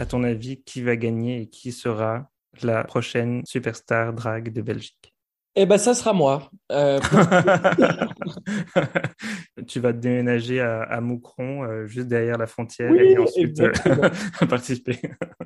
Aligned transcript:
à 0.00 0.06
ton 0.06 0.24
avis, 0.24 0.62
qui 0.62 0.82
va 0.82 0.96
gagner 0.96 1.42
et 1.42 1.46
qui 1.48 1.72
sera 1.72 2.30
la 2.62 2.84
prochaine 2.84 3.42
superstar 3.44 4.12
drag 4.12 4.52
de 4.52 4.62
Belgique? 4.62 5.14
Eh 5.60 5.66
ben, 5.66 5.76
ça 5.76 5.92
sera 5.92 6.12
moi. 6.12 6.52
Euh, 6.70 7.00
tu 9.66 9.80
vas 9.80 9.92
te 9.92 9.98
déménager 9.98 10.60
à, 10.60 10.82
à 10.82 11.00
Moucron, 11.00 11.64
euh, 11.64 11.84
juste 11.86 12.06
derrière 12.06 12.38
la 12.38 12.46
frontière, 12.46 12.94
et 12.94 13.18
ensuite 13.18 13.60
euh, 13.60 13.72
participer. 14.48 15.00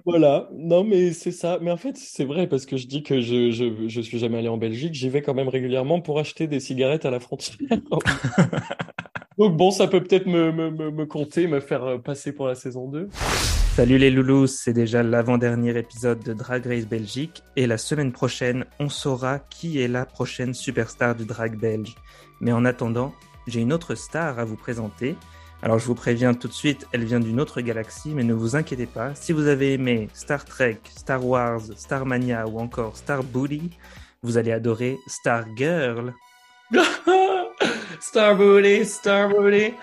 voilà. 0.04 0.50
Non, 0.54 0.84
mais 0.84 1.12
c'est 1.12 1.32
ça. 1.32 1.58
Mais 1.62 1.70
en 1.70 1.78
fait, 1.78 1.96
c'est 1.96 2.26
vrai 2.26 2.46
parce 2.46 2.66
que 2.66 2.76
je 2.76 2.86
dis 2.86 3.02
que 3.02 3.22
je, 3.22 3.52
je, 3.52 3.88
je 3.88 4.00
suis 4.02 4.18
jamais 4.18 4.36
allé 4.36 4.48
en 4.48 4.58
Belgique. 4.58 4.92
J'y 4.92 5.08
vais 5.08 5.22
quand 5.22 5.32
même 5.32 5.48
régulièrement 5.48 6.02
pour 6.02 6.18
acheter 6.18 6.46
des 6.46 6.60
cigarettes 6.60 7.06
à 7.06 7.10
la 7.10 7.18
frontière. 7.18 7.56
Donc 9.42 9.56
bon, 9.56 9.72
ça 9.72 9.88
peut 9.88 10.00
peut-être 10.00 10.28
me, 10.28 10.52
me, 10.52 10.70
me, 10.70 11.04
compter, 11.04 11.48
me 11.48 11.58
faire 11.58 12.00
passer 12.00 12.30
pour 12.30 12.46
la 12.46 12.54
saison 12.54 12.86
2. 12.86 13.08
Salut 13.74 13.98
les 13.98 14.08
loulous, 14.08 14.46
c'est 14.46 14.72
déjà 14.72 15.02
l'avant-dernier 15.02 15.76
épisode 15.76 16.22
de 16.22 16.32
Drag 16.32 16.64
Race 16.64 16.86
Belgique 16.86 17.42
et 17.56 17.66
la 17.66 17.76
semaine 17.76 18.12
prochaine, 18.12 18.66
on 18.78 18.88
saura 18.88 19.40
qui 19.40 19.80
est 19.80 19.88
la 19.88 20.06
prochaine 20.06 20.54
superstar 20.54 21.16
du 21.16 21.24
drag 21.24 21.58
belge. 21.58 21.96
Mais 22.40 22.52
en 22.52 22.64
attendant, 22.64 23.14
j'ai 23.48 23.60
une 23.60 23.72
autre 23.72 23.96
star 23.96 24.38
à 24.38 24.44
vous 24.44 24.54
présenter. 24.54 25.16
Alors 25.60 25.80
je 25.80 25.86
vous 25.86 25.96
préviens 25.96 26.34
tout 26.34 26.46
de 26.46 26.52
suite, 26.52 26.86
elle 26.92 27.02
vient 27.02 27.18
d'une 27.18 27.40
autre 27.40 27.62
galaxie, 27.62 28.10
mais 28.14 28.22
ne 28.22 28.34
vous 28.34 28.54
inquiétez 28.54 28.86
pas, 28.86 29.12
si 29.16 29.32
vous 29.32 29.48
avez 29.48 29.72
aimé 29.72 30.08
Star 30.14 30.44
Trek, 30.44 30.78
Star 30.88 31.26
Wars, 31.26 31.62
Star 31.74 32.06
Mania 32.06 32.46
ou 32.46 32.60
encore 32.60 32.96
Star 32.96 33.24
Booty, 33.24 33.70
vous 34.22 34.38
allez 34.38 34.52
adorer 34.52 34.98
Star 35.08 35.46
Girl. 35.56 36.14
Star 38.00 38.36
Booty, 38.36 38.86
Star 38.86 39.28
Booty. 39.28 39.74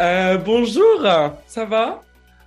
Euh, 0.00 0.38
bonjour, 0.38 1.02
ça 1.46 1.64
va? 1.64 2.02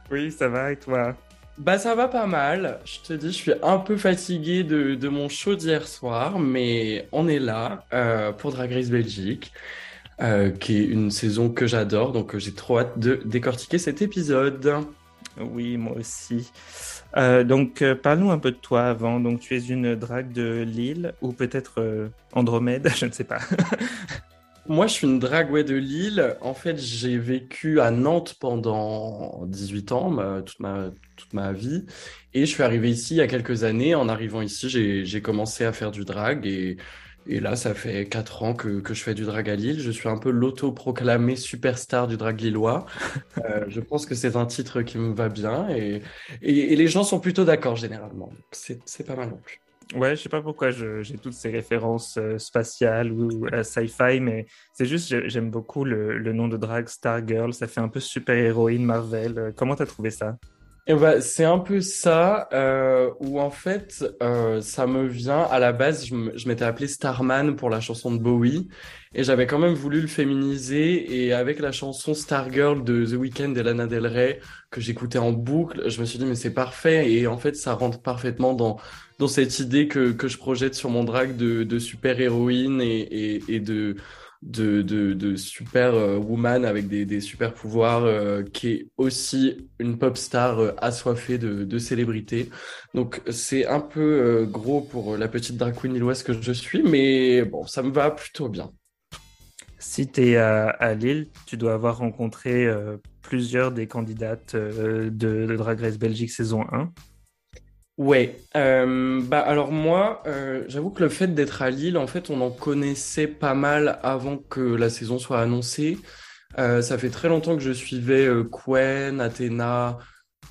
Oui, 0.10 0.32
ça 0.32 0.48
va 0.48 0.72
et 0.72 0.78
toi? 0.78 1.16
Bah 1.58 1.78
ça 1.78 1.94
va 1.94 2.08
pas 2.08 2.26
mal. 2.26 2.80
Je 2.86 3.00
te 3.02 3.14
dis, 3.14 3.28
je 3.28 3.38
suis 3.38 3.54
un 3.62 3.78
peu 3.78 3.98
fatigué 3.98 4.64
de, 4.64 5.08
mon 5.10 5.30
show 5.30 5.54
d'hier 5.54 5.88
soir, 5.88 6.40
mais 6.40 7.08
on 7.12 7.28
est 7.28 7.40
là 7.40 7.84
euh, 7.94 8.32
pour 8.32 8.52
Drag 8.52 8.72
Race 8.72 8.90
Belgique, 8.90 9.52
euh, 10.22 10.52
qui 10.52 10.78
est 10.78 10.86
une 10.86 11.12
saison 11.12 11.50
que 11.50 11.68
j'adore, 11.68 12.12
donc 12.12 12.38
j'ai 12.38 12.54
trop 12.54 12.80
hâte 12.80 13.00
de 13.00 13.22
décortiquer 13.26 13.78
cet 13.78 14.02
épisode. 14.02 14.86
Oui, 15.40 15.78
moi 15.78 15.96
aussi. 15.98 16.52
donc, 17.16 17.84
parle-nous 18.04 18.32
un 18.32 18.40
peu 18.40 18.52
de 18.52 18.58
toi 18.58 18.84
avant. 18.84 19.20
Donc, 19.20 19.40
tu 19.40 19.56
es 19.56 19.60
une 19.60 19.96
drague 19.96 20.34
de 20.34 20.64
Lille 20.64 21.14
ou 21.22 21.32
peut-être 21.32 22.10
Andromède, 22.34 22.90
je 22.96 23.06
ne 23.06 23.12
sais 23.12 23.24
pas. 23.24 23.40
Moi, 24.68 24.86
je 24.88 24.94
suis 24.94 25.08
une 25.08 25.20
dragway 25.20 25.64
de 25.64 25.76
Lille. 25.76 26.38
En 26.40 26.54
fait, 26.54 26.78
j'ai 26.78 27.18
vécu 27.18 27.82
à 27.82 27.90
Nantes 27.90 28.36
pendant 28.40 29.44
18 29.48 29.92
ans, 29.92 30.42
toute, 30.44 30.60
ma, 30.60 30.92
toute 31.18 31.34
ma 31.34 31.52
vie. 31.52 31.86
Et 32.34 32.46
je 32.46 32.52
suis 32.52 32.62
arrivé 32.64 32.90
ici 32.90 33.16
il 33.16 33.18
y 33.18 33.22
a 33.22 33.28
quelques 33.28 33.64
années. 33.64 33.96
En 33.96 34.08
arrivant 34.08 34.42
ici, 34.42 34.70
j'ai 34.70 35.22
commencé 35.22 35.66
à 35.66 35.74
faire 35.74 35.92
du 35.92 36.06
drag. 36.06 36.46
Et, 36.46 36.78
et 37.28 37.40
là, 37.40 37.56
ça 37.56 37.74
fait 37.74 38.06
4 38.06 38.44
ans 38.44 38.54
que, 38.54 38.80
que, 38.80 38.94
je 38.94 39.04
fais 39.04 39.14
du 39.14 39.26
drag 39.26 39.50
à 39.50 39.56
Lille. 39.56 39.80
Je 39.80 39.92
suis 39.92 40.10
un 40.10 40.18
peu 40.18 40.32
l'auto-proclamé 40.32 41.36
superstar 41.36 42.08
du 42.08 42.18
drag 42.18 42.40
lillois. 42.40 42.86
Euh, 43.46 43.66
je 43.70 43.80
pense 43.80 44.06
que 44.06 44.14
c'est 44.14 44.36
un 44.36 44.46
titre 44.46 44.82
qui 44.82 44.98
me 44.98 45.14
va 45.14 45.30
bien. 45.30 45.70
Et, 45.70 46.02
et, 46.42 46.74
et 46.74 46.76
les 46.76 46.88
gens 46.88 47.04
sont 47.04 47.20
plutôt 47.20 47.44
d'accord 47.44 47.76
généralement. 47.76 48.32
C'est 48.52 49.06
pas 49.06 49.16
mal 49.16 49.30
non 49.30 49.38
plus. 49.38 49.60
Ouais, 49.96 50.16
je 50.16 50.22
sais 50.22 50.30
pas 50.30 50.42
pourquoi 50.42 50.72
j'ai 50.72 51.18
toutes 51.18 51.34
ces 51.34 51.50
références 51.50 52.18
euh, 52.18 52.38
spatiales 52.38 53.12
ou 53.12 53.48
euh, 53.48 53.64
sci-fi, 53.64 54.20
mais 54.20 54.46
c'est 54.74 54.86
juste 54.86 55.28
j'aime 55.28 55.50
beaucoup 55.50 55.84
le, 55.84 56.18
le, 56.18 56.34
nom 56.34 56.48
de 56.48 56.58
drag 56.58 56.88
Stargirl. 56.88 57.54
Ça 57.54 57.68
fait 57.68 57.82
un 57.82 57.90
peu 57.90 58.00
super-héroïne 58.00 58.86
Marvel. 58.86 59.54
Comment 59.56 59.76
t'as 59.76 59.86
trouvé 59.86 60.12
ça? 60.12 60.38
Eh 60.88 60.96
ben, 60.96 61.22
c'est 61.22 61.46
un 61.46 61.60
peu 61.60 61.80
ça, 61.80 62.50
euh, 62.54 63.12
où 63.20 63.40
en 63.40 63.52
fait, 63.52 64.04
euh, 64.24 64.62
ça 64.62 64.88
me 64.88 65.06
vient, 65.08 65.42
à 65.44 65.60
la 65.60 65.74
base, 65.74 66.08
je 66.08 66.48
m'étais 66.48 66.66
appelé 66.66 66.88
Starman 66.88 67.56
pour 67.56 67.70
la 67.70 67.80
chanson 67.80 68.12
de 68.12 68.18
Bowie, 68.18 68.68
et 69.14 69.24
j'avais 69.24 69.46
quand 69.46 69.60
même 69.60 69.74
voulu 69.76 70.02
le 70.02 70.08
féminiser, 70.08 71.24
et 71.26 71.34
avec 71.34 71.60
la 71.60 71.72
chanson 71.72 72.16
Stargirl 72.16 72.84
de 72.84 73.06
The 73.06 73.14
Weeknd 73.14 73.54
et 73.56 73.64
Lana 73.64 73.86
Del 73.86 74.08
Rey, 74.08 74.40
que 74.72 74.82
j'écoutais 74.82 75.20
en 75.20 75.32
boucle, 75.32 75.88
je 75.88 76.02
me 76.02 76.06
suis 76.06 76.18
dit, 76.18 76.26
mais 76.26 76.36
c'est 76.36 76.54
parfait, 76.54 77.12
et 77.12 77.28
en 77.28 77.38
fait, 77.38 77.56
ça 77.56 77.74
rentre 77.74 78.02
parfaitement 78.02 78.54
dans, 78.56 78.78
dans 79.20 79.28
cette 79.28 79.60
idée 79.60 79.88
que, 79.88 80.12
que 80.12 80.28
je 80.28 80.38
projette 80.38 80.74
sur 80.74 80.90
mon 80.90 81.04
drag 81.04 81.38
de, 81.38 81.64
de 81.64 81.80
super-héroïne 81.80 82.82
et, 82.82 83.02
et, 83.02 83.44
et 83.56 83.60
de 83.60 83.98
de, 84.42 84.82
de, 84.82 85.36
super 85.36 85.94
euh, 85.94 86.18
woman 86.18 86.66
avec 86.66 86.88
des, 86.88 87.06
des 87.06 87.22
super 87.22 87.54
pouvoirs, 87.54 88.04
euh, 88.04 88.44
qui 88.44 88.70
est 88.70 88.88
aussi 88.98 89.70
une 89.80 89.98
pop 89.98 90.18
star 90.18 90.60
euh, 90.60 90.72
assoiffée 90.78 91.38
de, 91.38 91.64
de 91.64 91.78
célébrité. 91.78 92.50
Donc 92.94 93.22
c'est 93.30 93.68
un 93.68 93.80
peu 93.80 94.48
gros 94.50 94.82
pour 94.82 95.18
la 95.18 95.28
petite 95.28 95.58
drag 95.58 95.76
queen 95.76 96.00
que 96.24 96.42
je 96.42 96.52
suis, 96.52 96.84
mais 96.84 97.44
bon, 97.44 97.66
ça 97.68 97.84
me 97.84 97.92
va 97.92 98.12
plutôt 98.12 98.50
bien. 98.50 98.72
Si 99.78 100.08
tu 100.08 100.30
es 100.30 100.38
à, 100.38 100.70
à, 100.70 100.94
Lille, 100.94 101.30
tu 101.46 101.58
dois 101.58 101.74
avoir 101.74 101.98
rencontré 101.98 102.68
plusieurs 103.22 103.72
des 103.72 103.88
candidates 103.88 104.56
de, 104.56 105.10
de 105.10 105.56
Drag 105.56 105.80
Race 105.80 105.98
Belgique 105.98 106.32
saison 106.32 106.66
1. 106.72 106.92
Ouais, 108.02 108.36
euh, 108.56 109.22
bah 109.22 109.42
alors 109.42 109.72
moi, 109.72 110.24
euh, 110.26 110.64
j'avoue 110.68 110.90
que 110.90 111.04
le 111.04 111.10
fait 111.10 111.28
d'être 111.36 111.62
à 111.62 111.70
Lille, 111.70 112.00
en 112.00 112.08
fait, 112.08 112.32
on 112.32 112.42
en 112.42 112.50
connaissait 112.50 113.28
pas 113.28 113.54
mal 113.54 114.00
avant 114.02 114.38
que 114.40 114.60
la 114.60 114.90
saison 114.90 115.20
soit 115.20 115.40
annoncée. 115.40 116.00
Euh, 116.58 116.82
ça 116.82 116.98
fait 116.98 117.12
très 117.12 117.30
longtemps 117.30 117.56
que 117.56 117.62
je 117.62 117.72
suivais 117.72 118.26
euh, 118.26 118.44
Quen, 118.44 119.22
Athéna, 119.22 120.00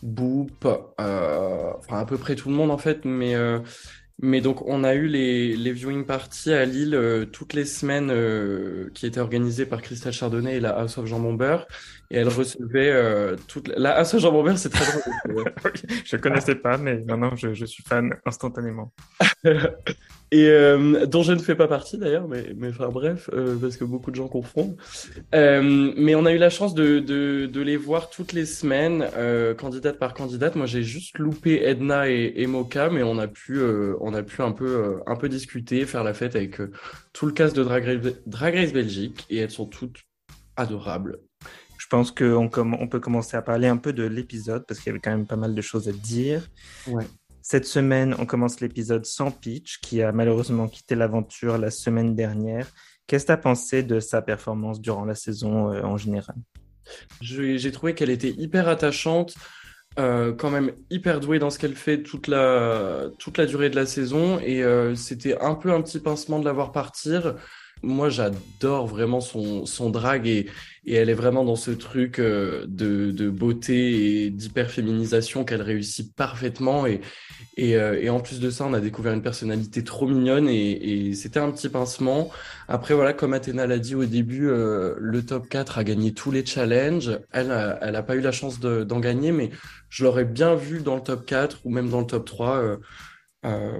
Boop, 0.03 0.65
euh, 1.01 1.73
enfin 1.77 1.99
à 1.99 2.05
peu 2.07 2.19
près 2.19 2.37
tout 2.37 2.51
le 2.51 2.55
monde 2.55 2.71
en 2.71 2.79
fait, 2.79 3.05
mais 3.05 3.35
mais 4.23 4.41
donc 4.41 4.65
on 4.67 4.85
a 4.85 4.95
eu 4.95 5.09
les, 5.09 5.57
les 5.57 5.73
viewing 5.73 6.07
parties 6.07 6.53
à 6.53 6.65
Lille 6.65 7.29
toutes 7.33 7.55
les 7.55 7.65
semaines 7.65 8.13
qui 8.95 9.07
étaient 9.07 9.21
organisées 9.21 9.67
par 9.67 9.83
Christelle 9.83 10.13
Chardonnay 10.13 10.57
et 10.59 10.61
la 10.61 10.71
House 10.71 10.99
of 10.99 11.07
Jean 11.07 11.21
Beurre 11.33 11.67
et 12.11 12.17
elle 12.17 12.29
recevait 12.29 12.91
euh, 12.91 13.37
toute 13.47 13.69
la 13.77 13.99
ah, 13.99 14.05
Jean 14.05 14.31
Robert 14.31 14.59
c'est 14.59 14.71
très 14.71 14.85
drôle. 14.85 15.45
Je 16.05 16.17
connaissais 16.17 16.57
pas 16.57 16.77
mais 16.77 16.99
maintenant 16.99 17.37
je, 17.37 17.55
je 17.55 17.65
suis 17.65 17.83
fan 17.83 18.15
instantanément. 18.27 18.93
Et 20.33 20.47
euh, 20.47 21.07
dont 21.07 21.23
je 21.23 21.33
ne 21.33 21.41
fais 21.41 21.57
pas 21.57 21.67
partie 21.67 21.99
d'ailleurs 21.99 22.29
mais 22.29 22.53
mais 22.57 22.69
enfin 22.69 22.89
bref 22.89 23.31
euh, 23.33 23.57
parce 23.61 23.77
que 23.77 23.85
beaucoup 23.85 24.11
de 24.11 24.17
gens 24.17 24.29
confondent. 24.29 24.77
Euh, 25.35 25.93
mais 25.97 26.15
on 26.15 26.25
a 26.25 26.33
eu 26.33 26.39
la 26.39 26.51
chance 26.51 26.75
de, 26.75 27.01
de, 27.01 27.47
de 27.47 27.61
les 27.61 27.77
voir 27.77 28.11
toutes 28.11 28.33
les 28.33 28.47
semaines 28.47 29.09
euh, 29.17 29.55
candidate 29.55 29.99
par 29.99 30.15
candidate. 30.15 30.55
Moi 30.57 30.67
j'ai 30.67 30.83
juste 30.85 31.19
loupé 31.19 31.63
Edna 31.65 32.09
et, 32.09 32.33
et 32.37 32.47
Moka 32.47 32.91
mais 32.91 33.03
on 33.03 33.19
a 33.19 33.27
pu 33.29 33.59
euh, 33.59 33.97
on 34.01 34.15
a 34.15 34.23
pu 34.23 34.43
un 34.43 34.53
peu 34.53 35.01
un 35.07 35.17
peu 35.17 35.29
discuter 35.29 35.85
faire 35.85 36.05
la 36.05 36.15
fête 36.15 36.37
avec 36.37 36.59
tout 37.13 37.27
le 37.27 37.33
cast 37.33 37.57
de 37.57 37.65
Drag 37.65 37.85
Race, 37.85 38.15
Drag 38.27 38.55
Race 38.55 38.73
Belgique. 38.73 39.27
Et 39.31 39.39
elles 39.39 39.51
sont 39.51 39.67
toutes 39.67 39.99
adorables 40.57 41.19
pense 41.91 42.11
qu'on 42.13 42.49
on 42.55 42.89
peut 42.89 43.01
commencer 43.01 43.37
à 43.37 43.43
parler 43.43 43.69
un 43.69 43.77
peu 43.77 43.93
de 43.93 44.05
l'épisode 44.05 44.65
parce 44.67 44.81
qu'il 44.81 44.89
y 44.89 44.91
avait 44.91 45.01
quand 45.01 45.11
même 45.11 45.27
pas 45.27 45.37
mal 45.37 45.55
de 45.55 45.61
choses 45.61 45.89
à 45.89 45.93
dire. 45.93 46.49
Ouais. 46.87 47.05
Cette 47.43 47.67
semaine, 47.67 48.15
on 48.19 48.27
commence 48.27 48.61
l'épisode 48.61 49.05
sans 49.05 49.31
Peach, 49.31 49.81
qui 49.81 50.03
a 50.03 50.13
malheureusement 50.13 50.69
quitté 50.69 50.95
l'aventure 50.95 51.59
la 51.59 51.71
semaine 51.71 52.15
dernière. 52.15 52.67
Qu'est-ce 53.07 53.25
que 53.25 53.29
tu 53.29 53.33
as 53.33 53.39
pensé 53.39 53.83
de 53.83 53.99
sa 53.99 54.23
performance 54.23 54.81
durant 54.81 55.05
la 55.05 55.15
saison 55.15 55.73
euh, 55.73 55.83
en 55.83 55.97
général? 55.97 56.37
J'ai 57.21 57.73
trouvé 57.73 57.95
qu'elle 57.95 58.11
était 58.11 58.31
hyper 58.31 58.69
attachante, 58.69 59.35
euh, 59.99 60.33
quand 60.33 60.51
même 60.51 60.73
hyper 60.91 61.19
douée 61.19 61.39
dans 61.39 61.51
ce 61.51 61.59
qu'elle 61.59 61.75
fait 61.75 62.03
toute 62.03 62.29
la, 62.29 63.07
toute 63.19 63.37
la 63.37 63.47
durée 63.47 63.71
de 63.71 63.77
la 63.77 63.87
saison, 63.87 64.39
et 64.39 64.63
euh, 64.63 64.95
c'était 64.95 65.37
un 65.41 65.55
peu 65.55 65.73
un 65.73 65.83
petit 65.83 65.99
pincement 65.99 66.39
de 66.39 66.45
la 66.45 66.53
voir 66.53 66.73
partir. 66.73 67.35
Moi, 67.83 68.11
j'adore 68.11 68.87
vraiment 68.87 69.21
son, 69.21 69.65
son 69.65 69.89
drag 69.89 70.27
et, 70.27 70.47
elle 70.87 71.09
est 71.09 71.15
vraiment 71.15 71.45
dans 71.45 71.57
ce 71.57 71.71
truc 71.71 72.19
euh, 72.19 72.67
de, 72.67 73.31
beauté 73.31 74.25
et 74.25 74.31
d'hyperféminisation 74.31 75.45
qu'elle 75.45 75.63
réussit 75.63 76.15
parfaitement. 76.15 76.85
Euh, 76.87 78.01
et, 78.03 78.11
en 78.11 78.21
plus 78.21 78.41
de 78.41 78.51
ça, 78.51 78.67
on 78.67 78.75
a 78.75 78.81
découvert 78.81 79.15
une 79.15 79.23
personnalité 79.23 79.83
trop 79.85 80.07
mignonne 80.07 80.49
et, 80.49 81.15
c'était 81.15 81.41
un 81.41 81.51
petit 81.51 81.69
pincement. 81.71 82.31
Après, 82.69 82.95
voilà, 82.95 83.13
comme 83.15 83.33
Athéna 83.33 83.67
l'a 83.67 83.79
dit 83.79 83.95
au 83.95 84.05
début, 84.05 84.49
euh, 84.49 84.95
le 84.99 85.25
top 85.25 85.49
4 85.49 85.79
a 85.79 85.85
gagné 85.85 86.13
tous 86.13 86.31
les 86.31 86.45
challenges. 86.45 87.19
Elle, 87.33 87.79
elle 87.81 87.97
a 87.97 88.03
pas 88.03 88.17
eu 88.17 88.21
la 88.21 88.33
chance 88.33 88.61
d'en 88.61 89.01
gagner, 89.01 89.33
mais 89.33 89.51
je 89.89 90.05
l'aurais 90.05 90.25
bien 90.25 90.55
vu 90.55 90.81
dans 90.83 90.97
le 90.97 91.03
top 91.03 91.25
4 91.25 91.61
ou 91.65 91.71
même 91.71 91.89
dans 91.89 92.01
le 92.01 92.07
top 92.07 92.27
3. 92.27 92.79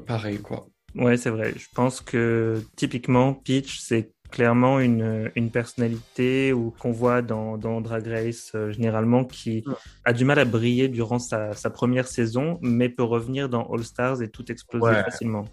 pareil, 0.07 0.39
quoi. 0.39 0.69
Ouais, 0.95 1.17
c'est 1.17 1.31
vrai. 1.31 1.53
Je 1.57 1.67
pense 1.75 2.01
que 2.01 2.63
typiquement, 2.77 3.35
Peach, 3.35 3.79
c'est 3.81 4.13
clairement 4.31 4.81
une, 4.81 5.31
une 5.35 5.51
personnalité 5.51 6.53
ou 6.53 6.73
qu'on 6.79 6.93
voit 6.93 7.21
dans, 7.21 7.59
dans, 7.59 7.81
Drag 7.81 8.07
Race 8.07 8.53
euh, 8.55 8.71
généralement 8.71 9.25
qui 9.25 9.65
a 10.05 10.13
du 10.13 10.25
mal 10.25 10.39
à 10.39 10.45
briller 10.45 10.89
durant 10.89 11.19
sa, 11.19 11.53
sa, 11.53 11.69
première 11.69 12.07
saison, 12.07 12.59
mais 12.63 12.89
peut 12.89 13.03
revenir 13.03 13.49
dans 13.49 13.69
All 13.73 13.85
Stars 13.85 14.23
et 14.23 14.29
tout 14.29 14.51
exploser 14.51 14.95
facilement. 15.03 15.45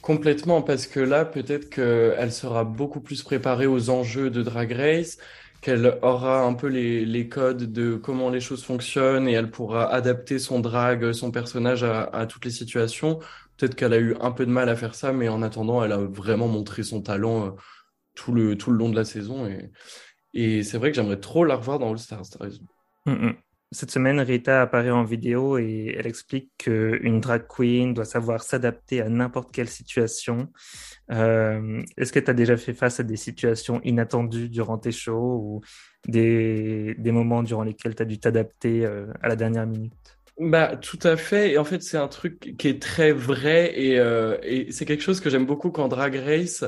Complètement, 0.00 0.62
parce 0.62 0.86
que 0.86 1.00
là, 1.00 1.24
peut-être 1.24 1.68
qu'elle 1.70 2.32
sera 2.32 2.64
beaucoup 2.64 3.00
plus 3.00 3.22
préparée 3.22 3.66
aux 3.66 3.90
enjeux 3.90 4.30
de 4.30 4.42
Drag 4.42 4.72
Race, 4.72 5.18
qu'elle 5.60 5.98
aura 6.02 6.42
un 6.42 6.54
peu 6.54 6.66
les, 6.66 7.04
les, 7.04 7.28
codes 7.28 7.72
de 7.72 7.94
comment 7.94 8.28
les 8.30 8.40
choses 8.40 8.64
fonctionnent 8.64 9.28
et 9.28 9.32
elle 9.32 9.50
pourra 9.50 9.92
adapter 9.92 10.40
son 10.40 10.58
drag, 10.58 11.12
son 11.12 11.30
personnage 11.30 11.84
à, 11.84 12.02
à 12.02 12.26
toutes 12.26 12.44
les 12.44 12.50
situations. 12.50 13.20
Peut-être 13.62 13.76
qu'elle 13.76 13.92
a 13.92 13.98
eu 14.00 14.16
un 14.20 14.32
peu 14.32 14.44
de 14.44 14.50
mal 14.50 14.68
à 14.68 14.74
faire 14.74 14.96
ça, 14.96 15.12
mais 15.12 15.28
en 15.28 15.40
attendant, 15.40 15.84
elle 15.84 15.92
a 15.92 15.98
vraiment 15.98 16.48
montré 16.48 16.82
son 16.82 17.00
talent 17.00 17.46
euh, 17.46 17.50
tout 18.16 18.32
le, 18.32 18.58
tout 18.58 18.72
le 18.72 18.76
long 18.76 18.88
de 18.88 18.96
la 18.96 19.04
saison. 19.04 19.48
Et, 20.34 20.64
c'est 20.64 20.78
vrai 20.78 20.90
que 20.90 20.96
j'aimerais 20.96 21.20
trop 21.20 21.44
la 21.44 21.54
revoir 21.54 21.78
dans 21.78 21.92
All 21.92 21.98
Stars. 21.98 22.24
Mm, 23.06 23.12
mm. 23.12 23.36
Cette 23.70 23.92
semaine, 23.92 24.18
Rita 24.18 24.62
apparaît 24.62 24.90
en 24.90 25.04
vidéo 25.04 25.58
et 25.58 25.94
elle 25.96 26.08
explique 26.08 26.50
qu'une 26.58 27.20
drag 27.20 27.46
queen 27.46 27.94
doit 27.94 28.04
savoir 28.04 28.42
s'adapter 28.42 29.00
à 29.00 29.08
n'importe 29.08 29.52
quelle 29.52 29.68
situation. 29.68 30.50
Euh, 31.12 31.84
Est-ce 31.96 32.12
que 32.12 32.18
tu 32.18 32.32
as 32.32 32.34
déjà 32.34 32.56
fait 32.56 32.74
face 32.74 32.98
à 32.98 33.04
des 33.04 33.16
situations 33.16 33.80
inattendues 33.84 34.48
durant 34.48 34.78
tes 34.78 34.90
shows 34.90 35.38
ou 35.40 35.60
des, 36.08 36.96
des 36.98 37.12
moments 37.12 37.44
durant 37.44 37.62
lesquels 37.62 37.94
tu 37.94 38.02
as 38.02 38.06
dû 38.06 38.18
t'adapter 38.18 38.84
euh, 38.84 39.06
à 39.22 39.28
la 39.28 39.36
dernière 39.36 39.68
minute? 39.68 40.18
Bah, 40.38 40.76
tout 40.76 40.98
à 41.02 41.16
fait. 41.16 41.52
Et 41.52 41.58
en 41.58 41.64
fait, 41.64 41.82
c'est 41.82 41.98
un 41.98 42.08
truc 42.08 42.54
qui 42.58 42.68
est 42.68 42.80
très 42.82 43.12
vrai 43.12 43.78
et, 43.78 43.98
euh, 43.98 44.38
et 44.42 44.72
c'est 44.72 44.84
quelque 44.86 45.02
chose 45.02 45.20
que 45.20 45.30
j'aime 45.30 45.46
beaucoup 45.46 45.70
quand 45.70 45.88
Drag 45.88 46.14
Race 46.16 46.64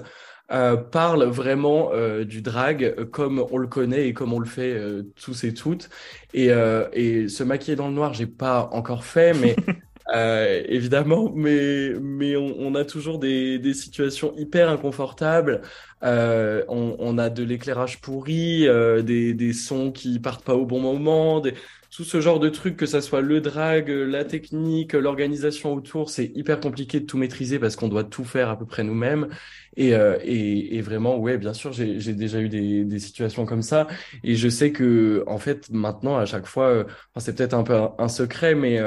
euh, 0.53 0.77
parle 0.77 1.25
vraiment 1.25 1.93
euh, 1.93 2.25
du 2.25 2.43
drag 2.43 3.07
comme 3.11 3.45
on 3.51 3.57
le 3.59 3.67
connaît 3.67 4.09
et 4.09 4.13
comme 4.15 4.33
on 4.35 4.39
le 4.41 4.47
fait 4.47 4.73
euh, 4.75 5.05
tous 5.17 5.45
et 5.45 5.55
toutes. 5.55 5.89
Et, 6.35 6.51
euh, 6.51 6.89
et 6.93 7.29
se 7.29 7.43
maquiller 7.45 7.77
dans 7.77 7.89
le 7.89 7.95
noir, 7.95 8.13
j'ai 8.15 8.27
pas 8.27 8.69
encore 8.73 9.05
fait, 9.05 9.35
mais 9.35 9.65
évidemment, 10.13 11.33
mais 11.35 11.93
mais 12.01 12.37
on, 12.37 12.55
on, 12.59 12.75
a 12.75 12.85
toujours 12.85 13.19
des, 13.19 13.59
des 13.59 13.75
situations 13.75 14.35
hyper 14.37 14.69
inconfortables. 14.69 15.63
On, 16.03 16.97
on, 16.99 17.19
a 17.19 17.31
de 17.31 17.43
l'éclairage 17.43 18.01
pourri, 18.01 18.67
des, 19.03 19.35
des 19.35 19.53
sons 19.53 19.93
qui 19.93 20.19
partent 20.19 20.45
pas 20.45 20.55
au 20.55 20.67
bon 20.67 20.81
moment, 20.81 21.41
des, 21.41 21.55
tout 21.95 22.03
ce 22.03 22.21
genre 22.21 22.41
de 22.41 22.49
trucs, 22.49 22.77
que 22.77 22.87
ça 22.87 23.01
soit 23.01 23.21
le 23.21 23.41
drag, 23.41 23.89
la 23.89 24.25
technique, 24.25 24.95
l'organisation 24.95 25.75
autour, 25.75 26.11
c'est 26.11 26.33
hyper 26.35 26.59
compliqué 26.59 26.99
de 26.99 27.07
tout 27.07 27.17
maîtriser 27.17 27.61
parce 27.61 27.77
qu'on 27.77 27.87
doit 27.87 28.03
tout 28.03 28.25
faire 28.25 28.51
à 28.51 28.59
peu 28.59 28.67
près 28.67 28.83
nous-mêmes. 28.83 29.29
Et, 29.77 29.95
euh, 29.95 30.19
et, 30.25 30.77
et, 30.77 30.81
vraiment, 30.81 31.19
ouais, 31.19 31.39
bien 31.39 31.53
sûr, 31.53 31.73
j'ai 31.73 32.15
déjà 32.15 32.41
eu 32.41 32.49
des, 32.49 32.85
des, 32.85 32.99
situations 32.99 33.47
comme 33.47 33.63
ça. 33.63 33.87
Et 34.25 34.35
je 34.35 34.49
sais 34.49 34.73
que, 34.73 35.23
en 35.29 35.39
fait, 35.39 35.71
maintenant, 35.71 36.17
à 36.17 36.27
chaque 36.27 36.47
fois, 36.47 36.67
euh, 36.69 36.85
c'est 37.19 37.37
peut-être 37.37 37.55
un 37.55 37.63
peu 37.63 37.75
un, 37.99 38.09
secret, 38.09 38.57
mais 38.57 38.81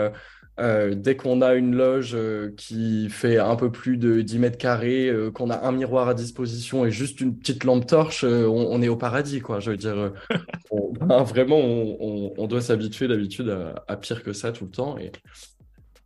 euh, 0.60 0.96
dès 0.96 1.16
qu'on 1.16 1.42
a 1.42 1.54
une 1.54 1.76
loge 1.76 2.14
euh, 2.16 2.52
qui 2.58 3.10
fait 3.10 3.38
un 3.38 3.56
peu 3.56 3.72
plus 3.72 3.98
de 3.98 4.22
10 4.22 4.40
mètres 4.40 4.58
carrés, 4.58 5.08
euh, 5.08 5.30
qu'on 5.30 5.52
a 5.52 5.68
un 5.68 5.72
miroir 5.72 6.10
à 6.10 6.16
disposition 6.16 6.84
et 6.84 6.90
juste 6.90 7.22
une 7.22 7.38
petite 7.38 7.64
lampe 7.64 7.86
torche, 7.86 8.24
on, 8.24 8.82
est 8.82 8.88
au 8.88 8.96
paradis, 8.98 9.40
quoi. 9.40 9.60
Je 9.60 9.72
dire, 9.74 10.14
ben, 11.00 11.24
vraiment, 11.24 11.60
on, 11.60 12.48
doit 12.48 12.62
s'habituer 12.62 13.08
d'habitude 13.08 13.56
à, 13.88 13.98
pire 13.98 14.24
que 14.24 14.34
ça 14.34 14.52
tout 14.52 14.66
le 14.66 14.72
temps. 14.72 14.98
Et, 14.98 15.12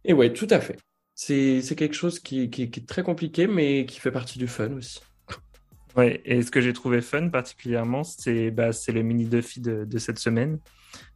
et 0.03 0.13
ouais, 0.13 0.33
tout 0.33 0.47
à 0.49 0.59
fait. 0.59 0.77
C'est 1.15 1.75
quelque 1.77 1.95
chose 1.95 2.19
qui, 2.19 2.41
est 2.41 2.87
très 2.87 3.03
compliqué, 3.03 3.47
mais 3.47 3.85
qui 3.85 3.99
fait 3.99 4.11
partie 4.11 4.37
du 4.37 4.47
fun 4.47 4.71
aussi. 4.73 4.99
Ouais, 5.95 6.21
et 6.25 6.41
ce 6.41 6.51
que 6.51 6.61
j'ai 6.61 6.73
trouvé 6.73 7.01
fun 7.01 7.29
particulièrement, 7.29 8.03
c'est 8.03 8.49
bah, 8.51 8.69
le 8.87 9.01
mini 9.01 9.25
Duffy 9.25 9.61
de, 9.61 9.85
de 9.85 9.97
cette 9.97 10.19
semaine 10.19 10.59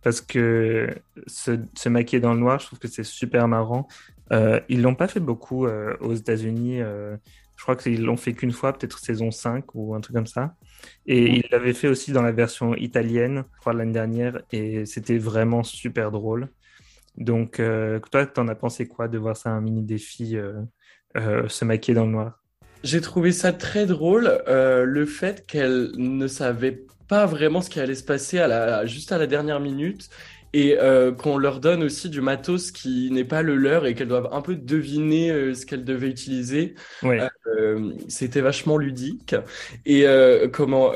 parce 0.02 0.22
que 0.22 0.96
se, 1.28 1.60
se, 1.76 1.90
maquiller 1.90 2.20
dans 2.20 2.34
le 2.34 2.40
noir, 2.40 2.60
je 2.60 2.68
trouve 2.68 2.80
que 2.80 2.88
c'est 2.88 3.04
super 3.04 3.48
marrant. 3.48 3.88
Euh, 4.32 4.60
ils 4.70 4.82
l'ont 4.82 4.96
pas 4.96 5.08
fait 5.08 5.20
beaucoup 5.20 5.66
euh, 5.66 5.96
aux 6.00 6.14
États-Unis. 6.14 6.82
Euh, 6.82 7.16
je 7.58 7.64
crois 7.64 7.76
qu'ils 7.76 8.04
l'ont 8.04 8.18
fait 8.18 8.34
qu'une 8.34 8.52
fois, 8.52 8.74
peut-être 8.74 9.00
saison 9.00 9.32
5 9.32 9.76
ou 9.76 9.96
un 9.96 10.02
truc 10.02 10.16
comme 10.16 10.28
ça. 10.28 10.56
Et 11.06 11.38
ils 11.38 11.46
l'avaient 11.52 11.74
fait 11.74 11.88
aussi 11.88 12.12
dans 12.12 12.22
la 12.22 12.32
version 12.32 12.76
italienne, 12.76 13.46
je 13.56 13.60
crois, 13.60 13.74
l'année 13.74 13.94
dernière, 13.94 14.42
et 14.52 14.86
c'était 14.86 15.18
vraiment 15.18 15.64
super 15.64 16.12
drôle. 16.12 16.50
Donc, 17.18 17.60
euh, 17.60 18.00
toi, 18.12 18.26
t'en 18.26 18.48
as 18.48 18.56
pensé 18.56 18.88
quoi 18.88 19.08
de 19.08 19.18
voir 19.18 19.38
ça 19.38 19.52
un 19.52 19.62
mini 19.62 19.84
défi 19.84 20.38
se 21.16 21.66
maquiller 21.66 21.96
dans 21.96 22.06
le 22.06 22.12
noir? 22.12 22.44
J'ai 22.84 23.02
trouvé 23.02 23.32
ça 23.32 23.54
très 23.54 23.86
drôle, 23.86 24.44
le 24.48 25.06
fait 25.06 25.48
qu'elle 25.48 25.92
ne 25.96 26.28
savait 26.28 26.86
pas 27.08 27.26
vraiment 27.26 27.62
ce 27.62 27.70
qui 27.70 27.80
allait 27.80 27.96
se 27.96 28.04
passer 28.04 28.40
à 28.40 28.48
la, 28.48 28.86
juste 28.86 29.12
à 29.12 29.18
la 29.18 29.28
dernière 29.28 29.60
minute 29.60 30.10
et 30.56 30.78
euh, 30.80 31.12
qu'on 31.12 31.38
leur 31.38 31.60
donne 31.60 31.84
aussi 31.84 32.10
du 32.10 32.22
matos 32.22 32.72
qui 32.72 33.12
n'est 33.12 33.26
pas 33.26 33.42
le 33.42 33.58
leur 33.58 33.86
et 33.86 33.94
qu'elles 33.94 34.08
doivent 34.08 34.30
un 34.32 34.42
peu 34.42 34.56
deviner 34.56 35.30
euh, 35.30 35.54
ce 35.54 35.66
qu'elles 35.66 35.84
devaient 35.84 36.08
utiliser. 36.08 36.76
Ouais. 37.04 37.20
Euh, 37.48 37.92
C'était 38.08 38.40
vachement 38.40 38.78
ludique. 38.78 39.36
Et 39.86 40.06
comment 40.54 40.94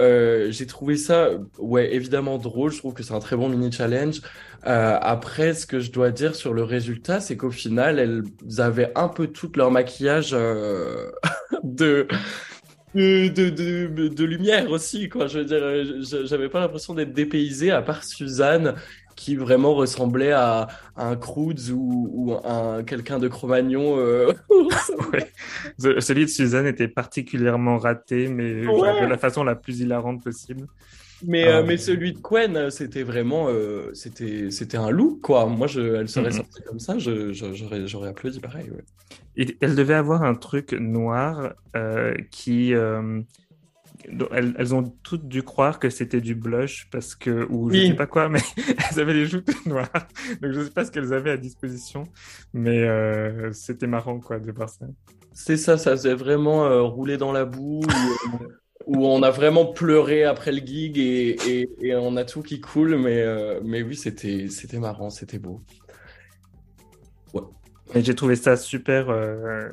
j'ai 0.49 0.65
trouvé 0.65 0.95
ça, 0.95 1.31
ouais, 1.57 1.93
évidemment 1.93 2.37
drôle. 2.37 2.71
Je 2.71 2.77
trouve 2.77 2.93
que 2.93 3.03
c'est 3.03 3.13
un 3.13 3.19
très 3.19 3.35
bon 3.35 3.49
mini 3.49 3.69
challenge. 3.69 4.21
après, 4.63 5.53
ce 5.53 5.65
que 5.65 5.81
je 5.81 5.91
dois 5.91 6.11
dire 6.11 6.35
sur 6.35 6.53
le 6.53 6.63
résultat, 6.63 7.19
c'est 7.19 7.35
qu'au 7.35 7.51
final, 7.51 7.99
elles 7.99 8.23
avaient 8.61 8.93
un 8.95 9.09
peu 9.09 9.27
tout 9.27 9.51
leur 9.57 9.71
maquillage 9.71 10.31
de 11.63 12.07
de, 12.95 13.27
de, 13.27 14.07
de, 14.07 14.25
lumière 14.25 14.69
aussi, 14.71 15.09
quoi. 15.09 15.27
Je 15.27 15.39
veux 15.39 15.45
dire, 15.45 16.25
j'avais 16.25 16.49
pas 16.49 16.59
l'impression 16.59 16.93
d'être 16.93 17.13
dépaysé 17.13 17.71
à 17.71 17.81
part 17.81 18.03
Suzanne 18.03 18.75
qui 19.15 19.35
vraiment 19.35 19.75
ressemblait 19.75 20.31
à, 20.31 20.67
un 20.95 21.17
Cruz 21.17 21.71
ou, 21.71 22.09
ou 22.13 22.33
un 22.47 22.83
quelqu'un 22.83 23.19
de 23.19 23.27
Cro-Magnon. 23.27 23.97
Euh... 23.97 24.31
Celui 25.99 26.25
de 26.25 26.29
Suzanne 26.29 26.65
était 26.65 26.87
particulièrement 26.87 27.77
raté, 27.77 28.27
mais 28.29 28.61
de 28.61 29.05
la 29.05 29.17
façon 29.17 29.43
la 29.43 29.55
plus 29.55 29.81
hilarante 29.81 30.23
possible. 30.23 30.67
Mais, 31.25 31.47
euh, 31.47 31.63
mais 31.63 31.77
celui 31.77 32.13
de 32.13 32.19
Quen, 32.19 32.69
c'était 32.69 33.03
vraiment, 33.03 33.47
euh, 33.49 33.91
c'était, 33.93 34.51
c'était 34.51 34.77
un 34.77 34.89
loup, 34.89 35.19
quoi. 35.21 35.45
Moi, 35.45 35.67
je, 35.67 35.81
elle 35.81 36.09
serait 36.09 36.29
mm-hmm. 36.29 36.33
sortie 36.33 36.61
comme 36.63 36.79
ça, 36.79 36.97
je, 36.97 37.33
j'aurais, 37.33 37.87
j'aurais 37.87 38.09
applaudi 38.09 38.39
pareil. 38.39 38.69
Ouais. 38.69 38.83
Et 39.35 39.57
elle 39.61 39.75
devait 39.75 39.93
avoir 39.95 40.23
un 40.23 40.35
truc 40.35 40.73
noir 40.73 41.53
euh, 41.75 42.13
qui, 42.31 42.71
elles, 42.71 43.25
elles, 44.31 44.75
ont 44.75 44.83
toutes 45.03 45.27
dû 45.27 45.43
croire 45.43 45.79
que 45.79 45.89
c'était 45.89 46.21
du 46.21 46.35
blush 46.35 46.87
parce 46.91 47.15
que, 47.15 47.45
ou 47.49 47.71
je 47.71 47.87
sais 47.87 47.93
pas 47.93 48.07
quoi, 48.07 48.29
mais 48.29 48.39
elles 48.91 48.99
avaient 48.99 49.13
les 49.13 49.25
joues 49.25 49.41
toutes 49.41 49.65
noires. 49.65 49.89
Donc 50.41 50.51
je 50.51 50.63
sais 50.63 50.71
pas 50.71 50.85
ce 50.85 50.91
qu'elles 50.91 51.13
avaient 51.13 51.31
à 51.31 51.37
disposition, 51.37 52.03
mais 52.53 52.87
c'était 53.53 53.87
marrant, 53.87 54.19
quoi, 54.19 54.39
de 54.39 54.51
voir 54.51 54.69
ça. 54.69 54.85
C'est 55.31 55.57
ça, 55.57 55.77
ça 55.77 55.91
faisait 55.91 56.15
vraiment 56.15 56.87
rouler 56.87 57.17
dans 57.17 57.31
la 57.31 57.45
boue. 57.45 57.81
Où 58.85 59.05
on 59.05 59.21
a 59.23 59.29
vraiment 59.29 59.65
pleuré 59.65 60.23
après 60.23 60.51
le 60.51 60.59
gig 60.59 60.97
et, 60.97 61.35
et, 61.47 61.69
et 61.81 61.95
on 61.95 62.15
a 62.15 62.23
tout 62.23 62.41
qui 62.41 62.59
coule, 62.59 62.97
mais, 62.97 63.21
euh, 63.21 63.59
mais 63.63 63.81
oui, 63.81 63.95
c'était, 63.95 64.47
c'était 64.49 64.79
marrant, 64.79 65.09
c'était 65.09 65.39
beau. 65.39 65.61
Ouais. 67.33 67.41
Et 67.95 68.03
j'ai 68.03 68.15
trouvé 68.15 68.35
ça 68.35 68.55
super, 68.55 69.09
euh, 69.09 69.69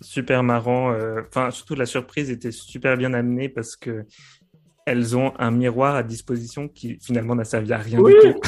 super 0.00 0.42
marrant. 0.42 0.92
Euh, 0.92 1.22
enfin, 1.28 1.50
surtout 1.50 1.74
la 1.74 1.86
surprise 1.86 2.30
était 2.30 2.52
super 2.52 2.96
bien 2.96 3.14
amenée 3.14 3.48
parce 3.48 3.76
que 3.76 4.04
elles 4.86 5.16
ont 5.16 5.32
un 5.38 5.50
miroir 5.50 5.94
à 5.94 6.02
disposition 6.02 6.66
qui 6.66 6.98
finalement 7.00 7.34
n'a 7.34 7.44
servi 7.44 7.72
à 7.72 7.78
rien 7.78 8.00
oui 8.00 8.14
du 8.24 8.32
tout. 8.32 8.40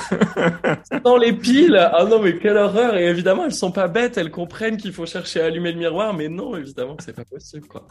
Dans 1.04 1.16
les 1.16 1.33
piles 1.33 1.76
Ah 1.76 2.04
non, 2.04 2.21
mais 2.21 2.38
quelle 2.38 2.57
horreur 2.57 2.97
Et 2.97 3.07
évidemment, 3.07 3.45
elles 3.45 3.54
sont 3.54 3.71
pas 3.71 3.87
bêtes, 3.87 4.16
elles 4.16 4.31
comprennent 4.31 4.76
qu'il 4.76 4.92
faut 4.92 5.07
chercher 5.07 5.40
à 5.40 5.47
allumer 5.47 5.73
le 5.73 5.78
miroir, 5.78 6.14
mais 6.14 6.28
non, 6.28 6.57
évidemment 6.57 6.97
que 6.97 7.04
c'est 7.04 7.12
pas 7.12 7.25
possible, 7.25 7.69
quoi. 7.69 7.87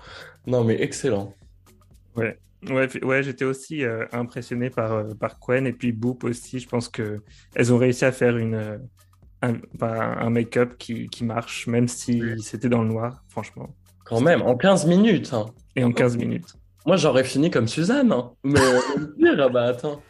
Non, 0.48 0.64
mais 0.64 0.82
excellent. 0.82 1.34
Ouais, 2.16 2.38
ouais, 2.70 3.04
ouais 3.04 3.24
j'étais 3.24 3.46
aussi 3.46 3.84
euh, 3.84 4.06
impressionné 4.12 4.70
par, 4.70 4.94
euh, 4.94 5.14
par 5.20 5.40
Quen 5.40 5.66
et 5.66 5.74
puis 5.74 5.92
Boop 5.92 6.24
aussi. 6.24 6.60
Je 6.60 6.68
pense 6.68 6.90
que 6.90 7.22
elles 7.56 7.74
ont 7.74 7.78
réussi 7.78 8.06
à 8.06 8.12
faire 8.12 8.38
une, 8.38 8.56
euh, 8.56 8.78
un, 9.42 9.56
un 9.82 10.30
make-up 10.30 10.78
qui, 10.78 11.08
qui, 11.08 11.24
marche, 11.24 11.68
même 11.68 11.88
si 11.88 12.22
c'était 12.42 12.70
dans 12.70 12.84
le 12.84 12.90
noir, 12.90 13.24
franchement. 13.30 13.74
Quand 14.06 14.22
même, 14.22 14.42
en 14.42 14.56
15 14.56 14.88
minutes. 14.88 15.34
Hein. 15.34 15.48
Et 15.76 15.84
en 15.84 15.92
15 15.92 16.18
minutes. 16.18 16.56
Moi, 16.86 16.98
j'aurais 16.98 17.24
fini 17.24 17.50
comme 17.50 17.68
Suzanne. 17.68 18.12
Hein. 18.12 18.32
Mais 18.44 18.60
dire, 19.18 19.50
bah 19.50 19.66
attends. 19.66 20.02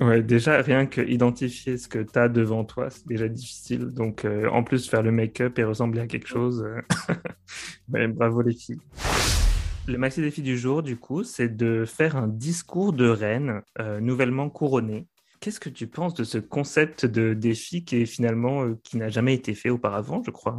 Ouais, 0.00 0.22
déjà, 0.22 0.60
rien 0.60 0.84
que 0.86 1.00
identifier 1.00 1.78
ce 1.78 1.88
que 1.88 2.00
tu 2.00 2.18
as 2.18 2.28
devant 2.28 2.64
toi, 2.64 2.90
c'est 2.90 3.06
déjà 3.06 3.28
difficile. 3.28 3.86
Donc, 3.86 4.24
euh, 4.24 4.48
en 4.50 4.62
plus, 4.62 4.88
faire 4.88 5.02
le 5.02 5.10
make-up 5.10 5.58
et 5.58 5.64
ressembler 5.64 6.02
à 6.02 6.06
quelque 6.06 6.28
chose, 6.28 6.66
ouais, 7.92 8.06
bravo 8.08 8.42
les 8.42 8.54
filles. 8.54 8.80
Le 9.88 9.98
maxi 9.98 10.20
défi 10.20 10.42
du 10.42 10.58
jour, 10.58 10.82
du 10.82 10.96
coup, 10.96 11.22
c'est 11.22 11.56
de 11.56 11.84
faire 11.84 12.16
un 12.16 12.26
discours 12.26 12.92
de 12.92 13.08
reine 13.08 13.62
euh, 13.78 14.00
nouvellement 14.00 14.50
couronné. 14.50 15.06
Qu'est-ce 15.38 15.60
que 15.60 15.68
tu 15.68 15.86
penses 15.86 16.14
de 16.14 16.24
ce 16.24 16.38
concept 16.38 17.06
de 17.06 17.34
défi 17.34 17.84
qui 17.84 17.98
est 17.98 18.06
finalement 18.06 18.64
euh, 18.64 18.74
qui 18.82 18.96
n'a 18.96 19.10
jamais 19.10 19.34
été 19.34 19.54
fait 19.54 19.70
auparavant, 19.70 20.22
je 20.24 20.32
crois? 20.32 20.58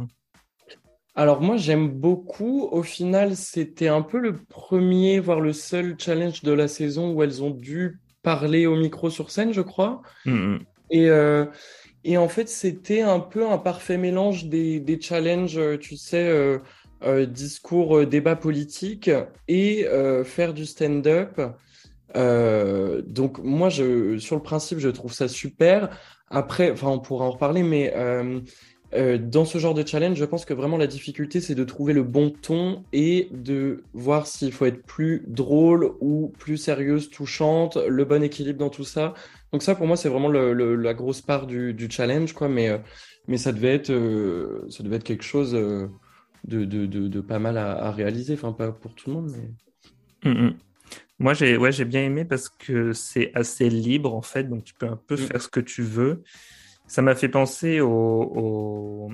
Alors 1.14 1.42
moi 1.42 1.58
j'aime 1.58 1.90
beaucoup. 1.90 2.68
Au 2.72 2.82
final, 2.82 3.36
c'était 3.36 3.88
un 3.88 4.00
peu 4.00 4.18
le 4.18 4.32
premier, 4.32 5.20
voire 5.20 5.40
le 5.40 5.52
seul 5.52 5.96
challenge 5.98 6.42
de 6.42 6.52
la 6.52 6.66
saison 6.66 7.12
où 7.12 7.22
elles 7.22 7.42
ont 7.42 7.50
dû 7.50 8.00
parler 8.22 8.66
au 8.66 8.76
micro 8.76 9.10
sur 9.10 9.30
scène, 9.30 9.52
je 9.52 9.60
crois. 9.60 10.00
Mhm. 10.24 10.60
Et, 10.90 11.10
euh, 11.10 11.44
et 12.02 12.16
en 12.16 12.28
fait, 12.28 12.48
c'était 12.48 13.02
un 13.02 13.20
peu 13.20 13.46
un 13.46 13.58
parfait 13.58 13.98
mélange 13.98 14.46
des, 14.46 14.80
des 14.80 14.98
challenges, 14.98 15.60
tu 15.80 15.98
sais, 15.98 16.28
euh, 16.28 16.60
discours, 17.26 17.98
euh, 17.98 18.06
débat 18.06 18.36
politique 18.36 19.10
et 19.46 19.86
euh, 19.86 20.24
faire 20.24 20.54
du 20.54 20.66
stand-up. 20.66 21.40
Euh, 22.16 23.02
donc 23.02 23.38
moi, 23.38 23.68
je, 23.68 24.18
sur 24.18 24.36
le 24.36 24.42
principe, 24.42 24.78
je 24.78 24.88
trouve 24.88 25.12
ça 25.12 25.28
super. 25.28 25.90
Après, 26.28 26.70
enfin, 26.70 26.88
on 26.88 26.98
pourra 26.98 27.24
en 27.26 27.30
reparler, 27.30 27.62
mais 27.62 27.92
euh, 27.94 28.40
euh, 28.94 29.18
dans 29.18 29.44
ce 29.44 29.58
genre 29.58 29.74
de 29.74 29.86
challenge, 29.86 30.16
je 30.16 30.24
pense 30.24 30.44
que 30.44 30.54
vraiment 30.54 30.78
la 30.78 30.86
difficulté, 30.86 31.40
c'est 31.40 31.54
de 31.54 31.64
trouver 31.64 31.92
le 31.92 32.02
bon 32.02 32.30
ton 32.30 32.84
et 32.92 33.28
de 33.32 33.82
voir 33.92 34.26
s'il 34.26 34.52
faut 34.52 34.66
être 34.66 34.82
plus 34.84 35.24
drôle 35.26 35.92
ou 36.00 36.32
plus 36.38 36.56
sérieuse, 36.56 37.10
touchante, 37.10 37.76
le 37.76 38.04
bon 38.04 38.22
équilibre 38.22 38.58
dans 38.58 38.70
tout 38.70 38.84
ça. 38.84 39.14
Donc 39.52 39.62
ça, 39.62 39.74
pour 39.74 39.86
moi, 39.86 39.96
c'est 39.96 40.08
vraiment 40.08 40.30
la 40.30 40.94
grosse 40.94 41.20
part 41.20 41.46
du, 41.46 41.74
du 41.74 41.90
challenge, 41.90 42.32
quoi. 42.32 42.48
Mais, 42.48 42.68
euh, 42.68 42.78
mais 43.26 43.36
ça 43.36 43.52
devait 43.52 43.74
être, 43.74 43.90
euh, 43.90 44.66
ça 44.70 44.82
devait 44.82 44.96
être 44.96 45.04
quelque 45.04 45.24
chose 45.24 45.54
euh, 45.54 45.88
de, 46.44 46.64
de, 46.64 46.86
de, 46.86 47.08
de 47.08 47.20
pas 47.20 47.38
mal 47.38 47.56
à, 47.58 47.72
à 47.72 47.90
réaliser. 47.90 48.34
Enfin, 48.34 48.52
pas 48.52 48.72
pour 48.72 48.94
tout 48.94 49.10
le 49.10 49.16
monde, 49.16 49.32
mais... 49.36 50.30
Mhm. 50.30 50.54
Moi, 51.20 51.34
j'ai 51.34 51.56
ouais, 51.56 51.72
j'ai 51.72 51.84
bien 51.84 52.02
aimé 52.04 52.24
parce 52.24 52.48
que 52.48 52.92
c'est 52.92 53.32
assez 53.34 53.68
libre 53.68 54.14
en 54.14 54.22
fait, 54.22 54.44
donc 54.44 54.64
tu 54.64 54.74
peux 54.74 54.86
un 54.86 54.96
peu 54.96 55.14
Mm. 55.16 55.18
faire 55.18 55.42
ce 55.42 55.48
que 55.48 55.60
tu 55.60 55.82
veux. 55.82 56.22
Ça 56.86 57.02
m'a 57.02 57.14
fait 57.14 57.28
penser 57.28 57.80
au, 57.80 57.88
au, 57.90 59.12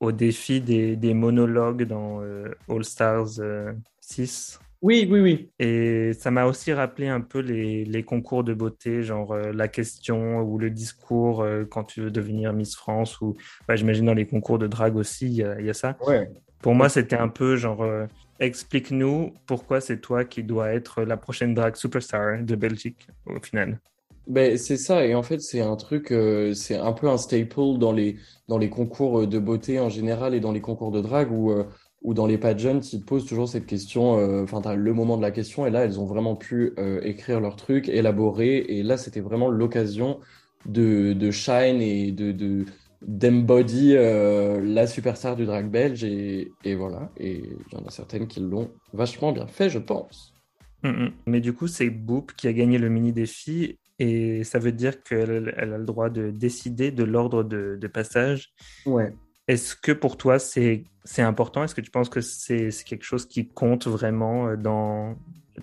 au 0.00 0.12
défi 0.12 0.60
des, 0.60 0.96
des 0.96 1.14
monologues 1.14 1.84
dans 1.84 2.22
euh, 2.22 2.48
All 2.68 2.84
Stars 2.84 3.40
euh, 3.40 3.72
6. 4.00 4.58
Oui, 4.82 5.06
oui, 5.10 5.20
oui. 5.20 5.50
Et 5.58 6.12
ça 6.14 6.30
m'a 6.30 6.44
aussi 6.46 6.72
rappelé 6.72 7.08
un 7.08 7.20
peu 7.20 7.38
les, 7.40 7.84
les 7.84 8.02
concours 8.02 8.42
de 8.44 8.52
beauté, 8.52 9.02
genre 9.02 9.32
euh, 9.32 9.52
la 9.52 9.68
question 9.68 10.40
ou 10.40 10.58
le 10.58 10.70
discours 10.70 11.42
euh, 11.42 11.64
quand 11.64 11.84
tu 11.84 12.00
veux 12.02 12.10
devenir 12.10 12.52
Miss 12.52 12.74
France, 12.74 13.20
ou 13.20 13.34
ouais, 13.68 13.76
j'imagine 13.76 14.06
dans 14.06 14.14
les 14.14 14.26
concours 14.26 14.58
de 14.58 14.66
drague 14.66 14.96
aussi, 14.96 15.26
il 15.26 15.32
y 15.34 15.64
y 15.64 15.70
a 15.70 15.74
ça. 15.74 15.96
Ouais. 16.06 16.30
Pour 16.64 16.74
moi, 16.74 16.88
c'était 16.88 17.16
un 17.16 17.28
peu 17.28 17.56
genre, 17.56 17.82
euh, 17.82 18.06
explique-nous 18.40 19.34
pourquoi 19.44 19.82
c'est 19.82 20.00
toi 20.00 20.24
qui 20.24 20.42
dois 20.42 20.72
être 20.72 21.02
la 21.02 21.18
prochaine 21.18 21.52
drag 21.52 21.76
superstar 21.76 22.42
de 22.42 22.54
Belgique, 22.56 23.06
au 23.26 23.38
final. 23.38 23.78
Ben, 24.26 24.56
c'est 24.56 24.78
ça, 24.78 25.04
et 25.04 25.14
en 25.14 25.22
fait, 25.22 25.42
c'est 25.42 25.60
un 25.60 25.76
truc, 25.76 26.10
euh, 26.10 26.54
c'est 26.54 26.76
un 26.76 26.94
peu 26.94 27.10
un 27.10 27.18
staple 27.18 27.76
dans 27.76 27.92
les, 27.92 28.16
dans 28.48 28.56
les 28.56 28.70
concours 28.70 29.20
euh, 29.20 29.26
de 29.26 29.38
beauté 29.38 29.78
en 29.78 29.90
général 29.90 30.34
et 30.34 30.40
dans 30.40 30.52
les 30.52 30.62
concours 30.62 30.90
de 30.90 31.02
drague 31.02 31.30
où, 31.30 31.50
euh, 31.52 31.64
ou 32.00 32.14
dans 32.14 32.26
les 32.26 32.38
pageants, 32.38 32.80
ils 32.80 33.04
posent 33.04 33.26
toujours 33.26 33.46
cette 33.46 33.66
question, 33.66 34.18
euh, 34.18 34.44
enfin, 34.44 34.62
t'as 34.62 34.74
le 34.74 34.94
moment 34.94 35.18
de 35.18 35.22
la 35.22 35.32
question, 35.32 35.66
et 35.66 35.70
là, 35.70 35.84
elles 35.84 36.00
ont 36.00 36.06
vraiment 36.06 36.34
pu 36.34 36.72
euh, 36.78 36.98
écrire 37.02 37.40
leur 37.40 37.56
truc, 37.56 37.90
élaborer, 37.90 38.56
et 38.56 38.82
là, 38.82 38.96
c'était 38.96 39.20
vraiment 39.20 39.50
l'occasion 39.50 40.18
de, 40.64 41.12
de 41.12 41.30
shine 41.30 41.82
et 41.82 42.10
de, 42.10 42.32
de, 42.32 42.64
d'embody 43.06 43.94
euh, 43.94 44.60
la 44.62 44.86
superstar 44.86 45.36
du 45.36 45.46
drag 45.46 45.70
belge, 45.70 46.04
et, 46.04 46.52
et 46.64 46.74
voilà, 46.74 47.10
et 47.16 47.42
il 47.44 47.72
y 47.72 47.76
en 47.76 47.86
a 47.86 47.90
certaines 47.90 48.26
qui 48.26 48.40
l'ont 48.40 48.70
vachement 48.92 49.32
bien 49.32 49.46
fait, 49.46 49.70
je 49.70 49.78
pense. 49.78 50.34
Mhm. 50.82 51.12
Mais 51.26 51.40
du 51.40 51.52
coup, 51.52 51.66
c'est 51.66 51.90
Boop 51.90 52.32
qui 52.36 52.46
a 52.48 52.52
gagné 52.52 52.78
le 52.78 52.88
mini 52.88 53.12
défi, 53.12 53.78
et 53.98 54.44
ça 54.44 54.58
veut 54.58 54.72
dire 54.72 55.02
qu'elle 55.02 55.54
elle 55.56 55.72
a 55.72 55.78
le 55.78 55.84
droit 55.84 56.10
de 56.10 56.30
décider 56.30 56.90
de 56.90 57.04
l'ordre 57.04 57.44
de, 57.44 57.76
de 57.80 57.86
passage. 57.86 58.52
Ouais. 58.86 59.14
Est-ce 59.46 59.76
que 59.76 59.92
pour 59.92 60.16
toi, 60.16 60.38
c'est 60.38 60.84
c'est 61.04 61.22
important? 61.22 61.62
Est-ce 61.64 61.74
que 61.74 61.80
tu 61.80 61.90
penses 61.90 62.08
que 62.08 62.20
c'est 62.20 62.70
c'est 62.70 62.84
quelque 62.84 63.04
chose 63.04 63.26
qui 63.26 63.48
compte 63.48 63.86
vraiment 63.86 64.48
euh, 64.48 64.56
dans 64.56 65.16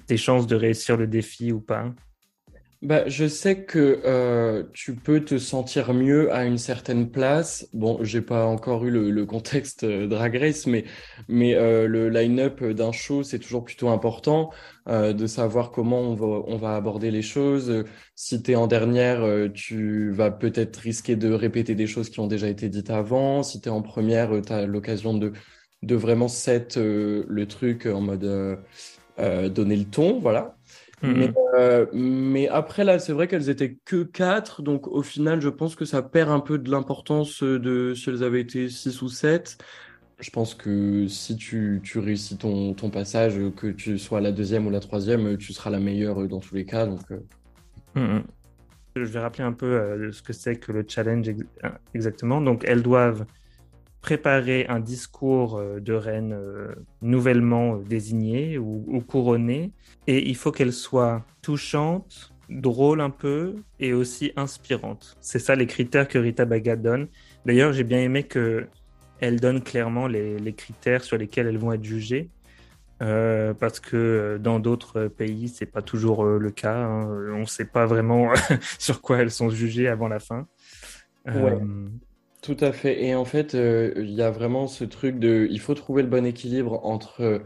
tes 0.06 0.18
chances 0.18 0.48
de 0.48 0.56
réussir 0.56 0.98
le 0.98 1.08
défi 1.08 1.52
ou 1.52 1.60
pas? 1.60 1.94
Bah, 2.82 3.08
je 3.08 3.28
sais 3.28 3.64
que 3.64 4.02
euh, 4.06 4.64
tu 4.74 4.96
peux 4.96 5.24
te 5.24 5.38
sentir 5.38 5.94
mieux 5.94 6.34
à 6.34 6.46
une 6.46 6.58
certaine 6.58 7.12
place. 7.12 7.70
Bon, 7.74 8.00
j'ai 8.04 8.22
pas 8.22 8.48
encore 8.48 8.84
eu 8.86 8.90
le, 8.90 9.12
le 9.12 9.26
contexte 9.28 9.84
euh, 9.84 10.08
Drag 10.08 10.36
Race, 10.36 10.66
mais, 10.66 10.86
mais 11.28 11.54
euh, 11.54 11.86
le 11.88 12.10
line-up 12.10 12.64
d'un 12.64 12.92
show, 12.92 13.22
c'est 13.22 13.38
toujours 13.38 13.66
plutôt 13.66 13.90
important 13.90 14.50
euh, 14.88 15.14
de 15.14 15.28
savoir 15.28 15.70
comment 15.70 16.00
on 16.02 16.16
va, 16.16 16.26
on 16.48 16.58
va 16.58 16.76
aborder 16.76 17.12
les 17.12 17.22
choses. 17.22 17.70
Euh, 17.70 17.84
Si 18.16 18.42
tu 18.42 18.54
es 18.54 18.56
en 18.56 18.66
dernière, 18.66 19.22
euh, 19.22 19.48
tu 19.48 20.10
vas 20.10 20.32
peut-être 20.32 20.78
risquer 20.78 21.16
de 21.16 21.32
répéter 21.32 21.76
des 21.76 21.86
choses 21.86 22.10
qui 22.10 22.20
ont 22.20 22.26
déjà 22.28 22.48
été 22.50 22.68
dites 22.68 22.90
avant. 22.90 23.44
Si 23.44 23.62
tu 23.62 23.70
es 23.70 23.72
en 23.72 23.84
première, 23.84 24.32
tu 24.42 24.52
as 24.54 24.66
l'occasion 24.66 25.14
de, 25.14 25.34
de 25.84 25.96
vraiment 25.96 26.28
set 26.28 26.78
euh, 26.78 27.26
le 27.28 27.48
truc 27.48 27.86
en 27.86 28.02
mode 28.02 28.24
euh, 28.24 28.56
euh, 29.20 29.50
donner 29.50 29.76
le 29.76 29.86
ton, 29.86 30.20
voilà. 30.20 30.58
Mais, 31.04 31.28
Mhm. 31.28 31.34
euh, 31.56 31.86
mais 31.94 32.48
après, 32.48 32.84
là, 32.84 33.00
c'est 33.00 33.14
vrai 33.14 33.28
qu'elles 33.28 33.50
étaient 33.50 33.78
que 33.86 34.04
quatre, 34.04 34.62
donc 34.62 34.88
au 34.88 35.02
final, 35.02 35.42
je 35.42 35.50
pense 35.50 35.76
que 35.76 35.86
ça 35.86 36.02
perd 36.02 36.30
un 36.30 36.40
peu 36.40 36.58
de 36.58 36.70
l'importance 36.70 37.42
de 37.44 37.94
si 37.96 38.10
elles 38.10 38.24
avaient 38.24 38.42
été 38.42 38.70
six 38.70 39.02
ou 39.02 39.10
sept. 39.10 39.58
Je 40.20 40.30
pense 40.30 40.54
que 40.54 41.08
si 41.08 41.36
tu, 41.36 41.82
tu 41.84 41.98
réussis 41.98 42.38
ton, 42.38 42.74
ton 42.74 42.92
passage, 42.92 43.36
que 43.58 43.68
tu 43.68 43.98
sois 43.98 44.22
la 44.22 44.32
deuxième 44.32 44.68
ou 44.68 44.70
la 44.70 44.80
troisième, 44.80 45.38
tu 45.38 45.52
seras 45.52 45.72
la 45.72 45.80
meilleure 45.80 46.28
dans 46.28 46.40
tous 46.40 46.54
les 46.54 46.66
cas. 46.66 46.86
Donc, 46.86 47.02
euh, 47.12 47.20
Mhm. 47.96 48.24
Je 48.96 49.04
vais 49.04 49.20
rappeler 49.20 49.44
un 49.44 49.54
peu 49.54 49.66
euh, 49.66 50.12
ce 50.12 50.22
que 50.22 50.34
c'est 50.34 50.58
que 50.58 50.72
le 50.72 50.86
challenge 50.88 51.28
ex- 51.30 51.44
euh, 51.64 51.70
exactement. 51.94 52.42
Donc, 52.42 52.64
elles 52.68 52.84
doivent 52.84 53.26
préparer 54.02 54.66
un 54.68 54.80
discours 54.80 55.58
euh, 55.58 55.80
de 55.80 55.94
reine 55.94 56.34
euh, 56.34 56.74
nouvellement 57.02 57.76
euh, 57.76 57.84
désigné 57.88 58.58
ou, 58.58 58.84
ou 58.88 59.02
couronné. 59.02 59.72
Et 60.08 60.28
il 60.28 60.36
faut 60.36 60.52
qu'elle 60.52 60.74
soit 60.74 61.24
touchante, 61.42 62.34
drôle 62.50 63.00
un 63.02 63.12
peu 63.12 63.56
et 63.80 63.94
aussi 63.94 64.34
inspirante. 64.36 65.16
C'est 65.22 65.40
ça 65.40 65.56
les 65.56 65.68
critères 65.68 66.08
que 66.08 66.18
Rita 66.18 66.46
Baga 66.46 66.76
donne. 66.76 67.08
D'ailleurs, 67.46 67.74
j'ai 67.74 67.84
bien 67.84 68.00
aimé 68.00 68.24
que 68.24 68.68
elle 69.20 69.40
donne 69.40 69.62
clairement 69.62 70.08
les, 70.08 70.40
les 70.40 70.54
critères 70.54 71.04
sur 71.04 71.18
lesquels 71.18 71.46
elles 71.48 71.60
vont 71.60 71.72
être 71.72 71.84
jugées. 71.84 72.30
Euh, 73.04 73.56
parce 73.56 73.80
que 73.80 74.40
dans 74.40 74.60
d'autres 74.60 75.08
pays, 75.08 75.48
c'est 75.48 75.66
pas 75.66 75.82
toujours 75.82 76.24
le 76.24 76.52
cas. 76.52 76.76
hein. 76.76 77.08
On 77.34 77.40
ne 77.40 77.46
sait 77.46 77.66
pas 77.66 77.86
vraiment 77.88 78.32
sur 78.80 79.02
quoi 79.02 79.18
elles 79.20 79.32
sont 79.32 79.50
jugées 79.50 79.88
avant 79.88 80.08
la 80.08 80.20
fin. 80.20 80.48
Ouais. 81.26 81.54
Euh, 81.54 81.88
tout 82.42 82.58
à 82.60 82.72
fait. 82.72 83.04
Et 83.04 83.16
en 83.16 83.26
fait, 83.26 83.56
euh, 83.56 83.94
il 83.98 84.12
y 84.12 84.22
a 84.22 84.32
vraiment 84.32 84.68
ce 84.68 84.84
truc 84.84 85.20
de, 85.20 85.48
il 85.52 85.60
faut 85.60 85.76
trouver 85.76 86.04
le 86.04 86.10
bon 86.10 86.26
équilibre 86.26 86.86
entre 86.86 87.22
euh, 87.22 87.40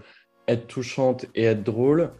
être 0.48 0.68
touchante 0.68 1.25
et 1.36 1.44
être 1.46 1.64
drôle. 1.64 2.18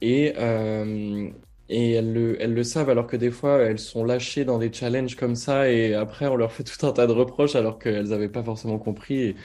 Et, 0.00 0.34
euh, 0.38 1.30
et 1.68 1.92
elles 1.92 2.12
le, 2.12 2.40
elles 2.42 2.54
le 2.54 2.64
savent, 2.64 2.90
alors 2.90 3.06
que 3.06 3.16
des 3.16 3.30
fois, 3.30 3.58
elles 3.62 3.78
sont 3.78 4.04
lâchées 4.04 4.44
dans 4.44 4.58
des 4.58 4.72
challenges 4.72 5.16
comme 5.16 5.36
ça, 5.36 5.70
et 5.70 5.94
après, 5.94 6.26
on 6.28 6.36
leur 6.36 6.52
fait 6.52 6.64
tout 6.64 6.86
un 6.86 6.92
tas 6.92 7.06
de 7.06 7.12
reproches, 7.12 7.56
alors 7.56 7.78
qu'elles 7.78 8.08
n'avaient 8.10 8.30
pas 8.30 8.44
forcément 8.44 8.78
compris. 8.78 9.20
Et... 9.22 9.36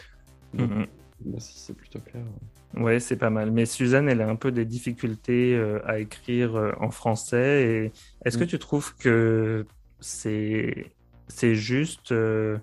Bah, 1.19 1.37
c'est 1.39 1.75
plutôt 1.75 2.01
clair. 2.01 2.25
Ouais, 2.73 2.99
c'est 2.99 3.17
pas 3.17 3.29
mal. 3.29 3.51
Mais 3.51 3.65
Suzanne, 3.65 4.07
elle 4.09 4.21
a 4.21 4.29
un 4.29 4.35
peu 4.37 4.51
des 4.51 4.65
difficultés 4.65 5.55
euh, 5.55 5.79
à 5.85 5.99
écrire 5.99 6.55
euh, 6.55 6.71
en 6.79 6.89
français. 6.89 7.63
Et 7.63 7.93
est-ce 8.25 8.37
que 8.37 8.43
Mm. 8.43 8.45
tu 8.45 8.59
trouves 8.59 8.95
que 8.97 9.67
c'est 9.99 10.95
c'est 11.27 11.55
juste 11.55 12.11
euh, 12.11 12.57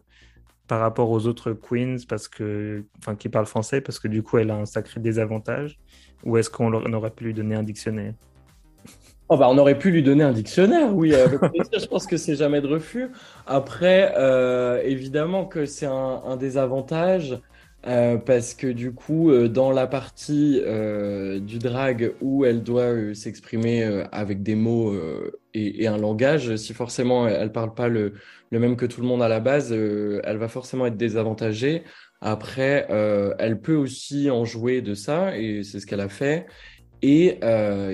par 0.69 0.81
rapport 0.81 1.11
aux 1.11 1.27
autres 1.27 1.53
queens 1.53 1.97
parce 2.09 2.29
que 2.29 2.85
enfin 2.99 3.17
qui 3.17 3.29
parlent 3.29 3.47
français 3.47 3.81
parce 3.81 3.99
que 3.99 4.07
du 4.07 4.23
coup 4.23 4.39
elle 4.39 4.51
a 4.51 4.57
un 4.57 4.67
sacré 4.67 5.01
désavantage 5.01 5.79
ou 6.25 6.37
est-ce 6.37 6.51
qu'on 6.51 6.73
aurait 6.73 7.11
pu 7.11 7.25
lui 7.25 7.35
donner 7.35 7.55
un 7.55 7.63
dictionnaire? 7.63 8.13
Oh 9.31 9.37
bah 9.37 9.49
on 9.51 9.59
aurait 9.59 9.79
pu 9.79 9.91
lui 9.91 10.03
donner 10.03 10.25
un 10.25 10.33
dictionnaire, 10.33 10.95
oui, 10.95 11.11
plaisir. 11.11 11.79
Je 11.81 11.87
pense 11.87 12.07
que 12.07 12.17
c'est 12.17 12.35
jamais 12.35 12.63
de 12.63 12.67
refus. 12.67 13.11
Après, 13.47 14.15
euh, 14.17 14.81
évidemment 14.83 15.45
que 15.45 15.67
c'est 15.67 15.87
un, 15.87 16.23
un 16.25 16.37
désavantage 16.37 17.39
euh, 17.87 18.17
parce 18.17 18.55
que 18.55 18.67
du 18.67 18.93
coup, 18.93 19.31
euh, 19.31 19.49
dans 19.49 19.71
la 19.71 19.87
partie 19.87 20.61
euh, 20.65 21.39
du 21.39 21.59
drag 21.59 22.13
où 22.21 22.45
elle 22.45 22.65
doit 22.65 23.15
s'exprimer 23.15 23.85
avec 24.11 24.43
des 24.43 24.57
mots 24.57 24.95
et, 25.55 25.87
un 25.87 25.97
langage, 25.97 26.57
si 26.57 26.75
forcément 26.75 27.29
elle 27.29 27.53
parle 27.53 27.75
pas 27.75 27.89
le, 27.89 28.15
même 28.51 28.77
que 28.77 28.87
tout 28.87 29.01
le 29.01 29.07
monde 29.07 29.23
à 29.23 29.29
la 29.29 29.41
base, 29.41 29.73
elle 29.73 30.37
va 30.39 30.49
forcément 30.49 30.87
être 30.87 30.97
désavantagée. 30.97 31.85
Après, 32.21 32.87
elle 33.39 33.61
peut 33.61 33.77
aussi 33.77 34.31
en 34.31 34.45
jouer 34.45 34.83
de 34.83 34.95
ça 34.95 35.37
et 35.37 35.63
c'est 35.63 35.81
ce 35.81 35.87
qu'elle 35.87 36.01
a 36.01 36.09
fait. 36.09 36.47
Et, 37.03 37.39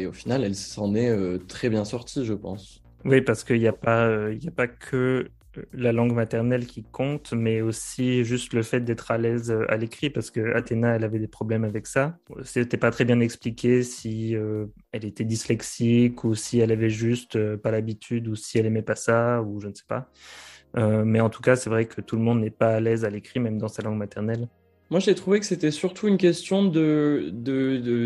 au 0.06 0.12
final, 0.12 0.44
elle 0.44 0.54
s'en 0.54 0.94
est 0.94 1.46
très 1.46 1.68
bien 1.68 1.84
sortie, 1.84 2.24
je 2.24 2.34
pense. 2.34 2.82
Oui, 3.04 3.20
parce 3.20 3.44
qu'il 3.44 3.58
n'y 3.58 3.68
a 3.68 3.72
pas, 3.72 4.06
a 4.06 4.50
pas 4.56 4.66
que 4.66 5.28
la 5.72 5.92
langue 5.92 6.12
maternelle 6.12 6.66
qui 6.66 6.82
compte, 6.82 7.32
mais 7.32 7.60
aussi 7.60 8.24
juste 8.24 8.52
le 8.52 8.62
fait 8.62 8.80
d'être 8.80 9.10
à 9.10 9.18
l'aise 9.18 9.50
euh, 9.50 9.70
à 9.70 9.76
l'écrit, 9.76 10.10
parce 10.10 10.30
que 10.30 10.54
Athéna, 10.54 10.96
elle 10.96 11.04
avait 11.04 11.18
des 11.18 11.28
problèmes 11.28 11.64
avec 11.64 11.86
ça. 11.86 12.18
C'était 12.42 12.76
pas 12.76 12.90
très 12.90 13.04
bien 13.04 13.20
expliqué 13.20 13.82
si 13.82 14.36
euh, 14.36 14.66
elle 14.92 15.04
était 15.04 15.24
dyslexique 15.24 16.24
ou 16.24 16.34
si 16.34 16.60
elle 16.60 16.72
avait 16.72 16.90
juste 16.90 17.36
euh, 17.36 17.56
pas 17.56 17.70
l'habitude 17.70 18.28
ou 18.28 18.36
si 18.36 18.58
elle 18.58 18.66
aimait 18.66 18.82
pas 18.82 18.96
ça 18.96 19.42
ou 19.42 19.60
je 19.60 19.68
ne 19.68 19.74
sais 19.74 19.86
pas. 19.86 20.10
Mais 20.76 21.20
en 21.20 21.30
tout 21.30 21.40
cas, 21.40 21.54
c'est 21.54 21.70
vrai 21.70 21.86
que 21.86 22.00
tout 22.00 22.16
le 22.16 22.22
monde 22.22 22.40
n'est 22.40 22.50
pas 22.50 22.74
à 22.74 22.80
l'aise 22.80 23.04
à 23.04 23.10
l'écrit, 23.10 23.38
même 23.38 23.58
dans 23.58 23.68
sa 23.68 23.82
langue 23.82 23.96
maternelle. 23.96 24.48
Moi, 24.90 24.98
j'ai 24.98 25.14
trouvé 25.14 25.38
que 25.38 25.46
c'était 25.46 25.70
surtout 25.70 26.08
une 26.08 26.16
question 26.16 26.64
de, 26.64 27.30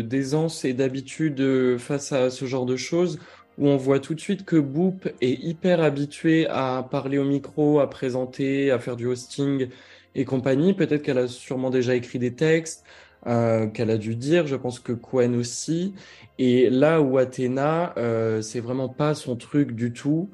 d'aisance 0.03 0.65
et 0.65 0.73
d'habitude 0.73 1.79
face 1.79 2.11
à 2.11 2.29
ce 2.29 2.45
genre 2.45 2.67
de 2.67 2.75
choses, 2.75 3.17
où 3.59 3.67
on 3.67 3.77
voit 3.77 3.99
tout 3.99 4.15
de 4.15 4.19
suite 4.19 4.45
que 4.45 4.55
Boop 4.55 5.09
est 5.21 5.43
hyper 5.43 5.81
habitué 5.81 6.47
à 6.49 6.87
parler 6.89 7.17
au 7.17 7.25
micro, 7.25 7.79
à 7.79 7.89
présenter, 7.89 8.71
à 8.71 8.79
faire 8.79 8.95
du 8.95 9.05
hosting 9.05 9.67
et 10.15 10.25
compagnie. 10.25 10.73
Peut-être 10.73 11.03
qu'elle 11.03 11.17
a 11.17 11.27
sûrement 11.27 11.69
déjà 11.69 11.95
écrit 11.95 12.19
des 12.19 12.33
textes, 12.33 12.85
euh, 13.27 13.67
qu'elle 13.67 13.89
a 13.91 13.97
dû 13.97 14.15
dire. 14.15 14.47
Je 14.47 14.55
pense 14.55 14.79
que 14.79 14.93
Quen 14.93 15.35
aussi. 15.35 15.93
Et 16.37 16.69
là 16.69 17.01
où 17.01 17.17
Athéna, 17.17 17.93
euh, 17.97 18.41
c'est 18.41 18.61
vraiment 18.61 18.89
pas 18.89 19.13
son 19.13 19.35
truc 19.35 19.73
du 19.73 19.91
tout. 19.91 20.29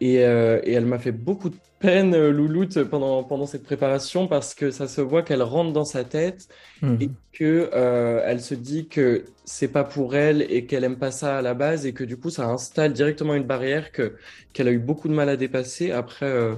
Et, 0.00 0.24
euh, 0.24 0.60
et 0.64 0.72
elle 0.72 0.86
m'a 0.86 0.98
fait 0.98 1.12
beaucoup 1.12 1.50
de 1.50 1.56
peine, 1.80 2.14
euh, 2.14 2.30
Louloute, 2.32 2.84
pendant, 2.84 3.24
pendant 3.24 3.46
cette 3.46 3.64
préparation, 3.64 4.28
parce 4.28 4.54
que 4.54 4.70
ça 4.70 4.88
se 4.88 5.00
voit 5.00 5.22
qu'elle 5.24 5.42
rentre 5.42 5.72
dans 5.72 5.84
sa 5.86 6.04
tête 6.04 6.48
Mhm. 6.82 6.98
et 7.02 7.10
que 7.32 7.70
euh, 7.74 8.22
elle 8.26 8.40
se 8.42 8.54
dit 8.54 8.88
que 8.88 9.24
c'est 9.44 9.68
pas 9.68 9.84
pour 9.84 10.14
elle 10.16 10.42
et 10.42 10.66
qu'elle 10.66 10.84
aime 10.84 10.98
pas 10.98 11.10
ça 11.10 11.38
à 11.38 11.42
la 11.42 11.54
base 11.54 11.86
et 11.86 11.92
que 11.94 12.04
du 12.04 12.16
coup 12.18 12.30
ça 12.30 12.46
installe 12.48 12.92
directement 12.92 13.34
une 13.34 13.44
barrière 13.44 13.92
que 13.92 14.16
qu'elle 14.52 14.68
a 14.68 14.72
eu 14.72 14.78
beaucoup 14.78 15.08
de 15.08 15.14
mal 15.14 15.28
à 15.30 15.36
dépasser. 15.36 15.90
Après, 15.92 16.26
euh, 16.26 16.54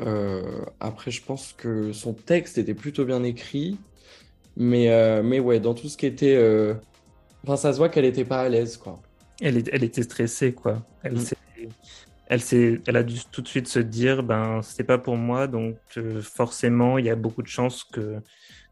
euh, 0.00 0.42
après, 0.80 1.10
je 1.10 1.22
pense 1.24 1.52
que 1.54 1.92
son 1.92 2.14
texte 2.14 2.58
était 2.58 2.74
plutôt 2.74 3.04
bien 3.04 3.22
écrit, 3.24 3.78
mais 4.56 4.88
mais 5.22 5.40
ouais, 5.40 5.60
dans 5.60 5.74
tout 5.74 5.88
ce 5.88 5.96
qui 5.96 6.06
était, 6.06 6.38
enfin, 7.44 7.56
ça 7.56 7.72
se 7.72 7.78
voit 7.78 7.88
qu'elle 7.88 8.04
était 8.04 8.24
pas 8.24 8.42
à 8.42 8.48
l'aise, 8.48 8.76
quoi. 8.76 9.00
Elle, 9.40 9.56
était 9.56 10.02
stressée, 10.02 10.52
quoi. 10.52 10.82
Elle 11.02 11.14
Mm. 11.14 11.24
Elle 12.30 12.96
a 12.96 13.02
dû 13.02 13.18
tout 13.32 13.42
de 13.42 13.48
suite 13.48 13.68
se 13.68 13.78
dire, 13.80 14.22
ben, 14.22 14.62
c'est 14.62 14.84
pas 14.84 14.98
pour 14.98 15.16
moi, 15.16 15.46
donc 15.48 15.76
euh, 15.96 16.22
forcément, 16.22 16.98
il 16.98 17.06
y 17.06 17.10
a 17.10 17.16
beaucoup 17.16 17.42
de 17.42 17.48
chances 17.48 17.84
que, 17.84 18.16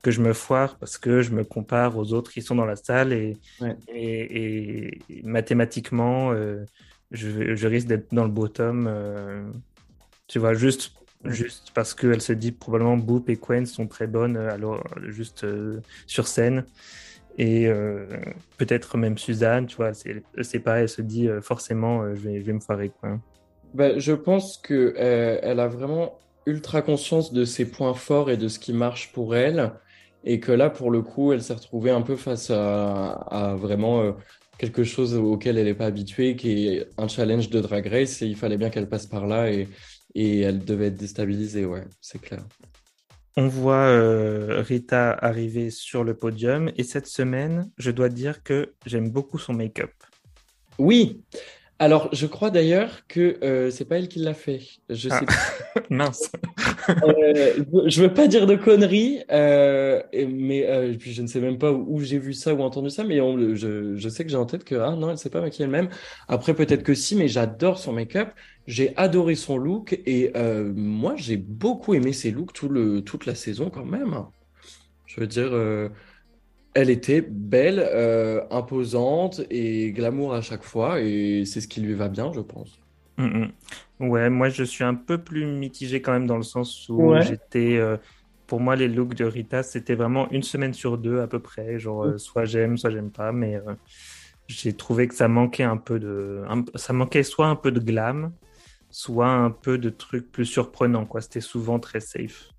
que 0.02 0.10
je 0.12 0.20
me 0.22 0.32
foire 0.32 0.78
parce 0.78 0.98
que 0.98 1.22
je 1.22 1.32
me 1.32 1.44
compare 1.44 1.96
aux 1.98 2.12
autres 2.12 2.30
qui 2.32 2.42
sont 2.42 2.54
dans 2.54 2.66
la 2.66 2.76
salle 2.76 3.12
et, 3.12 3.36
Ouais. 3.60 3.76
et, 3.88 5.00
et 5.08 5.22
mathématiquement, 5.24 6.32
euh, 6.32 6.64
je, 7.10 7.54
je 7.56 7.66
risque 7.68 7.88
d'être 7.88 8.14
dans 8.14 8.24
le 8.24 8.30
bottom, 8.30 8.86
euh, 8.88 9.50
tu 10.28 10.38
vois, 10.38 10.54
juste, 10.54 10.92
juste 11.24 11.72
parce 11.74 11.94
qu'elle 11.94 12.20
se 12.22 12.32
dit 12.32 12.52
probablement 12.52 12.96
Boop 12.96 13.28
et 13.30 13.36
Quen 13.38 13.66
sont 13.66 13.88
très 13.88 14.06
bonnes, 14.06 14.36
alors 14.36 14.84
juste 15.08 15.46
sur 16.06 16.28
scène. 16.28 16.66
Et 17.38 17.68
euh, 17.68 18.06
peut-être 18.58 18.96
même 18.98 19.16
Suzanne, 19.18 19.66
tu 19.66 19.76
vois, 19.76 19.94
c'est 19.94 20.24
c'est 20.42 20.60
pareil, 20.60 20.82
elle 20.84 20.88
se 20.88 21.02
dit 21.02 21.28
euh, 21.28 21.40
forcément, 21.40 22.02
euh, 22.02 22.14
je 22.14 22.20
vais, 22.22 22.40
je 22.40 22.44
vais 22.46 22.52
me 22.52 22.60
foirer, 22.60 22.90
quoi. 22.90 23.20
Bah, 23.74 23.98
je 23.98 24.12
pense 24.12 24.58
que 24.58 24.94
euh, 24.98 25.38
elle 25.42 25.60
a 25.60 25.68
vraiment 25.68 26.18
ultra 26.46 26.82
conscience 26.82 27.32
de 27.32 27.44
ses 27.44 27.70
points 27.70 27.94
forts 27.94 28.30
et 28.30 28.36
de 28.36 28.48
ce 28.48 28.58
qui 28.58 28.72
marche 28.72 29.12
pour 29.12 29.36
elle, 29.36 29.72
et 30.24 30.40
que 30.40 30.50
là, 30.50 30.70
pour 30.70 30.90
le 30.90 31.02
coup, 31.02 31.32
elle 31.32 31.42
s'est 31.42 31.54
retrouvée 31.54 31.90
un 31.90 32.02
peu 32.02 32.16
face 32.16 32.50
à, 32.50 33.10
à 33.12 33.54
vraiment 33.54 34.00
euh, 34.00 34.12
quelque 34.58 34.82
chose 34.82 35.14
auquel 35.14 35.58
elle 35.58 35.66
n'est 35.66 35.74
pas 35.74 35.86
habituée, 35.86 36.34
qui 36.34 36.68
est 36.68 36.88
un 36.96 37.06
challenge 37.06 37.50
de 37.50 37.60
Drag 37.60 37.86
Race, 37.86 38.22
et 38.22 38.26
il 38.26 38.36
fallait 38.36 38.56
bien 38.56 38.70
qu'elle 38.70 38.88
passe 38.88 39.06
par 39.06 39.26
là, 39.26 39.50
et, 39.52 39.68
et 40.14 40.40
elle 40.40 40.64
devait 40.64 40.86
être 40.86 40.96
déstabilisée, 40.96 41.66
ouais, 41.66 41.84
c'est 42.00 42.20
clair. 42.20 42.40
On 43.36 43.46
voit 43.46 43.86
euh, 43.86 44.62
Rita 44.66 45.12
arriver 45.12 45.70
sur 45.70 46.02
le 46.02 46.14
podium, 46.14 46.72
et 46.76 46.82
cette 46.82 47.06
semaine, 47.06 47.70
je 47.76 47.92
dois 47.92 48.08
dire 48.08 48.42
que 48.42 48.72
j'aime 48.86 49.10
beaucoup 49.10 49.38
son 49.38 49.52
make-up. 49.52 49.92
Oui, 50.78 51.22
alors 51.78 52.08
je 52.12 52.26
crois 52.26 52.50
d'ailleurs 52.50 53.06
que 53.08 53.38
euh, 53.44 53.70
c'est 53.70 53.84
pas 53.84 53.98
elle 53.98 54.08
qui 54.08 54.18
l'a 54.18 54.34
fait. 54.34 54.60
Je 54.88 55.08
Ah. 55.08 55.20
sais 55.20 55.26
Mince. 55.90 56.30
Euh, 57.04 57.64
je 57.86 58.02
veux 58.02 58.14
pas 58.14 58.28
dire 58.28 58.46
de 58.46 58.56
conneries, 58.56 59.20
euh, 59.30 60.02
mais 60.14 60.66
euh, 60.68 60.96
puis 60.98 61.12
je 61.12 61.22
ne 61.22 61.26
sais 61.28 61.40
même 61.40 61.58
pas 61.58 61.72
où, 61.72 62.00
j'ai 62.00 62.18
vu 62.18 62.34
ça 62.34 62.54
ou 62.54 62.62
entendu 62.62 62.90
ça, 62.90 63.04
mais 63.04 63.20
on- 63.20 63.54
je, 63.54 63.96
je 63.96 64.08
sais 64.08 64.24
que 64.24 64.30
j'ai 64.30 64.36
en 64.36 64.46
tête 64.46 64.64
que 64.64 64.74
ah 64.76 64.96
non, 64.96 65.10
elle 65.10 65.18
s'est 65.18 65.30
pas 65.30 65.40
maquillée 65.40 65.64
elle-même. 65.66 65.90
Après 66.28 66.54
peut-être 66.54 66.82
que 66.82 66.94
si, 66.94 67.16
mais 67.16 67.28
j'adore 67.28 67.78
son 67.78 67.92
make-up, 67.92 68.30
j'ai 68.66 68.96
adoré 68.96 69.34
son 69.36 69.58
look 69.58 70.00
et 70.06 70.32
euh, 70.36 70.72
moi 70.74 71.14
j'ai 71.16 71.36
beaucoup 71.38 71.94
aimé 71.94 72.12
ses 72.12 72.30
looks 72.32 72.52
tout 72.54 72.68
le, 72.68 73.02
toute 73.02 73.26
la 73.26 73.34
saison 73.34 73.70
quand 73.70 73.84
même. 73.86 74.16
Je 75.06 75.20
veux 75.20 75.26
dire, 75.26 75.50
elle 76.78 76.90
était 76.90 77.20
belle, 77.22 77.80
euh, 77.80 78.44
imposante 78.50 79.40
et 79.50 79.92
glamour 79.92 80.34
à 80.34 80.42
chaque 80.42 80.62
fois 80.64 81.00
et 81.00 81.44
c'est 81.44 81.60
ce 81.60 81.68
qui 81.68 81.80
lui 81.80 81.94
va 81.94 82.08
bien, 82.08 82.32
je 82.32 82.40
pense. 82.40 82.78
Mm, 83.16 83.24
mm. 84.00 84.08
Ouais, 84.08 84.30
moi 84.30 84.48
je 84.48 84.62
suis 84.64 84.84
un 84.84 84.94
peu 84.94 85.22
plus 85.22 85.44
mitigé 85.46 86.00
quand 86.02 86.12
même 86.12 86.26
dans 86.26 86.36
le 86.36 86.42
sens 86.44 86.88
où 86.88 87.18
Ouais. 87.18 87.20
j'étais, 87.20 87.76
euh, 87.78 87.96
pour 88.46 88.60
moi 88.60 88.76
les 88.76 88.86
looks 88.88 89.14
de 89.14 89.24
Rita 89.24 89.62
c'était 89.64 89.96
vraiment 89.96 90.30
une 90.30 90.42
semaine 90.44 90.72
sur 90.72 90.98
deux 90.98 91.20
à 91.20 91.26
peu 91.28 91.40
près, 91.42 91.78
genre 91.80 92.04
euh, 92.04 92.18
soit 92.18 92.44
j'aime, 92.44 92.76
soit 92.76 92.90
j'aime 92.90 93.10
pas, 93.10 93.32
mais 93.32 93.56
euh, 93.56 93.74
j'ai 94.48 94.76
trouvé 94.76 95.08
que 95.08 95.14
ça 95.14 95.28
manquait 95.28 95.64
un 95.64 95.76
peu 95.78 95.98
de, 96.00 96.44
un- 96.48 96.64
ça 96.76 96.92
manquait 96.92 97.22
soit 97.24 97.48
un 97.48 97.56
peu 97.56 97.72
de 97.72 97.80
glam, 97.80 98.34
soit 98.90 99.28
un 99.30 99.50
peu 99.50 99.78
de 99.78 99.90
trucs 99.90 100.30
plus 100.32 100.46
surprenants 100.46 101.06
quoi. 101.06 101.20
C'était 101.22 101.40
souvent 101.42 101.80
très 101.80 102.00
safe. 102.00 102.52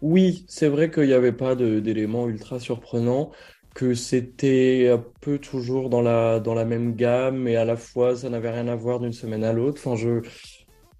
Oui, 0.00 0.44
c'est 0.48 0.68
vrai 0.68 0.90
qu'il 0.90 1.06
n'y 1.06 1.12
avait 1.12 1.32
pas 1.32 1.56
d'éléments 1.56 2.28
ultra 2.28 2.60
surprenants, 2.60 3.32
que 3.78 3.94
c'était 3.94 4.90
un 4.92 5.04
peu 5.20 5.38
toujours 5.38 5.88
dans 5.88 6.00
la, 6.00 6.40
dans 6.40 6.54
la 6.54 6.64
même 6.64 6.96
gamme, 6.96 7.38
mais 7.38 7.54
à 7.54 7.64
la 7.64 7.76
fois 7.76 8.16
ça 8.16 8.28
n'avait 8.28 8.50
rien 8.50 8.66
à 8.66 8.74
voir 8.74 8.98
d'une 8.98 9.12
semaine 9.12 9.44
à 9.44 9.52
l'autre. 9.52 9.80
Enfin, 9.80 9.94
je, 9.94 10.20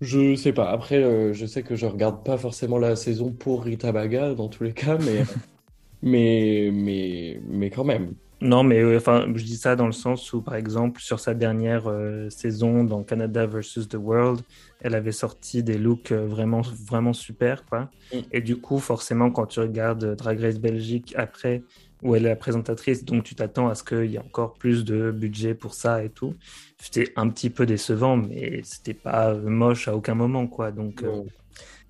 je 0.00 0.36
sais 0.36 0.52
pas. 0.52 0.70
Après, 0.70 1.02
euh, 1.02 1.32
je 1.32 1.44
sais 1.44 1.64
que 1.64 1.74
je 1.74 1.86
regarde 1.86 2.24
pas 2.24 2.36
forcément 2.36 2.78
la 2.78 2.94
saison 2.94 3.32
pour 3.32 3.64
Rita 3.64 3.90
Baga 3.90 4.34
dans 4.34 4.46
tous 4.46 4.62
les 4.62 4.74
cas, 4.74 4.96
mais, 4.96 5.24
mais, 6.02 6.70
mais, 6.72 7.40
mais 7.48 7.70
quand 7.70 7.82
même. 7.82 8.14
Non, 8.40 8.62
mais 8.62 8.78
euh, 8.78 8.98
enfin, 8.98 9.26
je 9.34 9.42
dis 9.42 9.56
ça 9.56 9.74
dans 9.74 9.86
le 9.86 9.92
sens 9.92 10.32
où, 10.32 10.40
par 10.40 10.54
exemple, 10.54 11.00
sur 11.00 11.18
sa 11.18 11.34
dernière 11.34 11.88
euh, 11.88 12.30
saison 12.30 12.84
dans 12.84 13.02
Canada 13.02 13.44
versus 13.44 13.88
the 13.88 13.96
World, 13.96 14.42
elle 14.80 14.94
avait 14.94 15.10
sorti 15.10 15.64
des 15.64 15.78
looks 15.78 16.12
vraiment, 16.12 16.60
vraiment 16.60 17.12
super, 17.12 17.64
quoi. 17.64 17.90
Mm. 18.14 18.18
Et 18.30 18.40
du 18.40 18.56
coup, 18.56 18.78
forcément, 18.78 19.32
quand 19.32 19.46
tu 19.46 19.58
regardes 19.58 20.14
Drag 20.14 20.38
Race 20.38 20.60
Belgique 20.60 21.12
après, 21.16 21.64
où 22.02 22.14
elle 22.14 22.26
est 22.26 22.28
la 22.28 22.36
présentatrice, 22.36 23.04
donc 23.04 23.24
tu 23.24 23.34
t'attends 23.34 23.68
à 23.68 23.74
ce 23.74 23.82
qu'il 23.82 24.10
y 24.10 24.16
ait 24.16 24.20
encore 24.20 24.54
plus 24.54 24.84
de 24.84 25.10
budget 25.10 25.54
pour 25.54 25.74
ça 25.74 26.04
et 26.04 26.10
tout. 26.10 26.34
C'était 26.80 27.12
un 27.16 27.28
petit 27.28 27.50
peu 27.50 27.66
décevant, 27.66 28.16
mais 28.16 28.60
c'était 28.62 28.94
pas 28.94 29.30
euh, 29.30 29.40
moche 29.48 29.88
à 29.88 29.96
aucun 29.96 30.14
moment, 30.14 30.46
quoi. 30.46 30.70
Donc, 30.70 31.02
euh, 31.02 31.22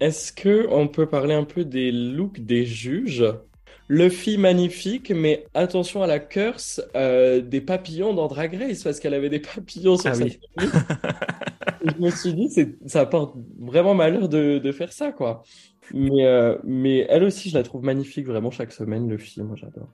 Est-ce 0.00 0.32
que 0.32 0.66
on 0.70 0.88
peut 0.88 1.06
parler 1.06 1.34
un 1.34 1.44
peu 1.44 1.64
des 1.64 1.92
looks 1.92 2.40
des 2.40 2.64
juges? 2.64 3.24
Luffy 3.90 4.36
magnifique, 4.36 5.10
mais 5.10 5.46
attention 5.54 6.02
à 6.02 6.06
la 6.06 6.18
curse 6.18 6.82
euh, 6.94 7.40
des 7.40 7.62
papillons 7.62 8.12
dans 8.12 8.28
Drag 8.28 8.54
Race, 8.54 8.82
parce 8.82 9.00
qu'elle 9.00 9.14
avait 9.14 9.30
des 9.30 9.40
papillons 9.40 9.96
sur 9.96 10.10
Ah 10.10 10.14
sa 10.14 10.24
oui. 10.24 10.38
je 11.84 12.02
me 12.02 12.10
suis 12.10 12.34
dit, 12.34 12.50
ça 12.86 13.00
apporte 13.00 13.34
vraiment 13.58 13.94
malheur 13.94 14.28
de, 14.28 14.58
de 14.58 14.72
faire 14.72 14.92
ça, 14.92 15.12
quoi. 15.12 15.42
Mais, 15.92 16.26
euh, 16.26 16.56
mais 16.64 17.06
elle 17.08 17.24
aussi, 17.24 17.50
je 17.50 17.54
la 17.56 17.62
trouve 17.62 17.84
magnifique 17.84 18.26
vraiment 18.26 18.50
chaque 18.50 18.72
semaine, 18.72 19.08
Luffy, 19.08 19.42
moi 19.42 19.56
j'adore. 19.56 19.88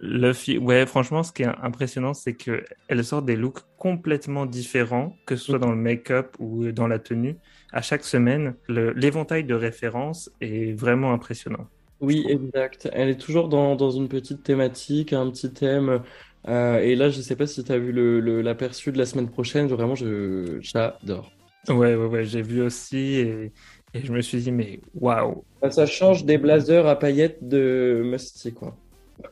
Luffy, 0.00 0.58
ouais, 0.58 0.84
franchement, 0.86 1.22
ce 1.22 1.32
qui 1.32 1.42
est 1.44 1.50
impressionnant, 1.62 2.12
c'est 2.12 2.34
que 2.34 2.64
elle 2.88 3.04
sort 3.04 3.22
des 3.22 3.36
looks 3.36 3.60
complètement 3.78 4.46
différents, 4.46 5.16
que 5.26 5.36
ce 5.36 5.44
soit 5.44 5.58
dans 5.60 5.70
le 5.70 5.76
make-up 5.76 6.34
ou 6.40 6.72
dans 6.72 6.88
la 6.88 6.98
tenue. 6.98 7.36
À 7.72 7.82
chaque 7.82 8.02
semaine, 8.04 8.56
le- 8.68 8.92
l'éventail 8.92 9.44
de 9.44 9.54
références 9.54 10.28
est 10.40 10.72
vraiment 10.72 11.12
impressionnant. 11.12 11.68
Oui, 12.00 12.24
exact. 12.28 12.88
Elle 12.92 13.10
est 13.10 13.20
toujours 13.20 13.48
dans, 13.48 13.76
dans 13.76 13.92
une 13.92 14.08
petite 14.08 14.42
thématique, 14.42 15.12
un 15.12 15.30
petit 15.30 15.52
thème. 15.52 16.02
Euh, 16.48 16.78
et 16.80 16.96
là, 16.96 17.10
je 17.10 17.20
sais 17.20 17.36
pas 17.36 17.46
si 17.46 17.62
tu 17.62 17.70
as 17.70 17.78
vu 17.78 17.92
le, 17.92 18.18
le- 18.18 18.42
l'aperçu 18.42 18.90
de 18.90 18.98
la 18.98 19.06
semaine 19.06 19.30
prochaine, 19.30 19.68
vraiment, 19.68 19.94
j'adore. 19.94 21.30
Ouais, 21.68 21.94
ouais, 21.94 22.06
ouais, 22.06 22.24
j'ai 22.24 22.42
vu 22.42 22.60
aussi 22.60 22.96
et, 22.98 23.52
et 23.94 24.04
je 24.04 24.12
me 24.12 24.20
suis 24.20 24.38
dit, 24.38 24.52
mais 24.52 24.80
waouh! 24.94 25.44
Bah, 25.60 25.70
Ça 25.70 25.86
change 25.86 26.24
des 26.24 26.38
blazers 26.38 26.86
à 26.86 26.98
paillettes 26.98 27.46
de 27.46 28.02
Musty, 28.04 28.52
quoi. 28.54 28.76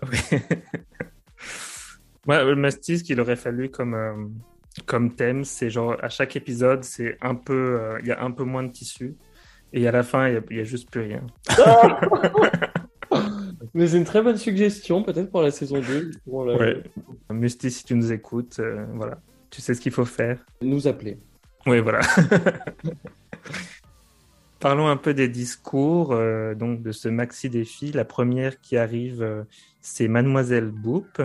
Ouais, 2.26 2.36
Ouais, 2.36 2.44
le 2.44 2.54
Mastis 2.56 3.02
qu'il 3.02 3.18
aurait 3.20 3.34
fallu 3.36 3.70
comme, 3.70 3.94
euh, 3.94 4.12
comme 4.86 5.14
thème, 5.14 5.42
c'est 5.44 5.70
genre 5.70 5.96
à 6.02 6.08
chaque 6.10 6.36
épisode, 6.36 6.84
c'est 6.84 7.16
un 7.22 7.34
peu, 7.34 7.78
euh, 7.80 7.98
il 8.02 8.06
y 8.08 8.12
a 8.12 8.22
un 8.22 8.30
peu 8.30 8.44
moins 8.44 8.62
de 8.62 8.70
tissu 8.70 9.16
et 9.72 9.88
à 9.88 9.90
la 9.90 10.02
fin, 10.02 10.28
il 10.28 10.42
y 10.56 10.60
a, 10.60 10.64
juste 10.64 10.90
plus 10.90 11.00
rien. 11.00 11.26
Mais 13.74 13.86
c'est 13.86 13.96
une 13.96 14.04
très 14.04 14.20
bonne 14.22 14.36
suggestion, 14.36 15.02
peut-être 15.02 15.30
pour 15.30 15.42
la 15.42 15.50
saison 15.50 15.80
2. 15.80 16.10
Pour 16.24 16.44
la- 16.44 16.56
Ouais. 16.56 16.82
Musty, 17.30 17.70
si 17.70 17.84
tu 17.84 17.94
nous 17.94 18.12
écoutes, 18.12 18.58
euh, 18.60 18.84
voilà, 18.94 19.18
tu 19.50 19.60
sais 19.62 19.72
ce 19.74 19.80
qu'il 19.80 19.92
faut 19.92 20.04
faire. 20.04 20.44
Nous 20.62 20.86
appeler. 20.88 21.18
Oui, 21.66 21.80
voilà. 21.80 22.00
Parlons 24.60 24.88
un 24.88 24.98
peu 24.98 25.14
des 25.14 25.28
discours, 25.28 26.12
euh, 26.12 26.54
donc 26.54 26.82
de 26.82 26.92
ce 26.92 27.08
maxi 27.08 27.48
défi. 27.48 27.92
La 27.92 28.04
première 28.04 28.60
qui 28.60 28.76
arrive, 28.76 29.22
euh, 29.22 29.44
c'est 29.80 30.06
Mademoiselle 30.06 30.70
Boop. 30.70 31.22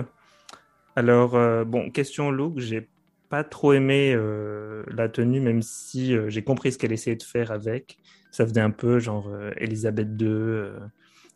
Alors, 0.96 1.34
euh, 1.34 1.64
bon, 1.64 1.90
question 1.90 2.30
look, 2.30 2.58
j'ai 2.58 2.88
pas 3.28 3.44
trop 3.44 3.74
aimé 3.74 4.16
la 4.86 5.08
tenue, 5.08 5.40
même 5.40 5.60
si 5.60 6.14
j'ai 6.28 6.44
compris 6.44 6.70
ce 6.70 6.78
qu'elle 6.78 6.92
essayait 6.92 7.16
de 7.16 7.24
faire 7.24 7.50
avec. 7.50 7.98
Ça 8.30 8.46
faisait 8.46 8.60
un 8.60 8.70
peu 8.70 9.00
genre 9.00 9.28
Elisabeth 9.56 10.08
II, 10.20 10.70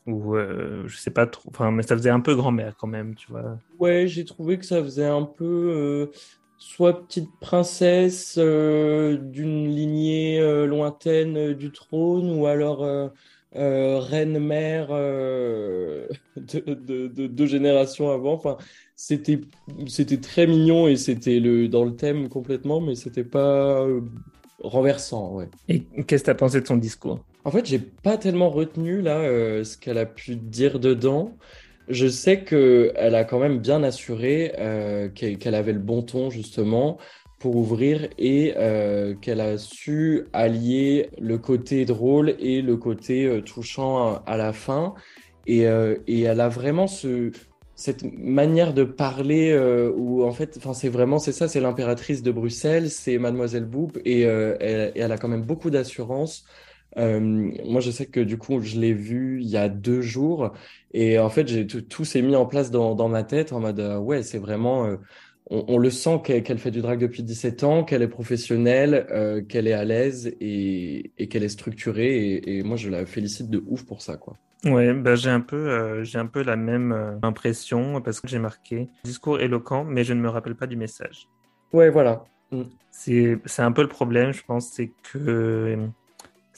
ou 0.07 0.37
je 0.37 0.97
sais 0.97 1.11
pas 1.11 1.27
trop. 1.27 1.51
Enfin, 1.51 1.73
mais 1.73 1.83
ça 1.83 1.97
faisait 1.97 2.11
un 2.11 2.21
peu 2.21 2.37
grand-mère 2.37 2.77
quand 2.79 2.87
même, 2.87 3.17
tu 3.17 3.33
vois. 3.33 3.59
Ouais, 3.81 4.07
j'ai 4.07 4.25
trouvé 4.25 4.57
que 4.57 4.65
ça 4.65 4.81
faisait 4.85 5.05
un 5.05 5.25
peu 5.25 6.13
soit 6.61 7.07
petite 7.07 7.31
princesse 7.41 8.39
d'une 8.39 9.67
lignée 9.67 10.41
lointaine 10.67 11.55
du 11.55 11.73
trône, 11.73 12.31
ou 12.39 12.47
alors 12.47 13.11
reine-mère 13.53 14.89
de, 14.91 16.09
de, 16.37 17.27
deux 17.27 17.47
générations 17.47 18.13
avant. 18.13 18.35
Enfin, 18.35 18.57
c'était 18.95 19.41
c'était 19.89 20.21
très 20.21 20.47
mignon 20.47 20.87
et 20.87 20.95
c'était 20.97 21.41
le 21.41 21.67
dans 21.67 21.85
le 21.85 21.97
thème 21.97 22.29
complètement, 22.29 22.81
mais 22.81 22.95
c'était 22.95 23.25
pas 23.25 23.85
renversant, 24.63 25.35
ouais. 25.35 25.49
Et 25.69 25.81
qu'est-ce 26.07 26.23
que 26.23 26.27
tu 26.27 26.31
as 26.31 26.35
pensé 26.35 26.61
de 26.61 26.67
son 26.67 26.77
discours? 26.77 27.25
En 27.45 27.51
fait, 27.51 27.67
j'ai 27.67 27.79
pas 27.79 28.19
tellement 28.19 28.51
retenu 28.51 29.01
là 29.01 29.19
euh, 29.19 29.65
ce 29.65 29.77
qu'elle 29.79 29.99
a 29.99 30.07
pu 30.07 30.37
dire 30.37 30.79
dedans. 30.79 31.37
Je 31.91 32.07
sais 32.07 32.45
qu'elle 32.45 33.15
a 33.15 33.25
quand 33.25 33.39
même 33.39 33.59
bien 33.59 33.83
assuré 33.83 34.55
euh, 34.59 35.09
qu'elle 35.09 35.55
avait 35.55 35.73
le 35.73 35.79
bon 35.79 36.03
ton 36.03 36.31
justement 36.31 36.99
pour 37.39 37.57
ouvrir 37.57 38.09
et 38.19 38.55
euh, 38.57 39.15
qu'elle 39.15 39.41
a 39.41 39.59
su 39.59 40.27
allier 40.33 41.11
le 41.19 41.39
côté 41.39 41.85
drôle 41.85 42.35
et 42.39 42.63
le 42.63 42.77
côté 42.77 43.43
touchant 43.45 44.23
à, 44.27 44.37
la 44.37 44.53
fin. 44.53 44.95
Et, 45.47 45.61
elle 45.63 46.41
a 46.41 46.49
vraiment 46.49 46.87
ce, 46.87 47.33
cette 47.81 48.05
manière 48.13 48.75
de 48.75 48.85
parler 48.85 49.53
euh, 49.53 49.91
où 49.97 50.23
en 50.23 50.33
fait, 50.33 50.59
c'est 50.75 50.91
vraiment 50.91 51.19
c'est 51.19 51.33
ça, 51.33 51.49
c'est 51.49 51.61
l'impératrice 51.61 52.23
de 52.23 52.31
Bruxelles, 52.31 52.91
c'est 52.91 53.17
Mademoiselle 53.17 53.65
Boop 53.65 53.99
et, 54.05 54.27
euh, 54.27 54.55
elle, 54.61 55.11
a 55.11 55.17
quand 55.17 55.29
même 55.29 55.45
beaucoup 55.45 55.71
d'assurance. 55.71 56.45
Euh, 56.97 57.21
moi, 57.21 57.81
je 57.81 57.91
sais 57.91 58.07
que 58.07 58.21
du 58.21 58.39
coup, 58.39 58.61
je 58.61 58.79
l'ai 58.79 58.93
vue 58.93 59.41
il 59.41 59.49
y 59.49 59.57
a 59.57 59.69
deux 59.69 60.01
jours 60.01 60.53
et 60.93 61.19
en 61.19 61.31
fait, 61.31 61.47
j'ai 61.49 61.67
tout, 61.67 62.05
s'est 62.05 62.23
mis 62.23 62.37
en 62.37 62.47
place 62.47 62.71
dans, 62.71 62.95
dans 62.95 63.09
ma 63.09 63.23
tête 63.23 63.53
en 63.53 63.61
mode 63.61 63.81
ouais, 63.81 64.23
c'est 64.23 64.39
vraiment 64.39 64.97
on, 65.51 65.79
le 65.79 65.91
sent 65.91 66.21
qu'elle 66.25 66.59
fait 66.59 66.71
du 66.71 66.81
drag 66.81 66.99
depuis 67.01 67.23
17 67.23 67.65
ans, 67.65 67.85
qu'elle 67.85 68.03
est 68.03 68.09
professionnelle, 68.09 69.47
qu'elle 69.49 69.69
est 69.69 69.73
à 69.73 69.85
l'aise 69.85 70.35
et, 70.41 71.13
et 71.19 71.29
qu'elle 71.29 71.45
est 71.45 71.49
structurée 71.49 72.35
et, 72.35 72.59
et 72.59 72.63
moi, 72.63 72.77
je 72.77 72.89
la 72.89 73.07
félicite 73.07 73.51
de 73.51 73.63
ouf 73.67 73.85
pour 73.85 74.03
ça 74.03 74.17
quoi. 74.17 74.37
Ouais, 74.65 74.93
bah 74.93 75.15
j'ai 75.15 75.31
un 75.31 75.41
peu, 75.41 75.71
euh, 75.71 76.05
j'ai 76.05 76.19
un 76.19 76.27
peu 76.27 76.43
la 76.43 76.57
même 76.57 76.93
euh, 76.93 77.19
impression 77.23 78.03
parce 78.03 78.21
que 78.21 78.29
j'ai 78.29 78.39
marqué 78.39 78.89
discours 79.05 79.41
éloquent, 79.41 79.85
mais 79.85 80.05
je 80.05 80.13
ne 80.13 80.21
me 80.21 80.29
rappelle 80.29 80.55
pas 80.55 80.67
du 80.67 80.77
message. 80.77 81.29
Ouais, 81.73 81.89
voilà. 81.89 82.25
Mm. 82.51 82.65
C'est, 82.91 83.39
c'est 83.47 83.63
un 83.63 83.73
peu 83.73 83.81
le 83.81 83.89
problème, 83.89 84.33
je 84.33 84.43
pense, 84.45 84.69
c'est 84.69 84.93
que 85.03 85.79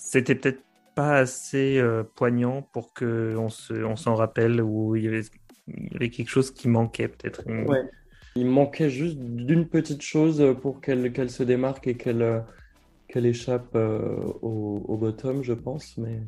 c'était 0.05 0.35
peut-être 0.35 0.63
pas 0.95 1.17
assez 1.17 1.79
euh, 1.79 2.03
poignant 2.03 2.63
pour 2.73 2.93
que 2.93 3.35
on 3.37 3.49
se, 3.49 3.73
on 3.73 3.97
s'en 3.97 4.15
rappelle 4.15 4.61
ou 4.61 4.95
il 4.97 5.05
y, 5.05 5.09
avait, 5.09 5.23
il 5.69 5.93
y 5.93 5.97
avait 5.97 6.11
quelque 6.11 6.29
chose 6.29 6.51
qui 6.51 6.69
manquait 6.69 7.09
peut-être. 7.09 7.43
Ouais. 7.47 7.89
Il 8.37 8.47
manquait 8.47 8.91
juste 8.91 9.19
d'une 9.19 9.69
petite 9.69 10.03
chose 10.03 10.57
pour 10.61 10.81
qu'elle, 10.81 11.13
qu'elle 11.13 11.31
se 11.31 11.43
démarque 11.43 11.87
et 11.87 11.97
qu'elle, 11.97 12.45
qu'elle 13.09 13.27
échappe 13.27 13.75
au, 13.75 14.85
au 14.87 14.97
bottom, 14.97 15.43
je 15.43 15.53
pense, 15.53 15.97
mais 15.99 16.21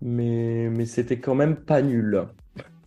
mais, 0.00 0.68
mais 0.70 0.86
c'était 0.86 1.18
quand 1.18 1.34
même 1.34 1.56
pas 1.56 1.82
nul. 1.82 2.26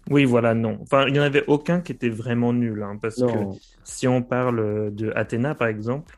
Oui, 0.10 0.25
voilà, 0.25 0.54
non. 0.54 0.77
Enfin, 0.82 1.06
il 1.08 1.13
n'y 1.13 1.19
en 1.19 1.23
avait 1.23 1.43
aucun 1.47 1.82
qui 1.82 1.91
était 1.91 2.10
vraiment 2.10 2.54
nul, 2.54 2.84
hein, 2.84 2.97
parce 3.01 3.15
que 3.15 3.58
si 3.84 4.08
on 4.08 4.21
parle 4.21 4.93
de 4.93 5.12
Athéna, 5.15 5.56
par 5.56 5.67
exemple, 5.67 6.17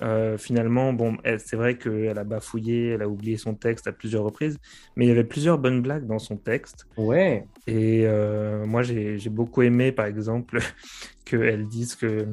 euh, 0.00 0.38
finalement, 0.38 0.92
bon, 0.92 1.16
c'est 1.38 1.56
vrai 1.56 1.76
qu'elle 1.76 2.18
a 2.18 2.24
bafouillé, 2.24 2.90
elle 2.90 3.02
a 3.02 3.08
oublié 3.08 3.36
son 3.36 3.54
texte 3.54 3.86
à 3.86 3.92
plusieurs 3.92 4.24
reprises, 4.24 4.58
mais 4.96 5.04
il 5.04 5.08
y 5.08 5.12
avait 5.12 5.24
plusieurs 5.24 5.58
bonnes 5.58 5.82
blagues 5.82 6.06
dans 6.06 6.18
son 6.18 6.36
texte. 6.36 6.86
Ouais. 6.96 7.46
Et 7.66 8.04
euh, 8.06 8.64
moi, 8.66 8.82
j'ai 8.82 9.18
beaucoup 9.30 9.62
aimé, 9.62 9.92
par 9.92 10.06
exemple, 10.06 10.58
qu'elle 11.24 11.66
dise 11.66 11.94
que 11.94 12.26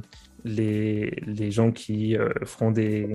les, 0.45 1.12
les 1.28 1.52
gens 1.52 1.72
qui 1.72 2.17
euh, 2.17 2.30
feront 2.45 2.72
des 2.72 3.08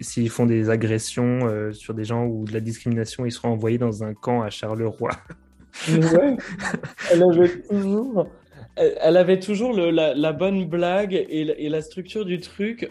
s'ils 0.00 0.30
font 0.30 0.46
des 0.46 0.70
agressions 0.70 1.40
euh, 1.42 1.72
sur 1.72 1.92
des 1.92 2.04
gens 2.04 2.24
ou 2.24 2.44
de 2.44 2.52
la 2.52 2.60
discrimination, 2.60 3.26
ils 3.26 3.32
seront 3.32 3.48
envoyés 3.48 3.78
dans 3.78 4.04
un 4.04 4.14
camp 4.14 4.42
à 4.42 4.50
Charleroi. 4.50 5.10
ouais, 5.88 6.36
elle 7.12 7.24
avait 7.24 7.60
toujours, 7.68 8.28
elle 8.76 9.16
avait 9.16 9.40
toujours 9.40 9.74
le, 9.76 9.90
la, 9.90 10.14
la, 10.14 10.32
bonne 10.32 10.66
blague 10.66 11.14
et, 11.14 11.64
et, 11.64 11.68
la 11.68 11.82
structure 11.82 12.24
du 12.24 12.38
truc. 12.38 12.88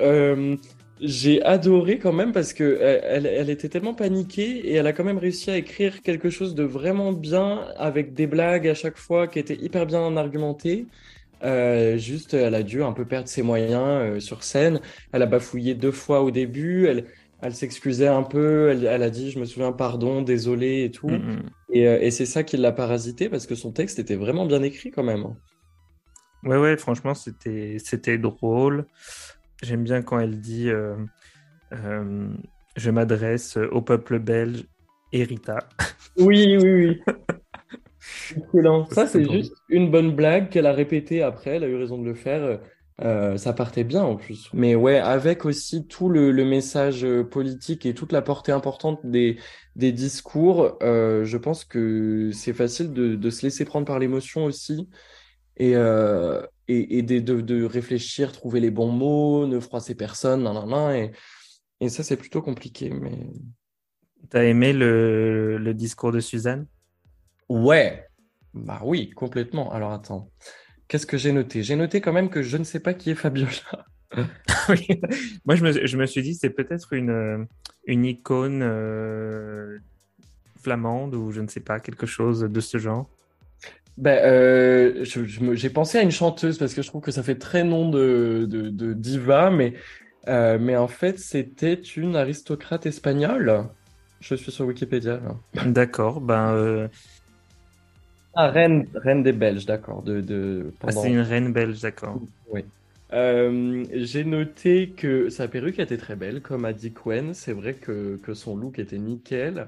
Euh, 1.02 1.08
j'ai 1.08 1.44
adoré 1.44 2.00
quand 2.00 2.14
même 2.14 2.32
parce 2.32 2.54
que 2.54 2.80
elle, 2.82 3.26
elle, 3.26 3.50
était 3.50 3.70
tellement 3.70 3.94
paniquée 3.94 4.68
et 4.68 4.74
elle 4.74 4.88
a 4.88 4.94
quand 4.94 5.04
même 5.04 5.18
réussi 5.18 5.52
à 5.52 5.58
écrire 5.58 6.02
quelque 6.02 6.30
chose 6.30 6.56
de 6.56 6.64
vraiment 6.64 7.14
bien 7.14 7.66
avec 7.78 8.14
des 8.14 8.28
blagues 8.28 8.68
à 8.68 8.74
chaque 8.74 8.98
fois 8.98 9.28
qui 9.28 9.40
étaient 9.40 9.56
hyper 9.56 9.86
bien 9.86 10.18
argumentées. 10.18 10.88
Euh, 11.44 11.98
juste, 11.98 12.34
elle 12.34 12.56
a 12.56 12.64
dû 12.64 12.84
un 12.84 12.94
peu 12.94 13.06
perdre 13.06 13.28
ses 13.28 13.42
moyens 13.42 13.76
euh, 13.76 14.20
sur 14.20 14.44
scène. 14.44 14.82
Elle 15.12 15.22
a 15.22 15.26
bafouillé 15.26 15.76
deux 15.76 15.92
fois 15.92 16.22
au 16.24 16.32
début. 16.32 16.88
Elle, 16.88 17.06
elle 17.42 17.54
s'excusait 17.54 18.08
un 18.08 18.24
peu. 18.24 18.70
Elle, 18.70 18.86
elle, 18.86 19.04
a 19.04 19.10
dit, 19.10 19.32
je 19.32 19.40
me 19.40 19.46
souviens, 19.46 19.72
pardon, 19.72 20.22
désolé 20.22 20.84
et 20.84 20.92
tout. 20.92 21.10
Mm, 21.10 21.34
mm. 21.34 21.50
Et, 21.74 21.88
euh, 21.88 22.00
et 22.02 22.12
c'est 22.12 22.26
ça 22.26 22.44
qui 22.44 22.58
l'a 22.58 22.72
parasité 22.72 23.30
parce 23.30 23.46
que 23.46 23.56
son 23.56 23.72
texte 23.72 24.00
était 24.00 24.16
vraiment 24.16 24.46
bien 24.46 24.64
écrit 24.64 24.92
quand 24.92 25.04
même. 25.04 25.26
Ouais, 26.44 26.58
ouais, 26.58 26.78
franchement, 26.78 27.14
c'était 27.14 28.18
drôle. 28.18 28.86
J'aime 29.64 29.84
bien 29.84 30.02
quand 30.02 30.20
elle 30.20 30.40
dit, 30.40 30.70
je 31.72 32.92
m'adresse 32.92 33.58
au 33.72 33.82
peuple 33.82 34.20
belge, 34.20 34.66
Erita. 35.12 35.60
Oui, 36.18 36.58
oui, 36.62 36.74
oui. 36.74 37.02
Excellent. 38.36 38.86
Ça, 38.88 39.08
c'est 39.08 39.30
juste 39.30 39.54
une 39.70 39.92
bonne 39.92 40.16
blague 40.16 40.50
qu'elle 40.50 40.66
a 40.66 40.74
répétée 40.74 41.22
après. 41.22 41.56
Elle 41.58 41.64
a 41.64 41.68
eu 41.68 41.76
raison 41.76 41.98
de 41.98 42.06
le 42.06 42.14
faire. 42.14 42.60
Euh, 43.04 43.38
ça 43.38 43.54
partait 43.54 43.84
bien 43.84 44.04
en 44.04 44.16
plus. 44.16 44.50
Mais 44.54 44.74
ouais, 44.74 44.98
avec 44.98 45.46
aussi 45.46 45.86
tout 45.86 46.10
le, 46.10 46.32
message 46.44 47.06
euh, 47.06 47.24
politique 47.24 47.86
et 47.86 47.94
toute 47.94 48.12
la 48.12 48.24
portée 48.24 48.52
importante 48.52 49.00
des, 49.04 49.38
des 49.76 49.92
discours, 49.92 50.78
euh, 50.82 51.24
je 51.24 51.38
pense 51.38 51.64
que 51.64 52.32
c'est 52.34 52.54
facile 52.54 52.94
de, 52.94 53.16
de, 53.16 53.30
se 53.30 53.46
laisser 53.46 53.66
prendre 53.66 53.86
par 53.86 54.00
l'émotion 54.00 54.46
aussi 54.46 54.90
et, 55.58 55.74
et, 56.68 56.98
et 56.98 57.02
de, 57.02 57.42
de, 57.42 57.64
réfléchir, 57.64 58.32
trouver 58.32 58.60
les 58.60 58.72
bons 58.72 58.92
mots, 58.92 59.48
ne 59.48 59.60
froisser 59.60 59.96
personne, 59.96 60.44
nan, 60.44 60.68
nan, 60.68 60.96
et, 60.96 61.12
et 61.80 61.90
ça, 61.90 62.04
c'est 62.04 62.18
plutôt 62.18 62.42
compliqué. 62.42 62.90
Mais... 62.90 63.30
T'as 64.30 64.44
aimé 64.44 64.74
le, 64.74 65.58
le 65.58 65.74
discours 65.74 66.12
de 66.12 66.20
Suzanne? 66.20 66.68
Ouais, 67.50 68.06
bah 68.54 68.82
oui, 68.84 69.12
complètement. 69.12 69.72
Alors 69.72 69.92
attends, 69.92 70.32
qu'est-ce 70.88 71.06
que 71.06 71.18
j'ai 71.18 71.32
noté? 71.32 71.64
J'ai 71.64 71.76
noté 71.76 72.02
quand 72.02 72.14
même 72.14 72.30
que 72.30 72.42
je 72.42 72.58
ne 72.58 72.64
sais 72.64 72.80
pas 72.80 72.94
qui 72.94 73.12
est 73.12 73.16
Fabiola. 73.16 73.86
Moi, 75.46 75.56
je 75.56 75.64
me, 75.64 75.86
je 75.86 75.98
me, 75.98 76.06
suis 76.06 76.22
dit, 76.22 76.36
c'est 76.36 76.50
peut-être 76.50 76.94
une, 76.94 77.10
euh, 77.10 77.46
une 77.86 78.06
icône 78.06 78.62
euh, 78.64 79.78
flamande 80.62 81.16
ou 81.16 81.32
je 81.32 81.42
ne 81.42 81.48
sais 81.48 81.60
pas, 81.60 81.80
quelque 81.80 82.06
chose 82.06 82.42
de 82.42 82.60
ce 82.60 82.78
genre. 82.78 83.10
Ben, 83.98 84.20
euh, 84.24 85.04
j'ai 85.04 85.70
pensé 85.70 85.98
à 85.98 86.02
une 86.02 86.12
chanteuse 86.12 86.58
parce 86.60 86.74
que 86.74 86.82
je 86.82 86.88
trouve 86.88 87.02
que 87.02 87.12
ça 87.12 87.24
fait 87.24 87.38
très 87.40 87.64
nom 87.64 87.90
de, 87.90 88.46
de, 88.48 88.70
de 88.70 88.94
diva, 88.94 89.50
mais, 89.50 89.74
mais 90.28 90.78
en 90.78 90.88
fait, 90.88 91.18
c'était 91.18 91.74
une 91.74 92.16
aristocrate 92.16 92.86
espagnole. 92.86 93.66
Je 94.20 94.36
suis 94.36 94.52
sur 94.52 94.66
Wikipédia. 94.66 95.20
D'accord, 95.66 96.22
ben 96.22 96.90
ah, 98.40 98.52
reine, 98.52 98.88
reine 98.94 99.24
des 99.24 99.32
Belges, 99.32 99.66
d'accord. 99.66 100.04
De, 100.04 100.22
de, 100.22 100.72
ah, 100.84 100.92
c'est 100.92 101.10
une 101.10 101.22
reine 101.22 101.52
belge, 101.52 101.82
d'accord. 101.82 102.22
Oui. 102.52 102.64
Euh, 103.12 103.84
j'ai 103.94 104.24
noté 104.26 104.90
que 104.96 105.30
sa 105.30 105.48
perruque 105.48 105.80
était 105.80 105.98
très 105.98 106.16
belle, 106.16 106.42
comme 106.42 106.64
a 106.64 106.72
dit 106.72 106.94
Quen. 106.94 107.34
C'est 107.34 107.54
vrai 107.54 107.74
que, 107.74 108.18
que, 108.18 108.36
son 108.36 108.56
look 108.56 108.78
était 108.78 109.00
nickel. 109.00 109.68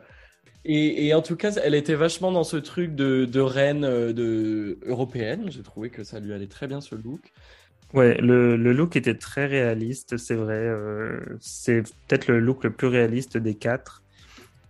Et, 0.66 1.08
et, 1.08 1.14
en 1.14 1.22
tout 1.22 1.36
cas, 1.36 1.52
elle 1.64 1.76
était 1.76 1.96
vachement 1.96 2.32
dans 2.32 2.44
ce 2.44 2.58
truc 2.58 2.94
de, 2.94 3.26
de 3.26 3.40
reine 3.40 3.86
euh, 3.86 4.14
de, 4.14 4.78
européenne. 4.86 5.50
J'ai 5.50 5.64
trouvé 5.64 5.90
que 5.90 6.04
ça 6.04 6.20
lui 6.20 6.34
allait 6.34 6.48
très 6.48 6.68
bien 6.68 6.82
ce 6.82 6.96
look. 6.96 7.32
Ouais, 7.94 8.18
le, 8.22 8.56
le 8.56 8.74
look 8.74 8.96
était 8.96 9.16
très 9.16 9.48
réaliste, 9.48 10.18
c'est 10.18 10.36
vrai. 10.36 10.60
Euh, 10.60 11.20
c'est 11.40 11.82
peut-être 11.82 12.28
le 12.28 12.40
look 12.40 12.64
le 12.64 12.72
plus 12.72 12.88
réaliste 12.88 13.38
des 13.38 13.56
quatre. 13.56 14.04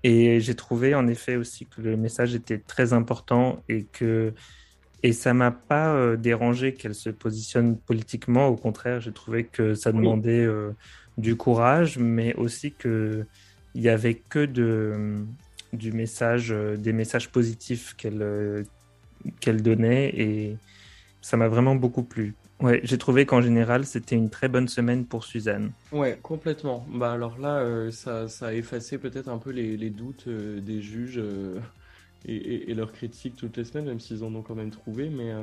Et 0.04 0.40
j'ai 0.40 0.56
trouvé 0.56 0.96
en 0.96 1.08
effet 1.08 1.36
aussi 1.36 1.66
que 1.66 1.82
le 1.82 1.98
message 1.98 2.34
était 2.34 2.60
très 2.60 2.94
important 2.94 3.62
et 3.68 3.84
que 3.84 4.34
et 5.02 5.14
ça 5.14 5.34
m'a 5.34 5.52
pas 5.52 5.94
euh, 5.94 6.18
dérangé 6.18 6.74
qu'elle 6.74 6.96
se 6.96 7.10
positionne 7.10 7.78
politiquement. 7.78 8.48
Au 8.48 8.56
contraire, 8.56 9.00
j'ai 9.00 9.14
trouvé 9.14 9.46
que 9.46 9.74
ça 9.74 9.92
demandait 9.92 10.46
euh, 10.46 10.72
du 11.18 11.36
courage, 11.36 11.98
mais 11.98 12.34
aussi 12.36 12.74
que 12.74 13.26
il 13.76 13.82
y 13.82 13.90
avait 13.90 14.16
que 14.16 14.46
de 14.46 15.16
du 15.74 15.92
message, 15.92 16.52
euh, 16.52 16.78
des 16.78 16.94
messages 16.94 17.30
positifs 17.30 17.96
qu'elle 17.96 18.66
qu'elle 19.42 19.62
donnait 19.62 20.10
et 20.18 20.58
ça 21.22 21.38
m'a 21.38 21.48
vraiment 21.48 21.76
beaucoup 21.76 22.04
plu. 22.04 22.36
Ouais, 22.62 22.82
j'ai 22.84 22.98
trouvé 22.98 23.26
qu'en 23.26 23.42
général, 23.42 23.86
c'était 23.86 24.16
une 24.16 24.30
très 24.30 24.50
bonne 24.50 24.68
semaine 24.68 25.06
pour 25.06 25.24
Suzanne. 25.24 25.72
Ouais, 25.94 26.20
complètement. 26.22 26.86
Bah 26.90 27.14
alors 27.14 27.38
là, 27.40 27.60
euh, 27.60 27.90
ça, 27.90 28.28
ça, 28.28 28.48
a 28.48 28.54
effacé 28.54 28.98
peut-être 28.98 29.30
un 29.30 29.38
peu 29.38 29.52
les, 29.52 29.78
les 29.78 29.90
doutes 29.90 30.28
euh, 30.28 30.60
des 30.60 30.82
juges 30.82 31.20
euh, 31.20 31.60
et, 32.26 32.74
leurs 32.74 32.92
critiques 32.92 33.38
toutes 33.38 33.56
les 33.56 33.64
semaines, 33.64 33.86
même 33.86 34.02
s'ils 34.02 34.26
en 34.26 34.36
ont 34.36 34.42
quand 34.42 34.56
même 34.56 34.72
trouvé. 34.72 35.10
Mais, 35.10 35.34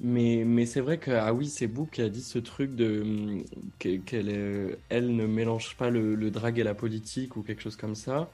mais, 0.00 0.42
mais 0.44 0.66
c'est 0.66 0.80
vrai 0.80 0.98
que, 0.98 1.12
ah 1.12 1.32
oui, 1.32 1.46
c'est 1.46 1.68
Book 1.68 1.90
qui 1.92 2.02
a 2.02 2.08
dit 2.08 2.22
ce 2.22 2.40
truc 2.40 2.74
de 2.74 3.00
hum, 3.00 3.44
qu'elle 3.78 4.76
elle 4.88 5.14
ne 5.14 5.26
mélange 5.26 5.76
pas 5.76 5.90
le, 5.90 6.16
le 6.16 6.30
drag 6.32 6.58
et 6.58 6.64
la 6.64 6.74
politique 6.74 7.36
ou 7.36 7.42
quelque 7.42 7.62
chose 7.62 7.76
comme 7.76 7.94
ça. 7.94 8.28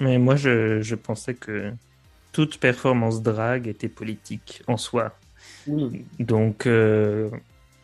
Mais 0.00 0.18
moi, 0.18 0.36
je, 0.36 0.80
je 0.80 0.94
pensais 0.94 1.34
que 1.34 1.72
toute 2.32 2.58
performance 2.58 3.22
drag 3.22 3.68
était 3.68 3.88
politique 3.88 4.62
en 4.66 4.76
soi. 4.76 5.14
Donc, 6.18 6.66
euh, 6.66 7.30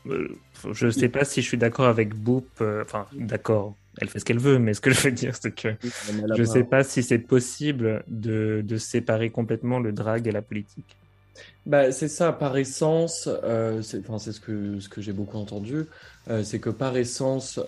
euh, 0.06 0.28
je 0.72 0.86
ne 0.86 0.90
sais 0.90 1.08
pas 1.08 1.24
si 1.24 1.42
je 1.42 1.46
suis 1.46 1.58
d'accord 1.58 1.86
avec 1.86 2.14
Boop. 2.14 2.46
Euh, 2.60 2.82
enfin, 2.82 3.06
d'accord, 3.12 3.74
elle 4.00 4.08
fait 4.08 4.18
ce 4.18 4.24
qu'elle 4.24 4.38
veut, 4.38 4.58
mais 4.58 4.74
ce 4.74 4.80
que 4.80 4.90
je 4.90 5.00
veux 5.00 5.12
dire, 5.12 5.34
c'est 5.40 5.52
que 5.52 5.68
je 5.82 6.40
ne 6.40 6.46
sais 6.46 6.64
pas 6.64 6.82
si 6.82 7.02
c'est 7.02 7.18
possible 7.18 8.02
de, 8.08 8.62
de, 8.64 8.76
séparer 8.78 9.30
complètement 9.30 9.78
le 9.78 9.92
drag 9.92 10.26
et 10.26 10.32
la 10.32 10.42
politique. 10.42 10.96
Bah, 11.66 11.92
c'est 11.92 12.08
ça, 12.08 12.32
par 12.32 12.56
essence, 12.56 13.28
c'est 13.82 14.02
ce 14.02 14.40
que, 14.40 14.80
ce 14.80 14.88
que 14.88 15.00
j'ai 15.00 15.12
beaucoup 15.12 15.36
entendu, 15.36 15.84
c'est 16.42 16.58
que 16.58 16.70
par 16.70 16.96
essence, 16.96 17.60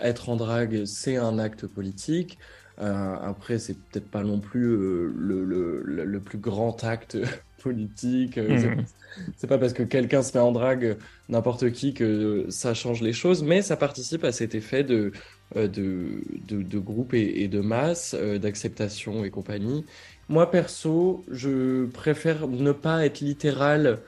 être 0.00 0.28
en 0.28 0.36
drag, 0.36 0.84
c'est 0.84 1.16
un 1.16 1.38
acte 1.38 1.66
politique. 1.66 2.38
Euh, 2.80 3.16
après, 3.22 3.58
c'est 3.58 3.74
peut-être 3.74 4.08
pas 4.08 4.22
non 4.22 4.38
plus 4.38 4.66
euh, 4.66 5.12
le, 5.16 5.44
le, 5.44 5.82
le, 6.04 6.20
plus 6.20 6.38
grand 6.38 6.84
acte 6.84 7.18
politique. 7.62 8.36
Mhm. 8.36 8.84
C'est 9.36 9.48
pas 9.48 9.58
parce 9.58 9.72
que 9.72 9.82
quelqu'un 9.82 10.22
se 10.22 10.36
met 10.36 10.42
en 10.42 10.52
drague 10.52 10.96
n'importe 11.28 11.72
qui 11.72 11.92
que 11.92 12.46
ça 12.50 12.74
change 12.74 13.02
les 13.02 13.12
choses, 13.12 13.42
mais 13.42 13.62
ça 13.62 13.76
participe 13.76 14.22
à 14.22 14.30
cet 14.30 14.54
effet 14.54 14.84
de, 14.84 15.10
de, 15.56 16.22
de, 16.46 16.62
de 16.62 16.78
groupe 16.78 17.14
et, 17.14 17.42
et, 17.42 17.48
de 17.48 17.60
masse, 17.60 18.14
d'acceptation 18.14 19.24
et 19.24 19.30
compagnie. 19.30 19.84
Moi, 20.28 20.48
perso, 20.50 21.24
je 21.30 21.86
préfère 21.86 22.46
ne 22.46 22.70
pas 22.70 23.04
être 23.04 23.20
littéral 23.20 23.98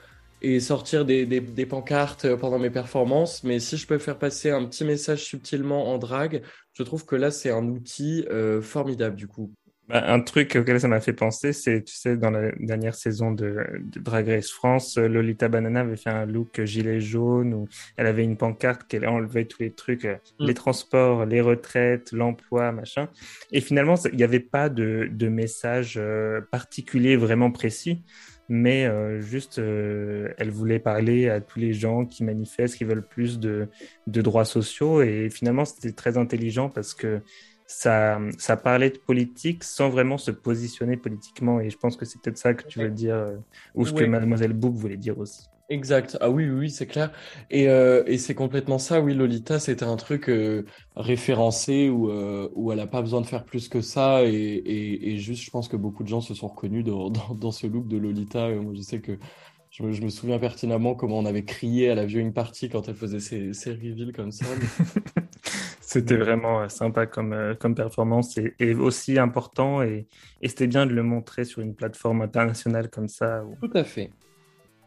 et 0.41 0.59
sortir 0.59 1.05
des, 1.05 1.25
des, 1.25 1.39
des, 1.39 1.65
pancartes 1.65 2.35
pendant 2.35 2.57
mes 2.59 2.69
performances. 2.69 3.43
Mais 3.43 3.59
si 3.59 3.77
je 3.77 3.85
peux 3.85 3.97
faire 3.97 4.17
passer 4.17 4.49
un 4.49 4.65
petit 4.65 4.83
message 4.83 5.23
subtilement 5.23 5.89
en 5.93 5.97
drague, 5.97 6.41
je 6.73 6.83
trouve 6.83 7.05
que 7.05 7.15
là, 7.15 7.31
c'est 7.31 7.51
un 7.51 7.67
outil 7.67 8.25
euh, 8.29 8.61
formidable 8.61 9.15
du 9.15 9.27
coup. 9.27 9.51
Bah, 9.91 10.03
un 10.07 10.21
truc 10.21 10.55
auquel 10.55 10.79
ça 10.79 10.87
m'a 10.87 11.01
fait 11.01 11.11
penser, 11.11 11.51
c'est, 11.51 11.83
tu 11.83 11.93
sais, 11.93 12.15
dans 12.15 12.29
la 12.29 12.51
dernière 12.59 12.95
saison 12.95 13.31
de, 13.31 13.57
Drag 13.97 14.25
Race 14.25 14.49
France, 14.49 14.97
Lolita 14.97 15.49
Banana 15.49 15.81
avait 15.81 15.97
fait 15.97 16.11
un 16.11 16.25
look 16.25 16.63
gilet 16.63 17.01
jaune 17.01 17.53
où 17.53 17.67
elle 17.97 18.07
avait 18.07 18.23
une 18.23 18.37
pancarte 18.37 18.87
qu'elle 18.87 19.05
enlevait 19.05 19.45
tous 19.45 19.63
les 19.63 19.71
trucs, 19.71 20.05
euh, 20.05 20.15
mm. 20.39 20.45
les 20.45 20.53
transports, 20.53 21.25
les 21.25 21.41
retraites, 21.41 22.13
l'emploi, 22.13 22.71
machin. 22.71 23.09
Et 23.51 23.59
finalement, 23.59 23.95
il 24.11 24.15
n'y 24.15 24.23
avait 24.23 24.39
pas 24.39 24.69
de, 24.69 25.09
de 25.11 25.27
message 25.27 25.95
euh, 25.97 26.39
particulier 26.51 27.17
vraiment 27.17 27.51
précis 27.51 28.01
mais 28.53 28.85
euh, 28.85 29.21
juste, 29.21 29.59
euh, 29.59 30.33
elle 30.37 30.51
voulait 30.51 30.77
parler 30.79 31.29
à 31.29 31.39
tous 31.39 31.57
les 31.57 31.71
gens 31.71 32.05
qui 32.05 32.25
manifestent, 32.25 32.75
qui 32.75 32.83
veulent 32.83 33.07
plus 33.07 33.39
de, 33.39 33.69
de 34.07 34.21
droits 34.21 34.43
sociaux. 34.43 35.01
Et 35.01 35.29
finalement, 35.29 35.63
c'était 35.63 35.93
très 35.93 36.17
intelligent 36.17 36.69
parce 36.69 36.93
que 36.93 37.21
ça, 37.65 38.19
ça 38.37 38.57
parlait 38.57 38.89
de 38.89 38.97
politique 38.97 39.63
sans 39.63 39.89
vraiment 39.89 40.17
se 40.17 40.31
positionner 40.31 40.97
politiquement. 40.97 41.61
Et 41.61 41.69
je 41.69 41.77
pense 41.77 41.95
que 41.95 42.03
c'est 42.03 42.21
peut-être 42.21 42.37
ça 42.37 42.53
que 42.53 42.67
tu 42.67 42.79
veux 42.79 42.91
dire, 42.91 43.15
euh, 43.15 43.37
ou 43.73 43.85
ce 43.85 43.93
que 43.93 44.03
Mademoiselle 44.03 44.51
Book 44.51 44.75
voulait 44.75 44.97
dire 44.97 45.17
aussi. 45.17 45.47
Exact. 45.71 46.17
Ah 46.19 46.29
oui, 46.29 46.49
oui, 46.49 46.69
c'est 46.69 46.85
clair. 46.85 47.13
Et, 47.49 47.69
euh, 47.69 48.03
et 48.05 48.17
c'est 48.17 48.35
complètement 48.35 48.77
ça. 48.77 48.99
Oui, 48.99 49.13
Lolita, 49.13 49.57
c'était 49.57 49.85
un 49.85 49.95
truc 49.95 50.29
euh, 50.29 50.65
référencé 50.97 51.89
où, 51.89 52.09
euh, 52.11 52.49
où 52.55 52.73
elle 52.73 52.79
n'a 52.79 52.87
pas 52.87 53.01
besoin 53.01 53.21
de 53.21 53.25
faire 53.25 53.45
plus 53.45 53.69
que 53.69 53.79
ça. 53.79 54.21
Et, 54.25 54.33
et, 54.33 55.13
et, 55.13 55.17
juste, 55.17 55.43
je 55.43 55.49
pense 55.49 55.69
que 55.69 55.77
beaucoup 55.77 56.03
de 56.03 56.09
gens 56.09 56.19
se 56.19 56.33
sont 56.33 56.49
reconnus 56.49 56.83
dans, 56.83 57.09
dans, 57.09 57.33
dans 57.35 57.51
ce 57.51 57.67
look 57.67 57.87
de 57.87 57.97
Lolita. 57.97 58.49
moi, 58.49 58.73
je 58.75 58.81
sais 58.81 58.99
que 58.99 59.17
je 59.69 59.83
me, 59.83 59.93
je 59.93 60.01
me, 60.01 60.09
souviens 60.09 60.39
pertinemment 60.39 60.93
comment 60.93 61.19
on 61.19 61.25
avait 61.25 61.45
crié 61.45 61.89
à 61.89 61.95
la 61.95 62.05
viewing 62.05 62.33
party 62.33 62.67
quand 62.67 62.89
elle 62.89 62.95
faisait 62.95 63.21
ses, 63.21 63.53
ses 63.53 63.71
reveals 63.71 64.11
comme 64.11 64.33
ça. 64.33 64.45
c'était 65.79 66.17
vraiment 66.17 66.67
sympa 66.67 67.05
comme, 67.05 67.55
comme 67.61 67.75
performance 67.75 68.37
et, 68.37 68.55
et 68.59 68.73
aussi 68.73 69.17
important. 69.17 69.81
Et, 69.83 70.05
et 70.41 70.49
c'était 70.49 70.67
bien 70.67 70.85
de 70.85 70.91
le 70.91 71.03
montrer 71.03 71.45
sur 71.45 71.61
une 71.61 71.75
plateforme 71.75 72.21
internationale 72.23 72.89
comme 72.89 73.07
ça. 73.07 73.45
Tout 73.61 73.71
à 73.73 73.85
fait. 73.85 74.11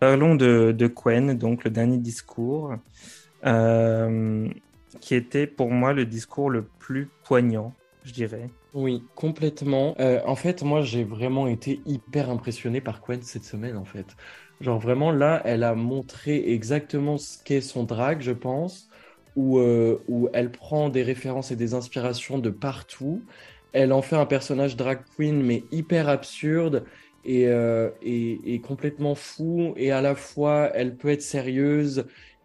Parlons 0.04 0.34
de, 0.34 0.72
de 0.76 0.86
Quen, 0.86 1.32
donc 1.32 1.64
le 1.64 1.70
dernier 1.70 1.96
discours, 1.96 2.74
euh, 3.46 4.46
qui 5.00 5.14
était 5.14 5.46
pour 5.46 5.70
moi 5.70 5.94
le 5.94 6.04
discours 6.04 6.50
le 6.50 6.66
plus 6.78 7.08
poignant, 7.24 7.72
je 8.04 8.12
dirais. 8.12 8.50
Oui, 8.74 9.02
complètement. 9.14 9.94
Euh, 10.00 10.20
en 10.26 10.36
fait, 10.36 10.62
moi, 10.62 10.82
j'ai 10.82 11.04
vraiment 11.04 11.46
été 11.46 11.80
hyper 11.86 12.28
impressionné 12.28 12.82
par 12.82 13.00
Quen 13.00 13.22
cette 13.22 13.44
semaine, 13.44 13.78
en 13.78 13.86
fait. 13.86 14.04
Genre, 14.60 14.78
vraiment, 14.78 15.10
là, 15.10 15.40
elle 15.46 15.64
a 15.64 15.74
montré 15.74 16.52
exactement 16.52 17.16
ce 17.16 17.42
qu'est 17.42 17.62
son 17.62 17.84
drag, 17.84 18.20
je 18.20 18.32
pense, 18.32 18.90
où, 19.36 19.58
euh, 19.58 20.04
où 20.06 20.28
elle 20.34 20.50
prend 20.50 20.90
des 20.90 21.02
références 21.02 21.50
et 21.50 21.56
des 21.56 21.72
inspirations 21.72 22.36
de 22.36 22.50
partout. 22.50 23.22
Elle 23.72 23.90
en 23.90 24.02
fait 24.02 24.16
un 24.16 24.26
personnage 24.26 24.76
drag 24.76 24.98
queen, 25.16 25.42
mais 25.42 25.64
hyper 25.72 26.10
absurde 26.10 26.84
euh, 27.26 27.90
et, 28.02 28.54
et, 28.54 28.60
complètement 28.60 29.14
fou 29.14 29.72
et 29.76 29.92
à 29.92 30.00
la 30.00 30.14
fois 30.14 30.70
elle 30.74 30.94
peut 30.96 31.08
être 31.08 31.22
sérieuse 31.22 32.04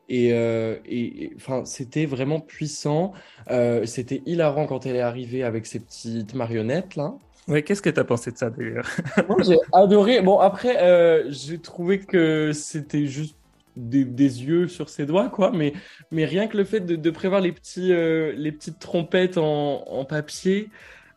et, 0.09 0.33
euh, 0.33 0.75
et 0.87 1.31
enfin 1.35 1.65
c'était 1.65 2.05
vraiment 2.05 2.39
puissant. 2.39 3.13
Euh, 3.51 3.85
c'était 3.85 4.21
hilarant 4.25 4.65
quand 4.65 4.85
elle 4.85 4.95
est 4.95 5.01
arrivée 5.01 5.43
avec 5.43 5.65
ses 5.65 5.79
petites 5.79 6.33
marionnettes 6.33 6.95
là. 6.95 7.13
Ouais 7.47 7.63
qu'est-ce 7.63 7.81
que 7.81 7.89
tu 7.89 7.99
as 7.99 8.03
pensé 8.03 8.31
de 8.31 8.37
ça 8.37 8.49
d'ailleurs? 8.49 8.89
Moi 9.27 9.37
j'ai 9.41 9.59
adoré. 9.73 10.21
Bon 10.21 10.39
après 10.39 10.81
euh, 10.81 11.29
j'ai 11.29 11.59
trouvé 11.59 11.99
que 11.99 12.51
c'était 12.53 13.05
juste 13.05 13.35
des, 13.75 14.03
des, 14.03 14.43
yeux 14.43 14.67
sur 14.67 14.89
ses 14.89 15.05
doigts 15.05 15.29
quoi 15.29 15.51
mais 15.53 15.73
mais 16.11 16.25
rien 16.25 16.47
que 16.47 16.57
le 16.57 16.65
fait 16.65 16.81
de, 16.81 16.95
de 16.95 17.09
prévoir 17.11 17.39
les 17.39 17.51
petits 17.51 17.93
euh, 17.93 18.33
les 18.35 18.51
petites 18.51 18.79
trompettes 18.79 19.37
en, 19.37 19.83
en 19.87 20.05
papier 20.05 20.69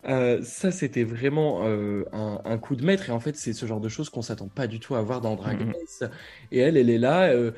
euh, 0.08 0.40
ça, 0.42 0.72
c'était 0.72 1.04
vraiment 1.04 1.60
euh, 1.64 2.04
un, 2.12 2.40
un, 2.44 2.58
coup 2.58 2.74
de 2.74 2.84
maître. 2.84 3.08
Et 3.08 3.12
en 3.12 3.20
fait, 3.20 3.36
c'est 3.36 3.52
ce 3.52 3.66
genre 3.66 3.80
de 3.80 3.88
choses 3.88 4.10
qu'on 4.10 4.22
s'attend 4.22 4.48
pas 4.48 4.66
du 4.66 4.80
tout 4.80 4.96
à 4.96 5.02
voir 5.02 5.20
dans 5.20 5.36
Drag 5.36 5.60
mm-hmm. 5.60 5.72
Race. 5.72 6.10
Et 6.50 6.58
elle, 6.58 6.76
elle 6.76 6.90
est 6.90 6.98
là. 6.98 7.30
Euh, 7.30 7.52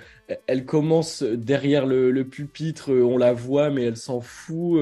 elle 0.46 0.66
commence 0.66 1.22
derrière 1.22 1.86
le, 1.86 2.10
le, 2.10 2.24
pupitre. 2.24 2.92
On 2.92 3.16
la 3.16 3.32
voit, 3.32 3.70
mais 3.70 3.84
elle 3.84 3.96
s'en 3.96 4.20
fout. 4.20 4.80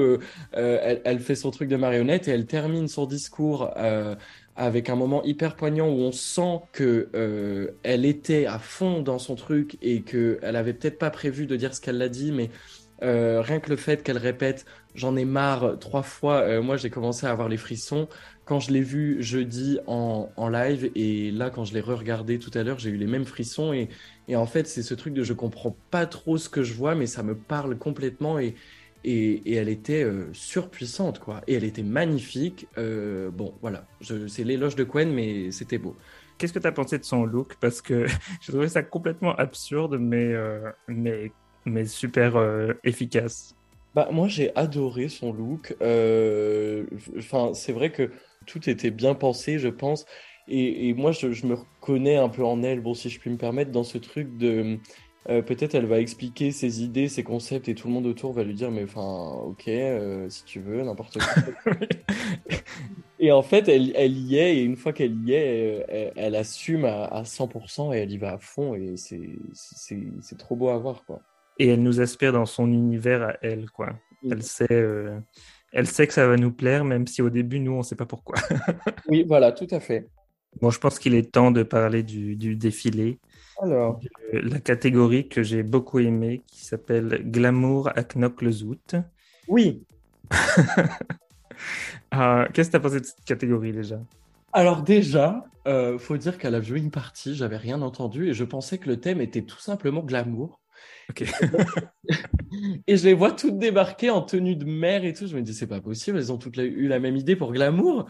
Elle, 0.51 1.01
elle, 1.05 1.19
fait 1.19 1.35
son 1.35 1.51
truc 1.51 1.69
de 1.69 1.77
marionnette 1.77 2.27
et 2.27 2.31
elle 2.31 2.45
termine 2.45 2.87
son 2.87 3.05
discours 3.05 3.73
avec 4.55 4.89
un 4.89 4.95
moment 4.95 5.23
hyper 5.23 5.55
poignant 5.55 5.87
où 5.87 5.99
on 5.99 6.11
sent 6.11 6.61
que 6.71 7.73
elle 7.83 8.05
était 8.05 8.45
à 8.45 8.59
fond 8.59 9.01
dans 9.01 9.19
son 9.19 9.35
truc 9.35 9.77
et 9.81 10.01
que 10.01 10.39
elle 10.41 10.55
avait 10.55 10.73
peut-être 10.73 10.97
pas 10.97 11.09
prévu 11.09 11.45
de 11.45 11.57
dire 11.57 11.75
ce 11.75 11.81
qu'elle 11.81 11.97
l'a 11.97 12.09
dit, 12.09 12.31
mais 12.31 12.49
euh, 13.03 13.41
rien 13.41 13.59
que 13.59 13.69
le 13.69 13.75
fait 13.75 14.01
qu'elle 14.01 14.17
répète 14.17 14.65
j'en 14.95 15.15
ai 15.15 15.25
marre 15.25 15.77
trois 15.79 16.03
fois, 16.03 16.41
euh, 16.41 16.61
moi 16.61 16.77
j'ai 16.77 16.89
commencé 16.89 17.25
à 17.25 17.31
avoir 17.31 17.49
les 17.49 17.57
frissons. 17.57 18.07
Quand 18.45 18.59
je 18.59 18.71
l'ai 18.71 18.81
vu 18.81 19.21
jeudi 19.23 19.79
en, 19.87 20.29
en, 20.35 20.49
live 20.49 20.91
et 20.95 21.31
là 21.31 21.49
quand 21.49 21.65
je 21.65 21.73
l'ai 21.73 21.81
re-regardé 21.81 22.39
tout 22.39 22.51
à 22.53 22.63
l'heure, 22.63 22.79
j'ai 22.79 22.89
eu 22.89 22.97
les 22.97 23.07
mêmes 23.07 23.25
frissons 23.25 23.73
et, 23.73 23.89
et 24.27 24.35
en 24.35 24.45
fait 24.45 24.67
c'est 24.67 24.83
ce 24.83 24.93
truc 24.93 25.13
de 25.13 25.23
je 25.23 25.33
comprends 25.33 25.75
pas 25.91 26.05
trop 26.05 26.37
ce 26.37 26.49
que 26.49 26.63
je 26.63 26.73
vois 26.73 26.95
mais 26.95 27.07
ça 27.07 27.23
me 27.23 27.35
parle 27.35 27.77
complètement 27.77 28.39
et, 28.39 28.55
et, 29.03 29.51
et 29.51 29.55
elle 29.55 29.69
était 29.69 30.03
euh, 30.03 30.27
surpuissante 30.33 31.19
quoi 31.19 31.41
et 31.47 31.53
elle 31.55 31.63
était 31.63 31.83
magnifique. 31.83 32.67
bon 32.77 33.55
voilà, 33.61 33.87
c'est 34.27 34.43
l'éloge 34.43 34.75
de 34.75 34.83
Quen 34.83 35.11
mais 35.11 35.51
c'était 35.51 35.77
beau. 35.77 35.95
Qu'est-ce 36.37 36.53
que 36.53 36.59
tu 36.59 36.67
as 36.67 36.71
pensé 36.71 36.97
de 36.97 37.05
son 37.05 37.25
look? 37.25 37.55
Parce 37.61 37.81
que 37.81 38.05
je 38.41 38.51
trouvais 38.51 38.69
ça 38.69 38.83
complètement 38.83 39.35
absurde, 39.35 39.97
mais, 39.99 40.33
mais 40.87 41.31
mais 41.65 41.85
super 41.85 42.35
euh, 42.35 42.73
efficace. 42.83 43.55
Bah, 43.93 44.09
moi, 44.11 44.27
j'ai 44.27 44.55
adoré 44.55 45.07
son 45.07 45.31
look. 45.31 45.75
Euh, 45.81 46.85
enfin, 47.17 47.53
c'est 47.53 47.73
vrai 47.73 47.91
que 47.91 48.11
tout 48.45 48.69
était 48.69 48.91
bien 48.91 49.13
pensé, 49.15 49.59
je 49.59 49.67
pense. 49.67 50.05
Et, 50.47 50.89
et 50.89 50.93
moi, 50.93 51.11
je, 51.11 51.31
je, 51.31 51.45
me 51.45 51.53
reconnais 51.55 52.17
un 52.17 52.29
peu 52.29 52.43
en 52.43 52.63
elle, 52.63 52.81
bon, 52.81 52.93
si 52.93 53.09
je 53.09 53.19
puis 53.19 53.29
me 53.29 53.37
permettre, 53.37 53.71
dans 53.71 53.83
ce 53.83 53.97
truc 53.97 54.37
de. 54.37 54.79
Euh, 55.29 55.41
peut-être 55.41 55.73
elle 55.73 55.85
va 55.85 55.99
expliquer 55.99 56.51
ses 56.51 56.83
idées, 56.83 57.07
ses 57.07 57.23
concepts, 57.23 57.69
et 57.69 57.75
tout 57.75 57.87
le 57.87 57.93
monde 57.93 58.05
autour 58.07 58.33
va 58.33 58.43
lui 58.43 58.53
dire, 58.55 58.71
mais 58.71 58.83
enfin, 58.83 59.39
ok, 59.45 59.69
euh, 59.69 60.29
si 60.29 60.43
tu 60.43 60.59
veux, 60.59 60.83
n'importe 60.83 61.19
quoi. 61.19 61.73
et 63.19 63.31
en 63.31 63.41
fait, 63.41 63.69
elle, 63.69 63.93
elle 63.95 64.17
y 64.17 64.35
est, 64.37 64.57
et 64.57 64.63
une 64.63 64.75
fois 64.75 64.91
qu'elle 64.91 65.15
y 65.25 65.33
est, 65.33 65.85
elle, 65.87 66.13
elle 66.17 66.35
assume 66.35 66.83
à, 66.83 67.05
à, 67.05 67.23
100% 67.23 67.93
et 67.93 67.99
elle 67.99 68.11
y 68.11 68.17
va 68.17 68.33
à 68.33 68.37
fond, 68.37 68.75
et 68.75 68.95
c'est 68.97 70.37
trop 70.37 70.57
beau 70.57 70.67
à 70.69 70.77
voir, 70.77 71.05
quoi 71.05 71.21
et 71.59 71.69
elle 71.69 71.83
nous 71.83 72.01
aspire 72.01 72.33
dans 72.33 72.45
son 72.45 72.71
univers 72.71 73.23
à 73.23 73.37
elle, 73.41 73.69
quoi. 73.69 73.89
Elle 74.29 74.43
sait, 74.43 74.67
euh, 74.71 75.19
elle 75.71 75.87
sait 75.87 76.07
que 76.07 76.13
ça 76.13 76.27
va 76.27 76.35
nous 76.37 76.51
plaire, 76.51 76.85
même 76.85 77.07
si 77.07 77.21
au 77.21 77.29
début, 77.29 77.59
nous, 77.59 77.73
on 77.73 77.79
ne 77.79 77.83
sait 77.83 77.95
pas 77.95 78.05
pourquoi. 78.05 78.35
oui, 79.07 79.25
voilà, 79.27 79.51
tout 79.51 79.67
à 79.71 79.79
fait. 79.79 80.07
Bon, 80.61 80.69
je 80.69 80.79
pense 80.79 80.99
qu'il 80.99 81.15
est 81.15 81.31
temps 81.31 81.51
de 81.51 81.63
parler 81.63 82.03
du, 82.03 82.35
du 82.35 82.55
défilé. 82.55 83.19
Alors. 83.61 83.99
la 84.31 84.59
catégorie 84.59 85.27
que 85.27 85.43
j'ai 85.43 85.63
beaucoup 85.63 85.99
aimée, 85.99 86.43
qui 86.47 86.65
s'appelle 86.65 87.21
Glamour 87.25 87.89
à 87.95 88.03
Knock-le-Zout. 88.03 88.95
Oui. 89.47 89.83
Ah, 92.15 92.47
qu'est-ce 92.53 92.69
que 92.69 92.73
tu 92.73 92.77
as 92.77 92.79
pensé 92.79 92.99
de 92.99 93.05
cette 93.05 93.25
catégorie 93.25 93.71
déjà? 93.71 93.99
Alors 94.51 94.83
déjà, 94.83 95.45
euh, 95.67 95.97
faut 95.97 96.15
dire 96.17 96.37
qu'à 96.37 96.51
la 96.51 96.59
viewing 96.59 96.91
party, 96.91 97.35
j'avais 97.35 97.57
rien 97.57 97.81
entendu 97.81 98.29
et 98.29 98.33
je 98.33 98.43
pensais 98.43 98.77
que 98.77 98.87
le 98.87 98.99
thème 98.99 99.19
était 99.19 99.41
tout 99.41 99.57
simplement 99.57 100.01
glamour. 100.03 100.61
Et 102.87 102.97
je 102.97 103.05
les 103.05 103.13
vois 103.13 103.31
toutes 103.31 103.57
débarquer 103.57 104.09
en 104.09 104.21
tenue 104.21 104.55
de 104.55 104.65
mère 104.65 105.03
et 105.05 105.13
tout. 105.13 105.27
Je 105.27 105.35
me 105.35 105.41
dis, 105.41 105.53
c'est 105.53 105.67
pas 105.67 105.81
possible, 105.81 106.17
elles 106.17 106.31
ont 106.31 106.37
toutes 106.37 106.57
eu 106.57 106.87
la 106.87 106.99
même 106.99 107.15
idée 107.17 107.35
pour 107.35 107.51
glamour. 107.51 108.05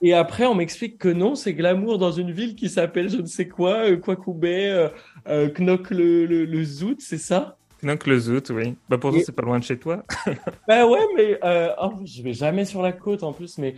Et 0.00 0.14
après, 0.14 0.46
on 0.46 0.54
m'explique 0.54 0.98
que 0.98 1.08
non, 1.08 1.34
c'est 1.36 1.54
glamour 1.54 1.98
dans 1.98 2.10
une 2.10 2.32
ville 2.32 2.56
qui 2.56 2.68
s'appelle 2.68 3.08
je 3.08 3.18
ne 3.18 3.26
sais 3.26 3.46
quoi, 3.46 3.88
euh, 3.90 3.96
Kwakubé, 3.96 4.66
euh, 4.68 4.88
euh, 5.28 5.48
Knock 5.48 5.90
le, 5.90 6.26
le, 6.26 6.44
le 6.44 6.64
Zout, 6.64 6.96
c'est 7.00 7.18
ça? 7.18 7.56
Donc 7.84 8.06
le 8.06 8.16
zout, 8.18 8.50
oui. 8.50 8.76
Bah 8.88 8.96
pour 8.96 9.14
Et- 9.16 9.24
c'est 9.24 9.32
pas 9.32 9.42
loin 9.42 9.58
de 9.58 9.64
chez 9.64 9.76
toi. 9.78 10.04
Bah 10.68 10.86
ouais, 10.86 11.00
mais 11.16 11.38
euh, 11.44 11.68
oh, 11.82 11.94
je 12.04 12.22
vais 12.22 12.32
jamais 12.32 12.64
sur 12.64 12.80
la 12.80 12.92
côte 12.92 13.22
en 13.24 13.32
plus, 13.32 13.58
mais 13.58 13.74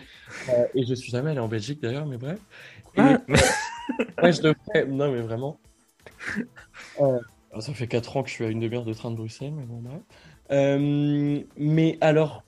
euh, 0.50 0.66
et 0.74 0.84
je 0.84 0.94
suis 0.94 1.10
jamais 1.10 1.30
allé 1.30 1.40
en 1.40 1.48
Belgique 1.48 1.80
d'ailleurs, 1.80 2.04
mais 2.06 2.18
bref. 2.18 2.38
Et- 2.96 3.00
Ah, 3.00 3.18
Ouais, 4.22 4.32
je 4.32 4.42
le 4.42 4.54
ferai. 4.66 4.86
Non, 4.86 5.10
mais 5.12 5.20
vraiment. 5.22 5.58
Alors, 7.54 7.62
ça 7.62 7.72
fait 7.72 7.86
4 7.86 8.16
ans 8.16 8.24
que 8.24 8.28
je 8.28 8.34
suis 8.34 8.44
à 8.44 8.48
une 8.48 8.58
demi-heure 8.58 8.84
de 8.84 8.92
train 8.92 9.12
de 9.12 9.16
Bruxelles, 9.16 9.52
mais 9.56 9.62
bon, 9.62 9.80
bref. 9.80 10.00
Euh, 10.50 11.40
mais 11.56 11.98
alors, 12.00 12.42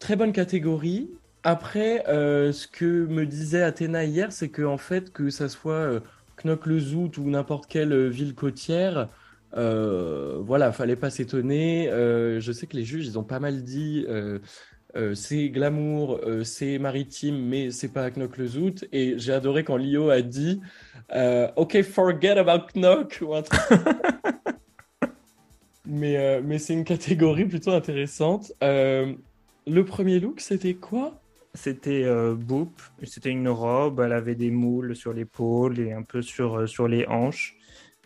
très 0.00 0.16
bonne 0.16 0.32
catégorie. 0.32 1.10
Après, 1.44 2.04
euh, 2.08 2.50
ce 2.50 2.66
que 2.66 3.06
me 3.06 3.24
disait 3.24 3.62
Athéna 3.62 4.04
hier, 4.04 4.32
c'est 4.32 4.48
que 4.48 4.62
en 4.62 4.76
fait, 4.76 5.12
que 5.12 5.30
ça 5.30 5.48
soit 5.48 5.74
euh, 5.74 6.00
Knokke-le-Zout 6.42 7.18
ou 7.18 7.30
n'importe 7.30 7.68
quelle 7.68 7.92
euh, 7.92 8.08
ville 8.08 8.34
côtière, 8.34 9.08
voilà, 9.52 10.72
fallait 10.72 10.96
pas 10.96 11.10
s'étonner. 11.10 11.88
Je 11.88 12.52
sais 12.52 12.66
que 12.66 12.76
les 12.76 12.84
juges, 12.84 13.06
ils 13.06 13.16
ont 13.16 13.22
pas 13.22 13.38
mal 13.38 13.62
dit. 13.62 14.06
Euh, 14.96 15.14
c'est 15.14 15.50
glamour, 15.50 16.20
euh, 16.24 16.44
c'est 16.44 16.78
maritime, 16.78 17.38
mais 17.46 17.70
c'est 17.70 17.92
pas 17.92 18.10
Knokke-le-Zout. 18.10 18.86
Et 18.92 19.18
j'ai 19.18 19.32
adoré 19.32 19.64
quand 19.64 19.76
Lio 19.76 20.10
a 20.10 20.22
dit 20.22 20.60
euh, 21.14 21.48
OK, 21.56 21.80
forget 21.82 22.38
about 22.38 22.66
Knock 22.74 23.18
ou 23.22 23.34
un 23.34 23.42
truc. 23.42 23.60
mais 25.86 26.40
mais 26.42 26.58
c'est 26.58 26.74
une 26.74 26.84
catégorie 26.84 27.44
plutôt 27.46 27.72
intéressante. 27.72 28.52
Le 28.60 29.82
premier 29.84 30.18
look, 30.20 30.40
c'était 30.40 30.74
quoi? 30.74 31.20
C'était 31.54 32.06
Boop. 32.34 32.70
C'était 33.04 33.30
une 33.30 33.48
robe. 33.48 34.00
Elle 34.00 34.12
avait 34.12 34.34
des 34.34 34.50
moules 34.50 34.96
sur 34.96 35.12
l'épaule 35.12 35.78
et 35.78 35.92
un 35.92 36.02
peu 36.02 36.22
sur, 36.22 36.68
sur 36.68 36.88
les 36.88 37.06
hanches. 37.06 37.58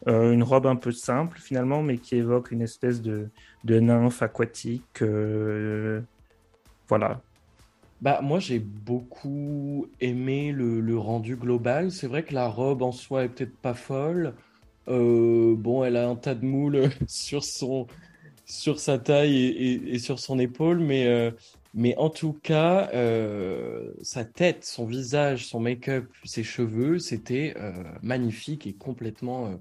Euh, 0.09 0.33
une 0.33 0.43
robe 0.43 0.67
un 0.67 0.77
peu 0.77 0.91
simple 0.91 1.39
finalement, 1.39 1.83
mais 1.83 1.99
qui 1.99 2.17
évoque 2.17 2.51
une 2.51 2.63
espèce 2.63 3.03
de, 3.03 3.29
de 3.65 3.81
nymphe 3.81 4.23
aquatique. 4.23 5.03
euh, 5.03 6.01
Voilà. 6.93 7.23
Bah, 8.01 8.21
moi, 8.23 8.39
j'ai 8.41 8.59
beaucoup 8.59 9.87
aimé 10.01 10.53
le, 10.53 10.99
rendu 10.99 11.37
global. 11.37 11.91
C'est 11.93 12.07
vrai 12.07 12.25
que 12.25 12.35
la 12.35 12.49
robe 12.49 12.83
en 12.83 12.93
soi 12.93 13.25
est 13.25 13.29
peut-être 13.31 13.57
pas 13.61 13.75
folle. 13.75 14.35
Euh, 14.89 15.55
bon, 15.57 15.85
elle 15.85 15.97
a 15.97 16.09
un 16.09 16.17
tas 16.17 16.35
de 16.35 16.45
moules 16.45 16.91
sur 17.09 17.45
son, 17.45 17.87
sur 18.47 18.81
sa 18.81 18.99
taille 18.99 19.37
et, 19.47 19.99
sur 20.01 20.19
son 20.21 20.39
épaule, 20.39 20.81
mais, 20.81 21.07
euh, 21.07 21.31
mais 21.75 21.97
en 21.97 22.11
tout 22.11 22.35
cas, 22.35 22.91
euh, 22.95 23.93
sa 24.03 24.25
tête, 24.25 24.65
son 24.65 24.85
visage, 24.87 25.47
son 25.47 25.61
make-up, 25.61 26.13
ses 26.25 26.45
cheveux, 26.45 26.99
c'était 26.99 27.55
magnifique 28.03 28.67
et 28.67 28.75
complètement. 28.77 29.61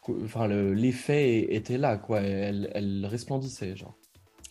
co- 0.00 0.20
enfin, 0.24 0.48
le- 0.48 0.74
l'effet 0.74 1.54
était 1.54 1.78
là, 1.78 1.98
quoi. 1.98 2.20
Elle, 2.22 2.70
elle 2.74 3.06
resplendissait, 3.06 3.76
genre. 3.76 3.98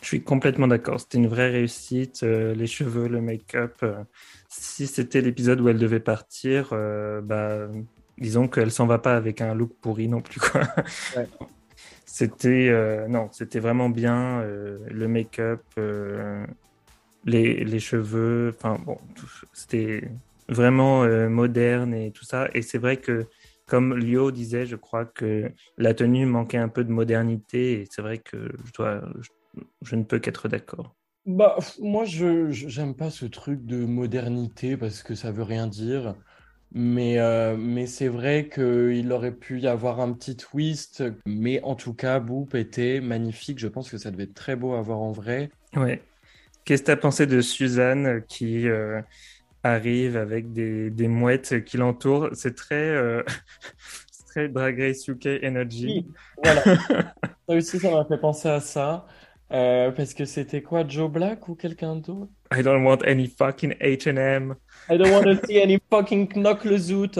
Je 0.04 0.08
suis 0.08 0.22
complètement 0.22 0.68
d'accord. 0.68 1.00
C'était 1.00 1.16
une 1.16 1.28
vraie 1.28 1.48
réussite. 1.50 2.24
euh, 2.24 2.54
les 2.54 2.66
cheveux, 2.66 3.08
le 3.08 3.22
make-up. 3.22 3.72
euh, 3.82 4.04
si 4.50 4.86
c'était 4.86 5.22
l'épisode 5.22 5.62
où 5.62 5.68
elle 5.70 5.78
devait 5.78 5.98
partir, 5.98 6.68
euh, 6.72 7.22
bah, 7.22 7.68
disons 8.18 8.46
qu'elle 8.46 8.70
s'en 8.70 8.86
va 8.86 8.98
pas 8.98 9.16
avec 9.16 9.40
un 9.40 9.54
look 9.54 9.72
pourri 9.80 10.08
non 10.08 10.20
plus, 10.20 10.40
quoi. 10.40 10.60
Ouais. 11.16 11.26
C'était 12.04 12.70
non, 13.08 13.30
c'était 13.32 13.60
vraiment 13.60 13.88
bien. 13.88 14.42
le 14.44 15.08
make-up, 15.08 15.62
les, 17.24 17.64
les 17.64 17.80
cheveux. 17.80 18.54
Enfin 18.54 18.78
bon, 18.84 18.98
c'était 19.54 20.10
vraiment 20.48 21.04
moderne 21.30 21.94
et 21.94 22.12
tout 22.12 22.24
ça. 22.24 22.48
Et 22.54 22.62
c'est 22.62 22.78
vrai 22.78 22.98
que, 22.98 23.26
comme 23.66 23.96
Lio 23.96 24.30
disait, 24.30 24.66
je 24.66 24.76
crois 24.76 25.06
que 25.06 25.50
la 25.78 25.94
tenue 25.94 26.26
manquait 26.26 26.58
un 26.58 26.68
peu 26.68 26.84
de 26.84 26.92
modernité. 26.92 27.80
Et 27.80 27.88
c'est 27.90 28.02
vrai 28.02 28.18
que 28.18 28.52
je 28.64 28.72
dois, 28.74 29.00
je, 29.20 29.30
je 29.82 29.96
ne 29.96 30.04
peux 30.04 30.18
qu'être 30.18 30.48
d'accord. 30.48 30.94
Bah, 31.26 31.56
moi, 31.80 32.04
je, 32.04 32.50
j'aime 32.50 32.94
pas 32.94 33.10
ce 33.10 33.24
truc 33.24 33.64
de 33.64 33.84
modernité 33.84 34.76
parce 34.76 35.02
que 35.02 35.14
ça 35.14 35.32
veut 35.32 35.42
rien 35.42 35.66
dire. 35.66 36.14
Mais, 36.76 37.20
euh, 37.20 37.56
mais 37.56 37.86
c'est 37.86 38.08
vrai 38.08 38.48
qu'il 38.52 39.12
aurait 39.12 39.34
pu 39.34 39.60
y 39.60 39.66
avoir 39.66 40.00
un 40.00 40.12
petit 40.12 40.36
twist. 40.36 41.04
Mais 41.24 41.62
en 41.62 41.76
tout 41.76 41.94
cas, 41.94 42.20
Boop 42.20 42.54
était 42.54 43.00
magnifique. 43.00 43.58
Je 43.58 43.68
pense 43.68 43.90
que 43.90 43.96
ça 43.96 44.10
devait 44.10 44.24
être 44.24 44.34
très 44.34 44.56
beau 44.56 44.74
à 44.74 44.82
voir 44.82 44.98
en 44.98 45.12
vrai. 45.12 45.50
Ouais. 45.76 46.02
Qu'est-ce 46.64 46.82
que 46.82 46.86
tu 46.86 46.92
as 46.92 46.96
pensé 46.96 47.26
de 47.26 47.40
Suzanne 47.40 48.22
qui 48.26 48.68
euh, 48.68 49.00
arrive 49.62 50.16
avec 50.16 50.52
des, 50.52 50.90
des 50.90 51.08
mouettes 51.08 51.64
qui 51.64 51.76
l'entourent? 51.76 52.30
C'est 52.32 52.56
très, 52.56 52.88
euh, 52.90 53.22
très 54.28 54.48
Drag 54.48 54.78
Race 54.78 55.06
UK 55.06 55.26
Energy. 55.44 55.86
Oui, 55.86 56.06
voilà. 56.42 56.62
Ça 57.48 57.54
aussi, 57.54 57.78
ça 57.78 57.90
m'a 57.90 58.06
fait 58.06 58.18
penser 58.18 58.48
à 58.48 58.58
ça. 58.60 59.06
Euh, 59.52 59.90
parce 59.92 60.14
que 60.14 60.24
c'était 60.24 60.62
quoi, 60.62 60.86
Joe 60.86 61.10
Black 61.10 61.48
ou 61.48 61.54
quelqu'un 61.54 61.96
d'autre? 61.96 62.32
I 62.52 62.62
don't 62.62 62.84
want 62.84 62.98
any 63.06 63.28
fucking 63.28 63.74
H&M. 63.80 64.54
I 64.90 64.96
don't 64.98 65.10
want 65.12 65.24
to 65.24 65.34
see 65.46 65.60
any 65.60 65.78
fucking 65.90 66.28
knock-le-zoot. 66.34 67.18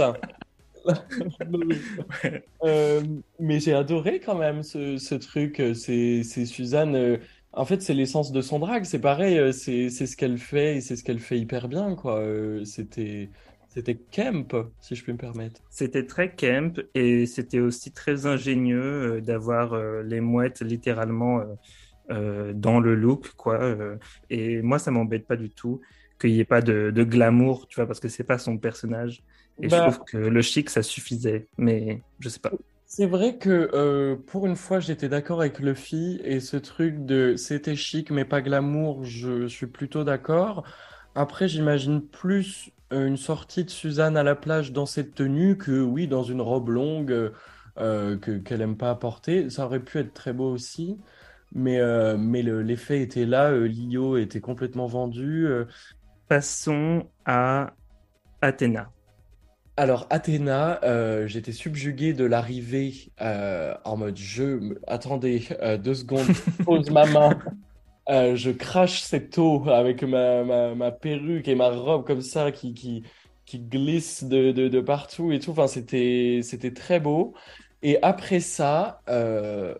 Euh, 2.64 3.02
mais 3.38 3.60
j'ai 3.60 3.72
adoré 3.74 4.20
quand 4.20 4.37
même 4.37 4.62
ce, 4.62 4.96
ce 4.98 5.14
truc. 5.14 5.60
euh, 5.60 5.74
C'est, 5.74 6.22
Suzanne. 6.46 6.94
euh, 6.94 7.18
en 7.52 7.64
fait, 7.64 7.82
c'est 7.82 7.94
l'essence 7.94 8.32
de 8.32 8.40
son 8.40 8.58
drag. 8.58 8.84
C'est 8.84 8.98
pareil. 9.00 9.52
C'est, 9.52 9.88
ce 9.90 10.16
qu'elle 10.16 10.38
fait 10.38 10.76
et 10.76 10.80
c'est 10.80 10.96
ce 10.96 11.04
qu'elle 11.04 11.20
fait 11.20 11.38
hyper 11.38 11.68
bien, 11.68 11.94
quoi. 11.94 12.22
C'était, 12.64 13.30
c'était 13.68 13.94
camp, 13.96 14.66
si 14.80 14.94
je 14.94 15.04
peux 15.04 15.12
me 15.12 15.18
permettre. 15.18 15.60
C'était 15.70 16.04
très 16.06 16.34
camp 16.34 16.80
et 16.94 17.26
c'était 17.26 17.60
aussi 17.60 17.92
très 17.92 18.26
ingénieux 18.26 19.20
d'avoir 19.20 19.76
les 20.02 20.20
mouettes 20.20 20.60
littéralement 20.62 21.42
euh, 22.10 22.52
dans 22.54 22.80
le 22.80 22.94
look, 22.94 23.32
quoi. 23.36 23.62
euh. 23.62 23.96
et 24.30 24.62
moi, 24.62 24.78
ça 24.78 24.90
m'embête 24.90 25.26
pas 25.26 25.36
du 25.36 25.50
tout 25.50 25.80
qu'il 26.20 26.32
n'y 26.32 26.40
ait 26.40 26.44
pas 26.44 26.62
de, 26.62 26.90
de 26.90 27.04
glamour, 27.04 27.66
tu 27.68 27.76
vois, 27.76 27.86
parce 27.86 28.00
que 28.00 28.08
c'est 28.08 28.24
pas 28.24 28.38
son 28.38 28.58
personnage. 28.58 29.22
Et 29.62 29.68
je 29.70 29.76
Bah, 29.76 29.80
trouve 29.80 30.00
que 30.04 30.16
le 30.18 30.42
chic, 30.42 30.70
ça 30.70 30.82
suffisait. 30.82 31.48
Mais 31.58 32.04
je 32.20 32.28
sais 32.28 32.40
pas. 32.40 32.52
c'est 32.86 33.06
vrai 33.06 33.38
que 33.38 33.70
euh, 33.74 34.16
pour 34.26 34.46
une 34.46 34.56
fois, 34.56 34.80
j'étais 34.80 35.08
d'accord 35.08 35.40
avec 35.40 35.58
Luffy 35.58 36.20
et 36.24 36.40
ce 36.40 36.56
truc 36.56 37.04
de 37.04 37.34
c'était 37.36 37.74
chic 37.76 38.10
mais 38.10 38.24
pas 38.24 38.40
glamour, 38.42 39.04
je, 39.04 39.46
suis 39.48 39.66
plutôt 39.66 40.04
d'accord. 40.04 40.64
Après, 41.14 41.48
j'imagine 41.48 42.06
plus 42.06 42.70
une 42.90 43.16
sortie 43.16 43.64
de 43.64 43.70
Suzanne 43.70 44.16
à 44.16 44.22
la 44.22 44.36
plage 44.36 44.72
dans 44.72 44.86
cette 44.86 45.14
tenue 45.14 45.56
que 45.58 45.80
oui, 45.82 46.06
dans 46.08 46.22
une 46.22 46.40
robe 46.40 46.68
longue 46.70 47.32
que 47.76 48.38
qu'elle 48.38 48.60
aime 48.62 48.76
pas 48.76 48.94
porter. 48.94 49.50
Ça 49.50 49.66
aurait 49.66 49.80
pu 49.84 49.98
être 49.98 50.12
très 50.14 50.32
beau 50.32 50.50
aussi, 50.52 50.98
mais 51.52 51.78
euh, 51.78 52.16
mais 52.16 52.42
le- 52.42 52.62
l'effet 52.62 53.00
était 53.00 53.26
là. 53.26 53.50
euh, 53.50 53.66
Lio 53.66 54.16
était 54.16 54.40
complètement 54.40 54.87
vendu. 54.87 55.46
euh. 55.46 55.66
Passons 56.28 57.11
à 57.24 57.74
Athéna. 58.40 58.90
Alors, 59.76 60.07
Athéna, 60.11 60.80
j'étais 61.26 61.52
subjugué 61.52 62.12
de 62.12 62.24
l'arrivée 62.24 63.12
en 63.18 63.96
mode 63.96 64.16
jeu. 64.16 64.78
Attendez, 64.87 65.48
deux 65.83 65.94
secondes, 65.94 66.33
pose 66.64 66.90
ma 66.90 67.07
main. 67.07 67.38
Je 68.09 68.50
crache 68.50 69.02
cette 69.02 69.37
eau 69.38 69.68
avec 69.68 70.02
ma, 70.04 70.44
ma, 70.44 70.74
ma 70.74 70.92
perruque 70.92 71.48
et 71.48 71.54
ma 71.54 71.70
robe 71.70 72.07
comme 72.07 72.20
ça 72.22 72.52
qui, 72.52 72.74
qui, 72.74 73.02
qui 73.46 73.61
glisse 73.61 74.24
de, 74.24 74.52
de, 74.52 74.68
de 74.68 74.80
partout 74.80 75.33
et 75.33 75.40
tout. 75.40 75.50
Enfin, 75.52 75.66
c'était, 75.66 76.40
c'était 76.42 76.72
très 76.72 77.00
beau. 77.00 77.35
Et 77.83 77.98
après 78.02 78.40
ça, 78.40 79.02
euh, 79.09 79.74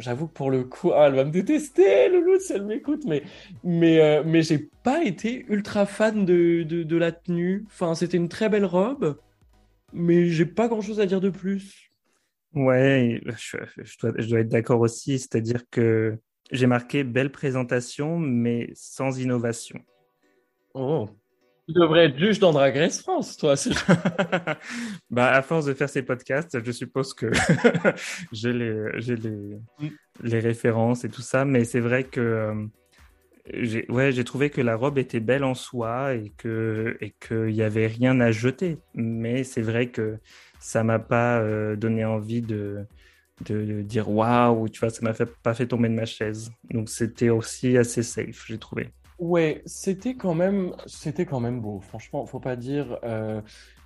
j'avoue 0.00 0.26
que 0.26 0.32
pour 0.32 0.50
le 0.50 0.64
coup, 0.64 0.92
ah, 0.92 1.06
elle 1.06 1.14
va 1.14 1.24
me 1.24 1.30
détester, 1.30 2.08
Loulou, 2.08 2.40
si 2.40 2.52
elle 2.52 2.64
m'écoute, 2.64 3.04
mais, 3.06 3.22
mais, 3.62 4.00
euh, 4.00 4.22
mais 4.24 4.42
j'ai 4.42 4.70
pas 4.82 5.04
été 5.04 5.46
ultra 5.48 5.86
fan 5.86 6.24
de, 6.24 6.62
de, 6.64 6.82
de 6.82 6.96
la 6.96 7.12
tenue. 7.12 7.64
Enfin, 7.66 7.94
c'était 7.94 8.16
une 8.16 8.28
très 8.28 8.48
belle 8.48 8.64
robe, 8.64 9.18
mais 9.92 10.26
j'ai 10.26 10.46
pas 10.46 10.68
grand-chose 10.68 11.00
à 11.00 11.06
dire 11.06 11.20
de 11.20 11.30
plus. 11.30 11.90
Ouais, 12.54 13.20
je, 13.24 13.58
je 13.76 13.98
dois, 13.98 14.12
je 14.18 14.28
dois 14.28 14.40
être 14.40 14.48
d'accord 14.48 14.80
aussi, 14.80 15.18
c'est-à-dire 15.18 15.62
que 15.70 16.18
j'ai 16.50 16.66
marqué 16.66 17.04
belle 17.04 17.30
présentation, 17.30 18.18
mais 18.18 18.70
sans 18.74 19.20
innovation. 19.20 19.78
Oh. 20.74 21.08
Tu 21.66 21.74
devrais 21.74 22.06
être 22.06 22.18
juge 22.18 22.38
dans 22.38 22.52
Drag 22.52 22.76
Race 22.76 23.00
France, 23.02 23.36
toi. 23.36 23.54
Bah, 25.10 25.32
à 25.32 25.42
force 25.42 25.66
de 25.66 25.74
faire 25.74 25.88
ces 25.88 26.02
podcasts, 26.02 26.62
je 26.64 26.72
suppose 26.72 27.14
que 27.14 27.30
j'ai 28.32 28.52
les, 28.52 29.00
j'ai 29.00 29.16
les, 29.16 29.58
Mm. 29.80 29.88
les 30.22 30.40
références 30.40 31.04
et 31.04 31.08
tout 31.08 31.22
ça, 31.22 31.44
mais 31.44 31.64
c'est 31.64 31.80
vrai 31.80 32.04
que 32.04 32.20
euh, 32.20 33.84
ouais, 33.88 34.12
j'ai 34.12 34.24
trouvé 34.24 34.50
que 34.50 34.60
la 34.60 34.76
robe 34.76 34.98
était 34.98 35.20
belle 35.20 35.44
en 35.44 35.54
soi 35.54 36.14
et 36.14 36.30
que 36.36 36.96
et 37.00 37.14
qu'il 37.20 37.54
n'y 37.54 37.62
avait 37.62 37.86
rien 37.86 38.20
à 38.20 38.30
jeter. 38.32 38.78
Mais 38.94 39.44
c'est 39.44 39.62
vrai 39.62 39.90
que 39.90 40.18
ça 40.58 40.84
m'a 40.84 40.98
pas 40.98 41.40
euh, 41.40 41.76
donné 41.76 42.04
envie 42.04 42.42
de, 42.42 42.86
de, 43.46 43.82
dire 43.82 44.10
waouh, 44.10 44.68
tu 44.68 44.80
vois, 44.80 44.90
ça 44.90 45.00
m'a 45.02 45.14
fait, 45.14 45.26
pas 45.42 45.54
fait 45.54 45.66
tomber 45.66 45.88
de 45.88 45.94
ma 45.94 46.06
chaise. 46.06 46.50
Donc 46.70 46.88
c'était 46.90 47.30
aussi 47.30 47.76
assez 47.78 48.02
safe, 48.02 48.44
j'ai 48.46 48.58
trouvé. 48.58 48.90
Ouais, 49.20 49.62
c'était 49.66 50.14
quand 50.14 50.34
même, 50.34 50.74
c'était 50.86 51.26
quand 51.26 51.38
même 51.40 51.60
beau. 51.60 51.80
Franchement, 51.80 52.26
faut 52.26 52.40
pas 52.40 52.56
dire. 52.56 52.98
Euh, 53.04 53.40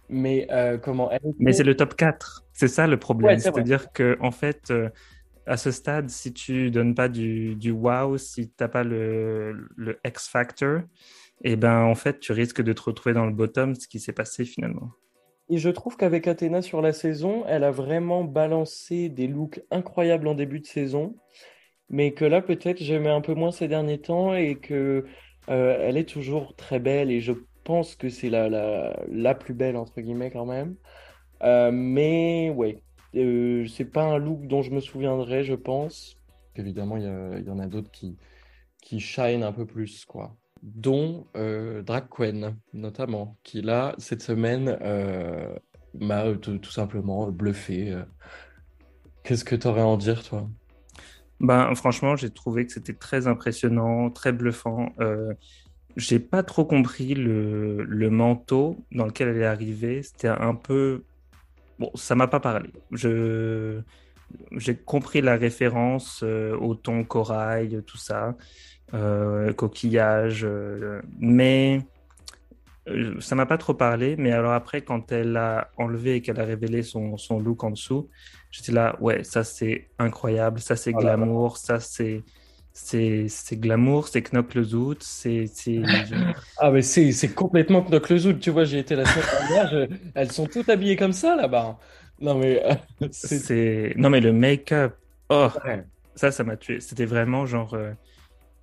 mais 0.09 0.47
euh, 0.51 0.78
comment 0.78 1.11
Mais 1.39 1.53
c'est 1.53 1.64
le 1.64 1.76
top 1.76 1.97
4. 1.97 2.47
C'est 2.53 2.68
ça 2.68 2.87
le 2.87 2.99
problème. 2.99 3.39
C'est-à-dire 3.39 3.93
que 3.93 4.16
en 4.20 4.30
fait, 4.30 4.72
à 5.47 5.57
ce 5.57 5.70
stade, 5.70 6.09
si 6.09 6.32
tu 6.32 6.70
donnes 6.70 6.95
pas 6.95 7.09
du, 7.09 7.57
du 7.57 7.70
wow, 7.70 8.16
si 8.16 8.49
tu 8.49 8.55
n'as 8.61 8.68
pas 8.68 8.85
le, 8.85 9.68
le 9.76 9.99
X 10.07 10.28
Factor, 10.28 10.80
et 11.43 11.53
eh 11.53 11.57
ben 11.57 11.82
en 11.82 11.95
fait, 11.95 12.20
tu 12.20 12.32
risques 12.32 12.62
de 12.62 12.72
te 12.72 12.82
retrouver 12.82 13.12
dans 13.12 13.26
le 13.26 13.32
bottom, 13.32 13.74
ce 13.74 13.89
qui 13.89 13.99
s'est 13.99 14.12
passé 14.12 14.45
finalement. 14.45 14.93
Et 15.51 15.59
je 15.59 15.68
trouve 15.68 15.97
qu'avec 15.97 16.26
Athéna 16.26 16.62
sur 16.62 16.80
la 16.80 16.93
saison, 16.93 17.45
elle 17.47 17.64
a 17.64 17.70
vraiment 17.70 18.24
balancé 18.24 19.11
des 19.11 19.26
looks 19.26 19.62
incroyables 19.70 20.26
en 20.26 20.35
début 20.35 20.61
de 20.61 20.66
saison, 20.66 21.16
mais 21.91 22.12
que 22.12 22.24
là 22.24 22.43
peut-être 22.43 22.82
j'aimais 22.82 23.11
un 23.11 23.20
peu 23.20 23.35
moins 23.35 23.53
ces 23.53 23.68
derniers 23.68 24.01
temps 24.01 24.35
et 24.35 24.57
que 24.57 25.05
euh, 25.51 25.76
elle 25.80 25.97
est 25.97 26.09
toujours 26.09 26.57
très 26.57 26.78
belle 26.78 27.11
et 27.11 27.20
je 27.20 27.32
pense 27.64 27.97
que 27.97 28.09
c'est 28.09 28.30
la, 28.30 28.49
la, 28.49 28.97
la, 29.09 29.35
plus 29.35 29.55
belle 29.55 29.76
entre 29.76 30.01
guillemets 30.01 30.30
quand 30.30 30.47
même. 30.47 30.76
Euh, 31.43 31.70
mais 31.72 32.51
ouais, 32.51 32.82
euh, 33.16 33.66
c'est 33.66 33.85
pas 33.85 34.05
un 34.05 34.18
look 34.18 34.47
dont 34.47 34.62
je 34.62 34.70
me 34.70 34.80
souviendrai, 34.80 35.45
je 35.45 35.55
pense. 35.55 36.16
Évidemment, 36.57 36.97
il 36.97 37.45
y, 37.47 37.51
en 37.51 37.59
a 37.59 37.66
d'autres 37.66 37.91
qui, 37.91 38.16
qui 38.80 39.01
shine 39.01 39.43
un 39.43 39.53
peu 39.53 39.66
plus, 39.66 40.05
quoi. 40.05 40.37
Dont 40.62 41.26
euh, 41.37 41.82
Drag 41.82 42.09
Queen, 42.09 42.57
notamment, 42.72 43.37
qui 43.43 43.61
là, 43.61 43.95
cette 43.99 44.22
semaine, 44.22 44.78
m'a 45.95 46.32
tout, 46.37 46.70
simplement 46.70 47.30
bluffé. 47.30 47.95
Qu'est-ce 49.24 49.45
que 49.45 49.57
tu 49.57 49.66
aurais 49.66 49.82
à 49.82 49.87
en 49.87 49.97
dire, 49.97 50.22
toi? 50.22 50.49
Ben, 51.41 51.74
franchement, 51.74 52.16
j'ai 52.16 52.30
trouvé 52.30 52.66
que 52.66 52.72
c'était 52.72 52.95
très 52.95 53.26
impressionnant, 53.26 54.11
très 54.11 54.32
bluffant. 54.32 54.93
j'ai 55.97 56.18
pas 56.18 56.43
trop 56.43 56.64
compris 56.64 57.14
le, 57.14 57.85
le, 57.85 58.11
manteau 58.11 58.85
dans 58.93 59.07
lequel 59.07 59.28
elle 59.28 59.43
est 59.43 59.47
arrivée. 59.47 60.03
C'était 60.03 60.28
un 60.28 60.55
peu 60.55 61.05
Bon, 61.78 61.91
ça 61.95 62.14
m'a 62.14 62.28
pas 62.28 62.41
parlé. 62.41 62.70
Je 62.93 63.80
j'ai 64.53 64.76
compris 64.76 65.20
la 65.20 65.37
référence 65.37 66.22
euh, 66.24 66.57
au 66.57 66.74
ton 66.74 67.05
corail, 67.05 67.82
tout 67.87 67.99
ça, 67.99 68.37
euh, 68.95 69.53
coquillage, 69.53 70.45
euh, 70.45 71.01
mais 71.20 71.80
ça 73.20 73.35
m'a 73.35 73.47
pas 73.47 73.59
trop 73.59 73.74
parlé. 73.74 74.16
Mais 74.16 74.32
alors 74.32 74.53
après, 74.53 74.82
quand 74.82 75.12
elle 75.12 75.37
a 75.37 75.70
enlevé 75.76 76.16
et 76.16 76.22
qu'elle 76.22 76.41
a 76.41 76.45
révélé 76.45 76.82
son, 76.82 77.16
son 77.16 77.41
look 77.41 77.64
en 77.64 77.70
dessous, 77.70 78.09
j'étais 78.55 78.72
là, 78.72 78.96
ouais, 79.00 79.24
ça 79.24 79.42
c'est 79.42 79.88
incroyable, 79.98 80.61
ça 80.61 80.76
c'est 80.76 80.92
oh 80.94 80.98
glamour, 80.98 81.57
ça 81.57 81.80
c'est 81.80 82.22
c'est 82.72 83.28
glamour, 83.52 84.09
c'est 84.09 84.32
Knock 84.32 84.55
le 84.55 84.64
Zoot, 84.64 85.02
c'est. 85.02 85.46
ah, 86.59 86.70
mais 86.70 86.82
c'est 86.82 87.34
complètement 87.34 87.82
Knock 87.82 88.11
le 88.11 88.18
Zoot, 88.18 88.40
tu 88.40 88.50
vois, 88.50 88.64
j'ai 88.64 88.78
été 88.78 88.94
la 88.96 89.05
semaine 89.07 89.48
dernière, 89.48 89.88
elles 90.14 90.32
sont 90.32 90.46
toutes 90.46 90.68
habillées 90.68 90.96
comme 90.96 91.12
ça 91.12 91.36
là-bas. 91.36 91.78
Non, 92.20 92.36
mais. 92.36 92.62
c'est 93.11 93.92
non, 93.96 94.11
mais 94.11 94.20
le 94.20 94.32
make-up, 94.32 94.94
oh, 95.30 95.48
ça, 96.14 96.30
ça 96.30 96.44
m'a 96.44 96.57
tué. 96.57 96.80
C'était 96.80 97.07
vraiment 97.07 97.46
genre. 97.46 97.74
Euh, 97.74 97.92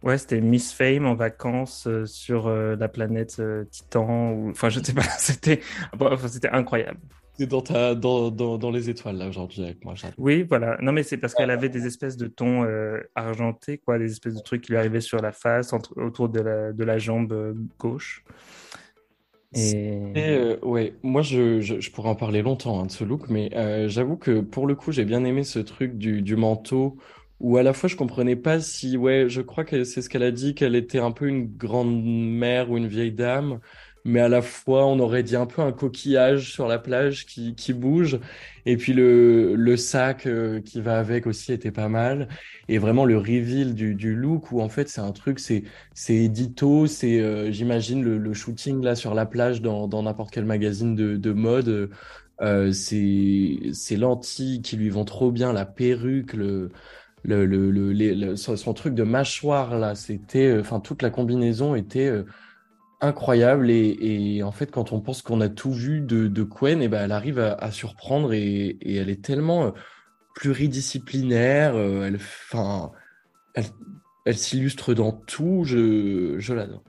ouais, 0.04 0.18
c'était 0.18 0.42
Miss 0.42 0.74
Fame 0.74 1.06
en 1.06 1.16
vacances 1.16 1.86
euh, 1.88 2.06
sur 2.06 2.48
euh, 2.48 2.78
la 2.78 2.88
planète 2.88 3.42
Titan, 3.72 4.32
ou. 4.32 4.52
Enfin, 4.52 4.70
je 4.70 4.82
sais 4.82 4.94
pas, 4.94 5.04
c'était 5.20 5.62
bon, 5.98 6.18
c'était 6.28 6.50
incroyable 6.50 7.00
dans, 7.48 7.62
ta, 7.62 7.96
dans, 7.96 8.32
dans, 8.32 8.58
dans, 8.58 8.72
les 8.72 8.90
étoiles 8.90 9.18
là 9.18 9.28
aujourd'hui 9.28 9.64
avec 9.64 9.84
moi. 9.84 9.94
Oui, 10.18 10.44
voilà. 10.44 10.78
Non, 10.82 10.92
mais 10.92 11.04
c'est 11.04 11.18
parce 11.18 11.34
qu'elle 11.34 11.52
avait 11.52 11.70
des 11.70 11.86
espèces 11.86 12.18
de 12.18 12.28
tons 12.28 12.64
euh, 12.64 13.00
argentés, 13.16 13.78
quoi, 13.78 13.98
des 14.00 14.12
espèces 14.12 14.36
de 14.36 14.42
trucs 14.42 14.62
qui 14.62 14.72
lui 14.72 14.78
arrivaient 14.78 15.02
sur 15.02 15.22
la 15.22 15.32
face, 15.32 15.74
entre, 15.74 15.98
autour 15.98 16.30
de 16.30 16.40
la, 16.40 16.74
de 16.74 16.84
la 16.84 16.98
jambe 16.98 17.34
euh, 17.34 17.54
gauche. 17.80 18.24
Et... 19.54 20.00
Euh, 20.16 20.58
ouais, 20.62 20.94
moi 21.04 21.22
je, 21.22 21.60
je, 21.60 21.92
pourrais 21.92 22.08
en 22.08 22.16
parler 22.16 22.42
longtemps 22.42 22.80
hein, 22.80 22.86
de 22.86 22.92
ce 22.92 23.04
look, 23.04 23.30
mais 23.30 23.50
j'avoue 23.90 24.16
que 24.16 24.40
pour 24.40 24.66
le 24.66 24.76
coup 24.76 24.94
j'ai 24.94 25.04
bien 25.04 25.26
aimé 25.26 25.44
ce 25.44 25.60
truc 25.60 25.98
du, 25.98 26.22
du 26.22 26.38
manteau 26.38 26.98
où 27.42 27.58
à 27.58 27.64
la 27.64 27.74
fois 27.74 27.90
je 27.90 27.96
comprenais 27.96 28.36
pas 28.36 28.60
si, 28.60 28.96
ouais, 28.98 29.26
je 29.28 29.42
crois 29.42 29.66
que 29.66 29.84
c'est 29.84 30.02
ce 30.02 30.10
qu'elle 30.10 30.24
a 30.24 30.32
dit, 30.32 30.54
qu'elle 30.54 30.76
était 30.76 31.00
un 31.00 31.12
peu 31.12 31.28
une 31.28 31.48
grande 31.48 32.04
mère 32.04 32.70
ou 32.70 32.78
une 32.78 32.88
vieille 32.88 33.12
dame, 33.12 33.60
mais 34.06 34.20
à 34.20 34.30
la 34.30 34.42
fois 34.42 34.86
on 34.88 35.00
aurait 35.00 35.24
dit 35.24 35.36
un 35.36 35.46
peu 35.46 35.62
un 35.62 35.72
coquillage 35.72 36.52
sur 36.52 36.68
la 36.68 36.80
plage 36.80 37.26
qui, 37.26 37.56
qui 37.56 37.74
bouge. 37.74 38.20
Et 38.66 38.78
puis 38.78 38.94
le, 38.94 39.56
le 39.56 39.78
sac 39.78 40.26
euh, 40.28 40.62
qui 40.62 40.82
va 40.82 41.00
avec 41.00 41.28
aussi 41.28 41.54
était 41.54 41.72
pas 41.72 41.90
mal. 41.90 42.28
Et 42.68 42.78
vraiment 42.78 43.06
le 43.06 43.18
reveal 43.18 43.74
du, 43.74 43.96
du 43.96 44.16
look 44.16 44.52
où 44.52 44.62
en 44.62 44.70
fait 44.70 44.90
c'est 44.90 45.02
un 45.02 45.12
truc 45.12 45.40
c'est 45.40 45.64
c'est 45.94 46.16
édito 46.16 46.88
c'est 46.88 47.20
euh, 47.22 47.52
j'imagine 47.52 48.04
le, 48.04 48.18
le, 48.18 48.34
shooting 48.34 48.84
là 48.84 48.96
sur 48.96 49.14
la 49.14 49.26
plage 49.26 49.62
dans 49.62 50.04
n'importe 50.04 50.32
quel 50.32 50.46
magazine 50.46 50.96
de, 50.96 51.18
de 51.18 51.32
mode. 51.32 51.90
Euh, 52.42 52.72
c'est 52.72 53.98
lentilles 53.98 54.62
qui 54.64 54.76
lui 54.76 54.90
vont 54.90 55.06
trop 55.06 55.32
bien 55.32 55.54
la 55.54 55.66
perruque 55.66 56.34
le 56.34 56.72
le, 57.24 57.46
le, 57.46 57.70
le, 57.70 58.36
son 58.36 58.74
truc 58.74 58.96
de 58.96 59.04
mâchoire 59.04 59.78
là 59.78 59.94
c'était 59.94 60.58
enfin 60.60 60.80
toute 60.80 61.04
la 61.04 61.12
combinaison 61.12 61.76
était 61.76 62.12
incroyable 63.02 63.70
et, 63.72 64.42
en 64.44 64.52
fait 64.52 64.72
quand 64.72 64.92
on 64.92 65.02
pense 65.02 65.22
qu'on 65.22 65.42
a 65.42 65.50
tout 65.50 65.74
vu 65.74 66.02
de, 66.02 66.28
de 66.28 66.44
Quen, 66.44 66.82
et 66.82 66.86
eh 66.86 66.88
ben 66.88 67.04
elle 67.04 67.12
arrive 67.12 67.40
à, 67.40 67.72
surprendre 67.72 68.34
et, 68.34 68.78
elle 68.86 69.10
est 69.10 69.24
tellement 69.24 69.66
euh, 69.66 69.72
pluridisciplinaire, 70.36 71.76
euh, 71.76 72.06
elle, 72.06 72.16
enfin, 72.16 72.92
elle, 74.26 74.38
s'illustre 74.38 74.94
dans 74.94 75.12
tout, 75.12 75.64
je, 75.66 76.36
je 76.38 76.54
l'adore. 76.54 76.84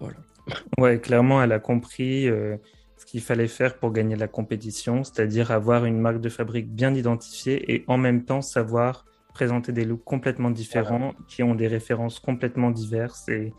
Voilà. 0.00 0.16
Ouais, 0.78 0.98
clairement, 0.98 1.40
elle 1.42 1.52
a 1.52 1.60
compris 1.60 2.28
euh, 2.28 2.56
ce 2.96 3.06
qu'il 3.06 3.20
fallait 3.20 3.46
faire 3.46 3.78
pour 3.78 3.92
gagner 3.92 4.16
la 4.16 4.26
compétition, 4.26 5.04
c'est-à-dire 5.04 5.52
avoir 5.52 5.84
une 5.84 6.00
marque 6.00 6.20
de 6.20 6.28
fabrique 6.28 6.74
bien 6.74 6.92
identifiée 6.94 7.72
et 7.72 7.84
en 7.86 7.98
même 7.98 8.24
temps 8.24 8.42
savoir 8.42 9.04
présenter 9.32 9.70
des 9.70 9.84
looks 9.84 10.02
complètement 10.02 10.50
différents 10.50 11.14
qui 11.28 11.44
ont 11.44 11.54
des 11.54 11.68
références 11.68 12.18
complètement 12.18 12.70
diverses 12.70 13.28
et, 13.28 13.52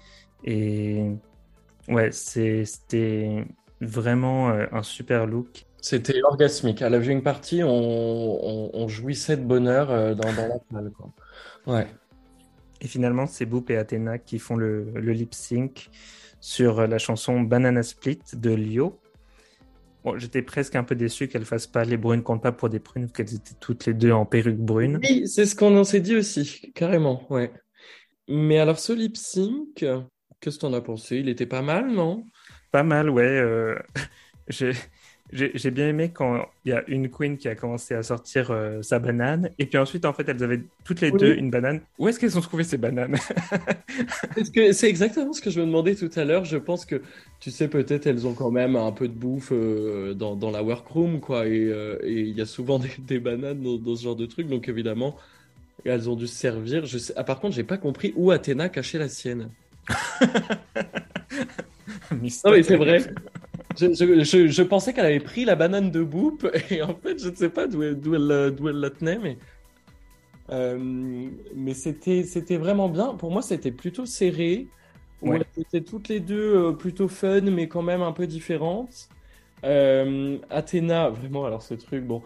et 0.43 1.15
Ouais, 1.91 2.11
c'était 2.11 3.45
vraiment 3.81 4.49
euh, 4.49 4.65
un 4.71 4.81
super 4.81 5.27
look. 5.27 5.65
C'était 5.81 6.21
orgasmique. 6.23 6.81
À 6.81 6.89
la 6.89 6.99
viewing 6.99 7.21
party, 7.21 7.63
on, 7.63 8.69
on, 8.73 8.87
jouissait 8.87 9.35
de 9.35 9.43
bonheur 9.43 9.91
euh, 9.91 10.13
dans, 10.13 10.31
dans 10.33 10.47
la 10.47 10.59
salle. 10.71 10.91
Ouais. 11.67 11.87
Et 12.79 12.87
finalement, 12.87 13.27
c'est 13.27 13.45
Boop 13.45 13.69
et 13.71 13.77
Athéna 13.77 14.17
qui 14.19 14.39
font 14.39 14.55
le, 14.55 14.91
le 14.95 15.11
lip 15.11 15.33
sync 15.33 15.89
sur 16.39 16.87
la 16.87 16.97
chanson 16.97 17.41
Banana 17.41 17.83
Split 17.83 18.19
de 18.33 18.51
Lio. 18.51 18.99
Bon, 20.03 20.17
J'étais 20.17 20.41
presque 20.41 20.75
un 20.75 20.83
peu 20.83 20.95
déçu 20.95 21.27
qu'elles 21.27 21.45
fassent 21.45 21.67
pas 21.67 21.83
les 21.83 21.97
brunes 21.97 22.23
comptent 22.23 22.41
pas 22.41 22.51
pour 22.51 22.69
des 22.69 22.79
prunes, 22.79 23.11
qu'elles 23.11 23.35
étaient 23.35 23.55
toutes 23.59 23.85
les 23.85 23.93
deux 23.93 24.11
en 24.11 24.25
perruque 24.25 24.57
brune. 24.57 24.99
Oui, 25.03 25.27
c'est 25.27 25.45
ce 25.45 25.55
qu'on 25.55 25.77
en 25.77 25.83
s'est 25.83 25.99
dit 25.99 26.15
aussi, 26.15 26.71
carrément, 26.73 27.31
ouais. 27.31 27.51
Mais 28.27 28.59
alors, 28.59 28.79
ce 28.79 28.93
lip 28.93 29.17
sync, 29.17 29.85
Qu'est-ce 30.41 30.55
que 30.55 30.61
t'en 30.61 30.73
as 30.73 30.81
pensé? 30.81 31.17
Il 31.17 31.29
était 31.29 31.45
pas 31.45 31.61
mal, 31.61 31.91
non? 31.91 32.25
Pas 32.71 32.81
mal, 32.81 33.11
ouais. 33.11 33.23
Euh, 33.23 33.75
j'ai 35.31 35.71
bien 35.71 35.87
aimé 35.89 36.09
quand 36.11 36.47
il 36.65 36.69
y 36.69 36.73
a 36.73 36.83
une 36.87 37.11
queen 37.11 37.37
qui 37.37 37.47
a 37.47 37.53
commencé 37.53 37.93
à 37.93 38.01
sortir 38.01 38.49
euh, 38.49 38.81
sa 38.81 38.97
banane, 38.97 39.51
et 39.59 39.67
puis 39.67 39.77
ensuite, 39.77 40.03
en 40.03 40.13
fait, 40.13 40.27
elles 40.27 40.43
avaient 40.43 40.63
toutes 40.83 40.99
les 41.01 41.11
deux 41.11 41.35
une 41.35 41.51
banane. 41.51 41.81
Où 41.99 42.07
est-ce 42.07 42.19
qu'elles 42.19 42.39
ont 42.39 42.41
trouvé 42.41 42.63
ces 42.63 42.77
bananes? 42.77 43.17
C'est 44.73 44.89
exactement 44.89 45.31
ce 45.31 45.41
que 45.41 45.51
je 45.51 45.59
me 45.61 45.67
demandais 45.67 45.93
tout 45.93 46.09
à 46.15 46.25
l'heure. 46.25 46.43
Je 46.43 46.57
pense 46.57 46.85
que, 46.85 47.03
tu 47.39 47.51
sais, 47.51 47.67
peut-être 47.67 48.07
elles 48.07 48.25
ont 48.25 48.33
quand 48.33 48.51
même 48.51 48.75
un 48.75 48.91
peu 48.91 49.07
de 49.07 49.13
bouffe 49.13 49.51
euh, 49.51 50.15
dans, 50.15 50.35
dans, 50.35 50.49
la 50.49 50.63
workroom, 50.63 51.19
quoi, 51.19 51.45
et 51.45 51.71
il 52.03 52.35
y 52.35 52.41
a 52.41 52.47
souvent 52.47 52.81
des, 52.97 53.19
bananes 53.19 53.61
dans, 53.61 53.95
ce 53.95 54.03
genre 54.03 54.15
de 54.15 54.25
truc, 54.25 54.47
donc 54.47 54.67
évidemment, 54.67 55.17
elles 55.85 56.09
ont 56.09 56.15
dû 56.15 56.25
se 56.25 56.35
servir. 56.35 56.87
Je 56.87 56.97
sais... 56.97 57.13
ah, 57.15 57.23
par 57.23 57.39
contre, 57.39 57.55
j'ai 57.55 57.63
pas 57.63 57.77
compris 57.77 58.11
où 58.15 58.31
Athéna 58.31 58.69
cachait 58.69 58.97
la 58.97 59.07
sienne. 59.07 59.51
non, 62.11 62.17
mais 62.21 62.63
c'est 62.63 62.77
vrai. 62.77 62.99
Je, 63.79 63.93
je, 63.93 64.47
je, 64.47 64.63
pensais 64.63 64.93
qu'elle 64.93 65.05
avait 65.05 65.19
pris 65.19 65.45
la 65.45 65.55
banane 65.55 65.91
de 65.91 66.03
Boop 66.03 66.47
et 66.69 66.81
en 66.81 66.95
fait, 66.95 67.21
je 67.21 67.29
ne 67.29 67.35
sais 67.35 67.49
pas 67.49 67.67
d'où 67.67 67.83
elle, 67.83 67.99
elle, 68.05 68.55
elle, 68.59 68.79
la 68.79 68.89
tenait, 68.89 69.17
mais. 69.17 69.37
Euh, 70.49 71.29
mais 71.55 71.73
c'était, 71.73 72.23
c'était 72.23 72.57
vraiment 72.57 72.89
bien. 72.89 73.15
Pour 73.15 73.31
moi, 73.31 73.41
c'était 73.41 73.71
plutôt 73.71 74.05
serré. 74.05 74.67
Ouais. 75.21 75.41
Étaient 75.57 75.81
toutes 75.81 76.09
les 76.09 76.19
deux 76.19 76.55
euh, 76.55 76.71
plutôt 76.73 77.07
fun, 77.07 77.41
mais 77.41 77.67
quand 77.67 77.83
même 77.83 78.01
un 78.01 78.11
peu 78.11 78.27
différentes. 78.27 79.07
Euh, 79.63 80.39
Athéna, 80.49 81.09
vraiment, 81.09 81.45
alors 81.45 81.61
ce 81.61 81.75
truc, 81.75 82.03
bon, 82.03 82.21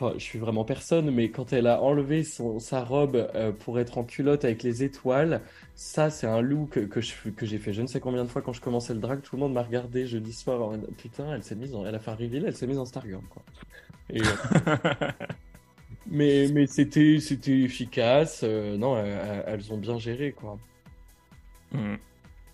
enfin, 0.00 0.14
je 0.18 0.24
suis 0.24 0.38
vraiment 0.38 0.64
personne, 0.64 1.10
mais 1.10 1.30
quand 1.30 1.52
elle 1.52 1.66
a 1.66 1.82
enlevé 1.82 2.24
son, 2.24 2.58
sa 2.58 2.82
robe 2.82 3.28
euh, 3.34 3.52
pour 3.52 3.78
être 3.78 3.98
en 3.98 4.04
culotte 4.04 4.44
avec 4.44 4.62
les 4.62 4.82
étoiles, 4.82 5.42
ça, 5.74 6.10
c'est 6.10 6.26
un 6.26 6.40
look 6.40 6.88
que, 6.88 7.00
je, 7.00 7.12
que 7.30 7.46
j'ai 7.46 7.58
fait 7.58 7.72
je 7.72 7.82
ne 7.82 7.86
sais 7.86 8.00
combien 8.00 8.24
de 8.24 8.28
fois 8.28 8.42
quand 8.42 8.52
je 8.52 8.60
commençais 8.60 8.94
le 8.94 9.00
drag. 9.00 9.20
Tout 9.22 9.36
le 9.36 9.40
monde 9.40 9.52
m'a 9.52 9.62
regardé 9.62 10.06
jeudi 10.06 10.32
soir. 10.32 10.62
En... 10.62 10.78
Putain, 10.98 11.34
elle 11.34 11.42
s'est 11.42 11.54
mise 11.54 11.74
en... 11.74 11.86
elle 11.86 11.94
a 11.94 11.98
fait 11.98 12.10
un 12.10 12.14
reveal, 12.14 12.44
elle 12.46 12.56
s'est 12.56 12.66
mise 12.66 12.78
en 12.78 12.84
Stargirl, 12.84 13.22
quoi. 13.28 13.42
Et, 14.12 14.22
mais 16.06 16.48
mais 16.52 16.66
c'était 16.66 17.20
c'était 17.20 17.60
efficace. 17.60 18.40
Euh, 18.42 18.76
non, 18.76 18.96
elles, 18.98 19.72
ont 19.72 19.78
bien 19.78 19.98
géré, 19.98 20.32
quoi. 20.32 20.58
Mm. 21.72 21.96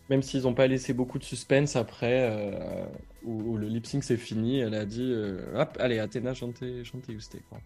Même 0.08 0.22
s'ils 0.22 0.42
n'ont 0.42 0.54
pas 0.54 0.66
laissé 0.66 0.92
beaucoup 0.92 1.18
de 1.18 1.24
suspense 1.24 1.74
après, 1.74 2.30
euh, 2.30 2.84
où, 3.24 3.56
le 3.56 3.66
lip 3.66 3.86
sync 3.86 4.04
c'est 4.04 4.16
fini, 4.16 4.60
elle 4.60 4.74
a 4.74 4.84
dit 4.84 5.10
euh, 5.12 5.60
hop, 5.60 5.76
allez, 5.80 5.98
Athéna, 5.98 6.32
chantez, 6.32 6.84
chantez. 6.84 7.16
Quoi. 7.48 7.58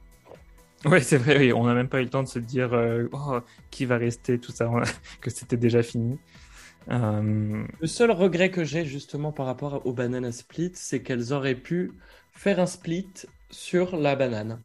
Ouais, 0.90 1.00
c'est 1.02 1.18
vrai, 1.18 1.38
oui. 1.38 1.52
on 1.52 1.64
n'a 1.64 1.74
même 1.74 1.88
pas 1.88 2.00
eu 2.00 2.04
le 2.04 2.10
temps 2.10 2.22
de 2.22 2.28
se 2.28 2.38
dire 2.38 2.72
euh, 2.72 3.08
oh, 3.12 3.40
qui 3.70 3.84
va 3.84 3.98
rester, 3.98 4.38
tout 4.38 4.52
ça, 4.52 4.70
que 5.20 5.28
c'était 5.28 5.58
déjà 5.58 5.82
fini. 5.82 6.18
Le 6.88 7.66
seul 7.84 8.10
regret 8.10 8.50
que 8.50 8.64
j'ai 8.64 8.84
justement 8.84 9.32
par 9.32 9.46
rapport 9.46 9.86
au 9.86 9.92
banana 9.92 10.32
split, 10.32 10.72
c'est 10.74 11.02
qu'elles 11.02 11.32
auraient 11.32 11.54
pu 11.54 11.92
faire 12.32 12.58
un 12.58 12.66
split 12.66 13.06
sur 13.50 13.96
la 13.96 14.16
banane. 14.16 14.60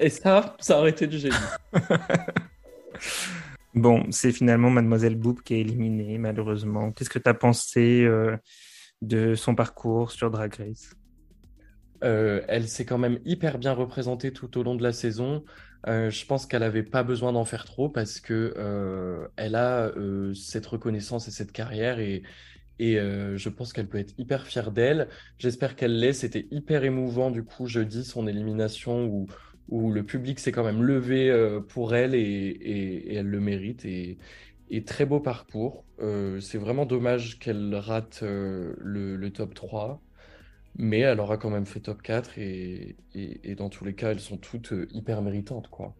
Et 0.00 0.10
ça, 0.10 0.56
ça 0.58 0.78
aurait 0.78 0.90
été 0.90 1.06
du 1.06 1.18
génie. 1.18 1.36
Bon, 3.74 4.04
c'est 4.10 4.32
finalement 4.32 4.68
Mademoiselle 4.70 5.14
Boop 5.14 5.42
qui 5.42 5.54
est 5.54 5.60
éliminée, 5.60 6.18
malheureusement. 6.18 6.90
Qu'est-ce 6.92 7.10
que 7.10 7.20
tu 7.20 7.28
as 7.28 7.34
pensé 7.34 8.02
euh, 8.02 8.36
de 9.00 9.34
son 9.34 9.54
parcours 9.54 10.10
sur 10.10 10.30
Drag 10.30 10.52
Race? 10.54 10.94
Euh, 12.02 12.42
Elle 12.48 12.66
s'est 12.66 12.84
quand 12.84 12.98
même 12.98 13.20
hyper 13.24 13.58
bien 13.58 13.72
représentée 13.72 14.32
tout 14.32 14.58
au 14.58 14.64
long 14.64 14.74
de 14.74 14.82
la 14.82 14.92
saison. 14.92 15.44
Euh, 15.86 16.10
je 16.10 16.26
pense 16.26 16.46
qu'elle 16.46 16.60
n'avait 16.60 16.82
pas 16.82 17.04
besoin 17.04 17.32
d'en 17.32 17.44
faire 17.44 17.64
trop 17.64 17.88
parce 17.88 18.20
que 18.20 18.54
elle 19.36 19.54
a 19.54 19.92
cette 20.34 20.66
reconnaissance 20.66 21.28
et 21.28 21.30
cette 21.30 21.52
carrière 21.52 22.00
et, 22.00 22.22
je 22.80 23.48
pense 23.50 23.72
qu'elle 23.72 23.88
peut 23.88 23.98
être 23.98 24.14
hyper 24.18 24.46
fière 24.46 24.72
d'elle. 24.72 25.08
J'espère 25.38 25.76
qu'elle 25.76 25.96
l'est. 25.96 26.14
C'était 26.14 26.48
hyper 26.50 26.82
émouvant 26.82 27.30
du 27.30 27.44
coup 27.44 27.66
jeudi 27.66 28.04
son 28.04 28.26
élimination 28.26 29.04
où 29.04 29.28
où 29.70 29.92
le 29.92 30.02
public 30.02 30.38
s'est 30.40 30.52
quand 30.52 30.64
même 30.64 30.82
levé 30.82 31.30
euh, 31.30 31.60
pour 31.60 31.94
elle 31.94 32.14
et, 32.14 33.14
elle 33.14 33.28
le 33.28 33.40
mérite. 33.40 33.84
Et, 33.84 34.18
très 34.84 35.06
beau 35.06 35.20
parcours. 35.20 35.84
Euh, 36.00 36.40
c'est 36.40 36.58
vraiment 36.58 36.86
dommage 36.86 37.38
qu'elle 37.38 37.74
rate 37.74 38.20
euh, 38.22 38.74
le, 38.78 39.28
top 39.30 39.54
3, 39.54 40.00
mais 40.76 41.00
elle 41.00 41.20
aura 41.20 41.38
quand 41.38 41.50
même 41.50 41.66
fait 41.66 41.80
top 41.80 42.02
4 42.02 42.38
et, 42.38 42.96
dans 43.56 43.68
tous 43.68 43.84
les 43.84 43.94
cas, 43.94 44.10
elles 44.10 44.20
sont 44.20 44.36
toutes 44.36 44.74
hyper 44.92 45.22
méritantes. 45.22 45.68
quoi. 45.68 45.94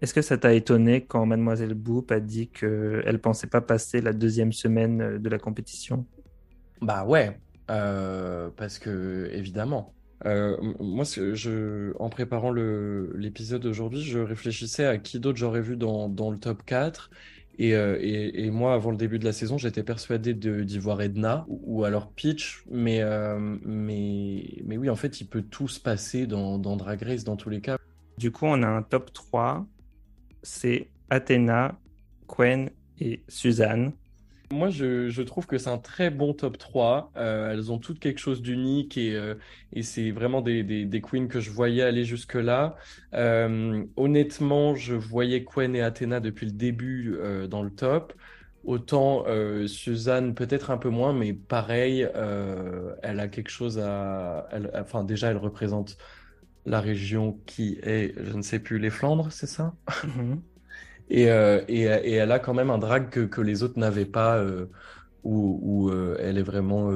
Est-ce 0.00 0.12
que 0.12 0.22
ça 0.22 0.36
t'a 0.36 0.52
étonné 0.52 1.04
quand 1.04 1.24
Mademoiselle 1.24 1.74
Boop 1.74 2.10
a 2.10 2.20
dit 2.20 2.48
qu'elle 2.48 3.20
pensait 3.20 3.46
pas 3.46 3.60
passer 3.60 4.00
la 4.00 4.12
deuxième 4.12 4.52
semaine 4.52 5.18
de 5.18 5.28
la 5.28 5.38
compétition? 5.38 6.04
Bah 6.82 7.04
ouais, 7.04 7.38
parce 7.66 8.78
que 8.78 9.30
évidemment. 9.32 9.93
Euh, 10.26 10.56
moi, 10.80 11.04
en 11.98 12.08
préparant 12.08 12.52
l'épisode 12.52 13.62
d'aujourd'hui, 13.62 14.02
je 14.02 14.18
réfléchissais 14.18 14.86
à 14.86 14.98
qui 14.98 15.20
d'autre 15.20 15.38
j'aurais 15.38 15.60
vu 15.60 15.76
dans, 15.76 16.08
le 16.30 16.38
top 16.38 16.64
4. 16.64 17.10
Euh, 17.60 17.98
et, 18.00 18.50
moi, 18.50 18.74
avant 18.74 18.90
le 18.90 18.96
début 18.96 19.18
de 19.18 19.24
la 19.24 19.32
saison, 19.32 19.58
j'étais 19.58 19.82
persuadé 19.82 20.34
d'y 20.34 20.78
voir 20.78 21.02
Edna 21.02 21.44
ou, 21.48 21.84
alors 21.84 22.10
Peach. 22.10 22.64
Mais, 22.70 23.00
euh, 23.02 23.38
mais, 23.64 24.76
oui, 24.76 24.88
en 24.90 24.96
fait, 24.96 25.20
il 25.20 25.26
peut 25.26 25.42
tout 25.42 25.68
se 25.68 25.80
passer 25.80 26.26
dans, 26.26 26.58
dans 26.58 26.76
Drag 26.76 27.02
Race 27.02 27.24
dans 27.24 27.36
tous 27.36 27.50
les 27.50 27.60
cas. 27.60 27.78
Du 28.18 28.30
coup, 28.30 28.46
on 28.46 28.62
a 28.62 28.68
un 28.68 28.82
top 28.82 29.12
3. 29.12 29.66
C'est 30.42 30.88
Athena, 31.10 31.78
Quen 32.28 32.70
et 33.00 33.22
Suzanne. 33.28 33.92
Moi, 34.54 34.70
je, 34.70 35.22
trouve 35.22 35.46
que 35.46 35.58
c'est 35.58 35.68
un 35.68 35.78
très 35.78 36.10
bon 36.10 36.32
top 36.32 36.58
3. 36.58 37.10
Euh, 37.16 37.50
elles 37.50 37.72
ont 37.72 37.78
toutes 37.78 37.98
quelque 37.98 38.18
chose 38.18 38.40
d'unique 38.40 38.96
et, 38.96 39.14
euh, 39.14 39.34
c'est 39.82 40.12
vraiment 40.12 40.40
des, 40.40 41.02
queens 41.02 41.26
que 41.26 41.40
je 41.40 41.50
voyais 41.50 41.82
aller 41.82 42.04
jusque-là. 42.04 42.76
Euh, 43.14 43.84
honnêtement, 43.96 44.76
je 44.76 44.94
voyais 44.94 45.44
Quen 45.44 45.74
et 45.74 45.82
Athena 45.82 46.20
depuis 46.20 46.46
le 46.46 46.52
début 46.52 47.18
dans 47.50 47.62
le 47.62 47.70
top. 47.70 48.12
Autant 48.64 49.24
Suzanne, 49.66 50.34
peut-être 50.34 50.70
un 50.70 50.78
peu 50.78 50.88
moins, 50.88 51.12
mais 51.12 51.34
pareil, 51.34 52.08
elle 53.02 53.20
a 53.20 53.28
quelque 53.28 53.50
chose 53.50 53.78
à. 53.78 54.48
enfin, 54.74 55.04
déjà, 55.04 55.30
elle 55.30 55.36
représente 55.36 55.98
la 56.64 56.80
région 56.80 57.38
qui 57.46 57.78
est, 57.82 58.14
je 58.16 58.32
ne 58.36 58.42
sais 58.42 58.60
plus, 58.60 58.78
les 58.78 58.90
Flandres, 58.90 59.32
c'est 59.32 59.46
ça? 59.46 59.74
Mhm. 61.10 61.16
Euh, 61.16 61.64
et, 61.68 61.82
et, 61.82 62.12
elle 62.14 62.32
a 62.32 62.38
quand 62.38 62.54
même 62.54 62.70
un 62.70 62.78
drag 62.78 63.10
que, 63.10 63.20
que 63.20 63.40
les 63.40 63.62
autres 63.62 63.78
n'avaient 63.78 64.06
pas, 64.06 64.38
euh, 64.38 64.66
où, 65.22 65.58
où 65.62 65.90
euh, 65.90 66.16
elle 66.20 66.38
est 66.38 66.42
vraiment 66.42 66.90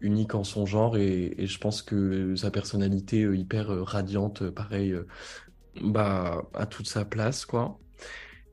unique 0.00 0.34
en 0.34 0.44
son 0.44 0.66
genre. 0.66 0.96
Et, 0.96 1.34
et, 1.38 1.46
je 1.46 1.58
pense 1.58 1.82
que 1.82 2.36
sa 2.36 2.50
personnalité 2.50 3.20
hyper 3.20 3.68
radiante, 3.68 4.50
pareil, 4.50 4.94
bah, 5.82 6.42
a 6.54 6.66
toute 6.66 6.88
sa 6.88 7.04
place, 7.04 7.44
quoi. 7.46 7.78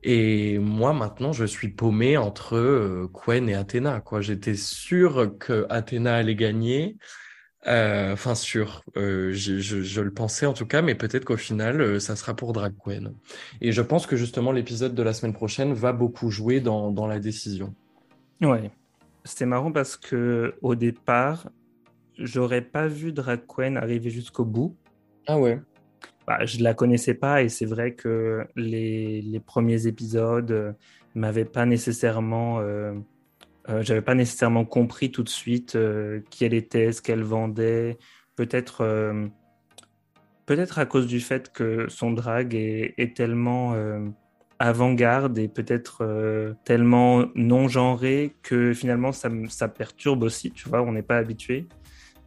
Et 0.04 0.58
moi, 0.58 0.92
maintenant, 0.92 1.32
je 1.32 1.44
suis 1.44 1.68
paumé 1.68 2.16
entre 2.16 3.08
Quen 3.12 3.48
et 3.48 3.54
Athéna, 3.54 4.00
quoi. 4.00 4.20
J'étais 4.20 4.56
sûr 4.56 5.36
que 5.38 5.66
Athéna 5.70 6.16
allait 6.16 6.34
gagner. 6.34 6.96
Euh, 7.68 8.12
enfin, 8.12 8.34
sûr, 8.34 8.82
euh, 8.96 9.32
je, 9.32 10.00
le 10.00 10.10
pensais 10.10 10.46
en 10.46 10.52
tout 10.52 10.66
cas, 10.66 10.82
mais 10.82 10.94
peut-être 10.94 11.24
qu'au 11.24 11.36
final, 11.36 11.80
euh, 11.80 12.00
ça 12.00 12.16
sera 12.16 12.34
pour 12.34 12.52
Drag 12.52 12.74
Queen. 12.82 13.14
Et 13.60 13.70
je 13.70 13.82
pense 13.82 14.06
que 14.06 14.16
justement, 14.16 14.50
l'épisode 14.50 14.94
de 14.94 15.02
la 15.02 15.12
semaine 15.12 15.32
prochaine 15.32 15.72
va 15.72 15.92
beaucoup 15.92 16.30
jouer 16.30 16.60
dans, 16.60 16.90
dans 16.90 17.06
la 17.06 17.20
décision. 17.20 17.74
Ouais, 18.40 18.72
c'était 19.24 19.46
marrant 19.46 19.70
parce 19.70 19.96
que 19.96 20.54
au 20.60 20.74
départ, 20.74 21.48
j'aurais 22.18 22.62
pas 22.62 22.88
vu 22.88 23.12
Drag 23.12 23.40
Queen 23.46 23.76
arriver 23.76 24.10
jusqu'au 24.10 24.44
bout. 24.44 24.76
Ah 25.28 25.38
ouais. 25.38 25.60
Bah, 26.26 26.44
je 26.44 26.62
la 26.62 26.74
connaissais 26.74 27.14
pas 27.14 27.42
et 27.42 27.48
c'est 27.48 27.66
vrai 27.66 27.94
que 27.94 28.44
les, 28.56 29.22
les 29.22 29.40
premiers 29.40 29.86
épisodes 29.86 30.74
m'avaient 31.14 31.44
pas 31.44 31.66
nécessairement 31.66 32.60
euh, 32.60 32.94
j'avais 33.68 34.02
pas 34.02 34.14
nécessairement 34.14 34.64
compris 34.64 35.10
tout 35.10 35.22
de 35.22 35.28
suite 35.28 35.76
euh, 35.76 36.20
qui 36.30 36.44
elle 36.44 36.54
était, 36.54 36.92
ce 36.92 37.00
qu'elle 37.02 37.22
vendait. 37.22 37.98
Peut-être, 38.36 38.80
euh, 38.80 39.26
peut-être 40.46 40.78
à 40.78 40.86
cause 40.86 41.06
du 41.06 41.20
fait 41.20 41.52
que 41.52 41.86
son 41.88 42.10
drag 42.10 42.54
est, 42.54 43.16
tellement 43.16 43.76
avant-garde 44.58 45.38
et 45.38 45.48
peut-être 45.48 46.54
tellement 46.64 47.26
non 47.34 47.68
genré 47.68 48.34
que 48.42 48.72
finalement 48.72 49.12
ça, 49.12 49.28
ça, 49.48 49.68
perturbe 49.68 50.22
aussi. 50.22 50.50
Tu 50.50 50.68
vois, 50.68 50.82
on 50.82 50.92
n'est 50.92 51.02
pas 51.02 51.18
habitué. 51.18 51.66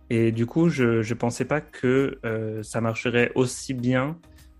Et 0.09 0.31
du 0.31 0.45
coup, 0.45 0.69
je 0.69 1.07
ne 1.07 1.13
pensais 1.15 1.45
pas 1.45 1.59
que 1.61 2.19
ça 2.61 2.81
marcherait 2.81 3.31
aussi 3.35 3.73
bien 3.73 4.17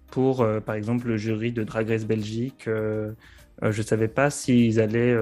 pour, 0.08 0.46
par 0.66 0.76
exemple, 0.76 1.08
le 1.08 1.18
jury 1.18 1.52
de 1.52 1.64
Drag 1.64 1.88
Race 1.88 2.06
Belgique. 2.06 2.68
Je 3.62 3.78
ne 3.78 3.86
savais 3.86 4.08
pas 4.08 4.30
s'ils 4.30 4.80
allaient 4.80 5.16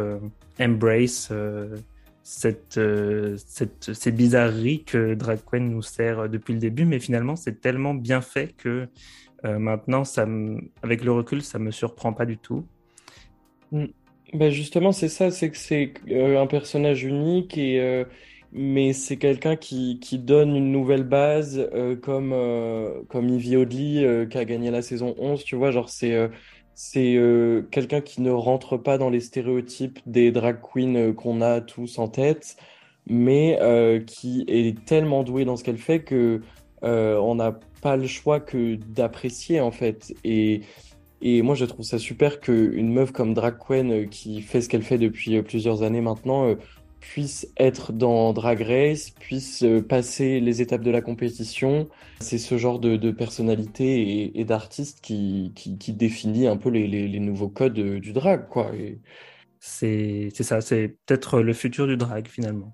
embrace 0.60 1.30
euh, 1.32 1.78
cette, 2.24 2.78
euh, 2.78 3.36
cette, 3.46 3.94
ces 3.94 4.12
bizarreries 4.12 4.84
que 4.84 5.14
Drag 5.14 5.40
Queen 5.46 5.70
nous 5.70 5.82
sert 5.82 6.30
depuis 6.30 6.54
le 6.54 6.60
début, 6.60 6.86
mais 6.86 7.00
finalement 7.00 7.36
c'est 7.36 7.60
tellement 7.60 7.94
bien 7.94 8.22
fait 8.22 8.54
que 8.58 8.88
euh, 9.46 9.60
maintenant, 9.60 10.06
ça 10.06 10.26
avec 10.84 11.04
le 11.04 11.12
recul, 11.12 11.42
ça 11.42 11.60
me 11.60 11.72
surprend 11.72 12.14
pas 12.14 12.26
du 12.26 12.38
tout. 12.38 12.66
Ben 13.72 14.50
justement, 14.50 14.94
c'est 14.94 15.10
ça, 15.10 15.32
c'est 15.32 15.50
que 15.50 15.58
c'est 15.58 15.94
un 16.10 16.48
personnage 16.48 17.04
unique 17.04 17.58
et 17.58 18.06
mais 18.56 18.94
c'est 18.94 19.18
quelqu'un 19.18 19.56
qui, 19.56 20.00
qui, 20.00 20.20
donne 20.20 20.56
une 20.56 20.72
nouvelle 20.72 21.04
base 21.04 21.68
comme 22.04 22.34
comme 23.10 23.30
Ivy 23.30 23.58
Odley 23.58 24.28
qui 24.30 24.38
a 24.38 24.46
gagné 24.46 24.72
la 24.72 24.82
saison 24.82 25.14
11, 25.18 25.44
tu 25.44 25.56
vois, 25.58 25.72
genre 25.72 25.90
c'est 25.90 26.30
c'est 26.76 27.16
euh, 27.16 27.62
quelqu'un 27.72 28.02
qui 28.02 28.22
ne 28.22 28.32
rentre 28.32 28.78
pas 28.78 28.98
dans 28.98 29.10
les 29.10 29.20
stéréotypes 29.20 30.00
des 30.06 30.32
drag 30.32 30.58
queens 30.62 30.96
euh, 30.96 31.14
qu'on 31.14 31.42
a 31.42 31.62
tous 31.62 32.00
en 32.00 32.08
tête, 32.08 32.58
mais 33.08 33.58
euh, 33.62 34.00
qui 34.00 34.46
est 34.48 34.84
tellement 34.86 35.24
douée 35.24 35.46
dans 35.46 35.56
ce 35.56 35.64
qu'elle 35.64 35.78
fait 35.78 36.02
que 36.04 36.42
on 36.86 37.36
n'a 37.36 37.58
pas 37.82 37.96
le 37.96 38.08
choix 38.08 38.42
que 38.42 38.76
d'apprécier 38.76 39.62
en 39.62 39.72
fait. 39.72 40.14
Et, 40.26 40.62
et 41.22 41.42
moi, 41.42 41.56
je 41.56 41.64
trouve 41.64 41.86
ça 41.86 41.98
super 41.98 42.42
qu'une 42.42 42.92
meuf 42.92 43.14
comme 43.14 43.34
drag 43.34 43.56
queen 43.58 44.10
qui 44.10 44.42
fait 44.42 44.60
ce 44.60 44.68
qu'elle 44.68 44.84
fait 44.84 44.98
depuis 44.98 45.42
plusieurs 45.44 45.84
années 45.84 46.02
maintenant 46.02 46.54
puisse 47.04 47.48
être 47.58 47.92
dans 47.92 48.32
Drag 48.32 48.62
Race, 48.62 49.10
puisse 49.10 49.62
euh, 49.64 49.82
passer 49.82 50.40
les 50.40 50.62
étapes 50.62 50.84
de 50.84 50.90
la 50.90 51.02
compétition. 51.02 51.90
C'est 52.22 52.38
ce 52.38 52.58
genre 52.58 52.80
de, 52.80 53.12
personnalité 53.12 54.40
et, 54.40 54.46
d'artiste 54.46 55.02
qui, 55.02 55.52
qui, 55.54 55.94
définit 55.94 56.48
un 56.48 56.56
peu 56.56 56.70
les, 56.70 57.20
nouveaux 57.20 57.50
codes 57.50 57.78
euh, 57.78 58.00
du 58.00 58.14
drag, 58.14 58.48
quoi. 58.48 58.72
C'est 59.60 60.32
ça, 60.32 60.62
c'est 60.62 60.96
peut-être 61.06 61.42
le 61.42 61.54
futur 61.54 61.88
du 61.88 61.98
drag 61.98 62.28
finalement. 62.28 62.74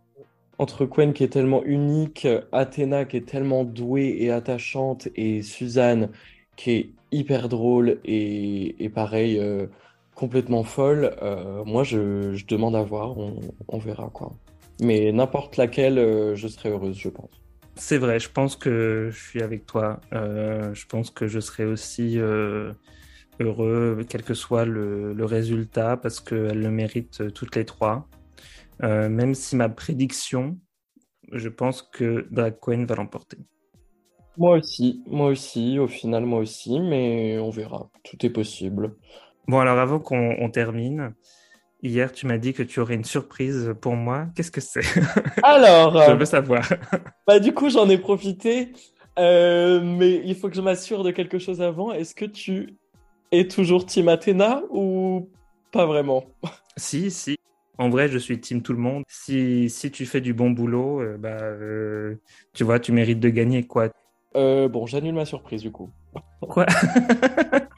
Entre 0.60 0.86
Quen 0.86 1.14
qui 1.14 1.24
est 1.24 1.30
tellement 1.30 1.64
unique, 1.64 2.28
Athéna 2.52 3.06
qui 3.06 3.18
est 3.18 3.28
tellement 3.28 3.64
douée 3.64 4.18
et 4.20 4.30
attachante, 4.30 5.08
et 5.16 5.42
Suzanne 5.42 6.10
qui 6.56 6.72
est 6.72 6.90
hyper 7.12 7.50
drôle 7.50 8.00
et, 8.06 8.84
et 8.84 8.90
pareil, 8.90 9.40
euh, 9.40 9.68
complètement 10.20 10.66
folle, 10.66 11.16
euh, 11.22 11.64
moi 11.64 11.84
je, 11.86 12.34
je 12.34 12.46
demande 12.46 12.76
à 12.76 12.84
voir, 12.84 13.18
on, 13.18 13.40
on 13.70 13.78
verra 13.78 14.10
quoi. 14.10 14.36
Mais 14.82 15.14
n'importe 15.14 15.56
laquelle, 15.56 15.98
euh, 15.98 16.36
je 16.36 16.50
serais 16.50 16.72
heureuse, 16.72 16.98
je 16.98 17.08
pense. 17.08 17.32
C'est 17.76 17.98
vrai, 17.98 18.20
je 18.20 18.30
pense 18.30 18.58
que 18.58 19.10
je 19.14 19.18
suis 19.18 19.42
avec 19.42 19.66
toi. 19.66 20.02
Euh, 20.12 20.74
je 20.74 20.86
pense 20.88 21.10
que 21.10 21.28
je 21.28 21.40
serai 21.40 21.64
aussi 21.64 22.18
heureux, 23.40 24.04
quel 24.10 24.24
que 24.24 24.34
soit 24.34 24.66
le, 24.66 25.14
le 25.14 25.26
résultat, 25.26 25.96
parce 25.96 26.20
qu'elles 26.20 26.62
le 26.62 26.72
méritent 26.72 27.34
toutes 27.34 27.56
les 27.56 27.64
trois. 27.64 28.06
Même 28.82 29.34
si 29.34 29.56
ma 29.56 29.70
prédiction, 29.70 30.58
je 31.32 31.48
pense 31.48 31.82
que 31.82 32.28
Drag 32.32 32.56
Queen 32.60 32.86
va 32.86 32.96
l'emporter. 32.96 33.38
Moi 34.38 34.58
aussi, 34.58 35.02
moi 35.08 35.28
aussi, 35.28 35.80
au 35.80 35.88
final, 35.88 36.26
moi 36.26 36.40
aussi, 36.40 36.80
mais 36.82 37.40
on 37.40 37.50
verra. 37.50 37.90
Tout 38.04 38.26
est 38.26 38.30
possible. 38.30 38.96
Bon, 39.50 39.58
alors 39.58 39.80
avant 39.80 39.98
qu'on 39.98 40.36
on 40.40 40.52
termine, 40.52 41.16
hier 41.82 42.12
tu 42.12 42.28
m'as 42.28 42.38
dit 42.38 42.54
que 42.54 42.62
tu 42.62 42.80
aurais 42.82 42.94
une 42.94 43.04
surprise 43.04 43.74
pour 43.82 43.96
moi. 43.96 44.28
Qu'est-ce 44.36 44.52
que 44.52 44.62
c'est? 44.62 44.84
Alors, 45.42 45.92
Je 46.06 46.12
euh, 46.12 46.14
veux 46.14 46.26
savoir. 46.26 46.70
bah 47.26 47.40
du 47.40 47.52
coup, 47.52 47.68
j'en 47.72 47.90
ai 47.90 47.98
profité, 47.98 48.74
euh, 49.18 49.82
mais 49.82 50.22
il 50.24 50.36
faut 50.36 50.50
que 50.50 50.56
je 50.56 50.62
m'assure 50.62 51.04
de 51.04 51.10
quelque 51.10 51.40
chose 51.40 51.64
avant. 51.64 51.92
Est-ce 51.92 52.14
que 52.14 52.26
tu 52.26 52.76
es 53.32 53.48
toujours 53.48 53.88
Team 53.88 54.08
Athéna 54.08 54.62
ou 54.70 55.32
pas 55.72 55.88
vraiment? 55.88 56.26
Si, 56.78 57.10
si. 57.10 57.36
En 57.80 57.90
vrai, 57.90 58.08
je 58.08 58.20
suis 58.20 58.40
team 58.40 58.62
tout 58.62 58.72
le 58.72 58.80
monde. 58.80 59.04
Si, 59.10 59.68
si 59.70 59.90
tu 59.90 60.06
fais 60.06 60.22
du 60.22 60.34
bon 60.34 60.52
boulot, 60.52 61.02
euh, 61.02 61.18
bah, 61.18 61.38
euh, 61.42 62.16
tu 62.54 62.64
vois, 62.64 62.80
tu 62.80 62.92
mérites 62.92 63.20
de 63.20 63.30
gagner, 63.30 63.64
quoi. 63.64 63.90
Euh, 64.36 64.70
bon, 64.70 64.86
j'annule 64.86 65.16
ma 65.16 65.26
surprise 65.26 65.64
du 65.64 65.72
coup. 65.72 65.90
Quoi? 66.42 66.68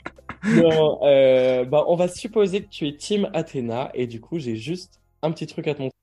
Non, 0.56 1.00
euh, 1.04 1.66
bah, 1.66 1.84
on 1.88 1.96
va 1.96 2.08
supposer 2.08 2.62
que 2.64 2.70
tu 2.70 2.88
es 2.88 2.96
Team 2.96 3.30
Athéna 3.34 3.92
et 3.94 4.08
du 4.08 4.20
coup, 4.20 4.40
j'ai 4.40 4.56
juste 4.56 5.00
un 5.22 5.32
petit 5.32 5.48
truc 5.48 5.68
à 5.68 5.76
te 5.76 5.82
montrer. 5.82 5.98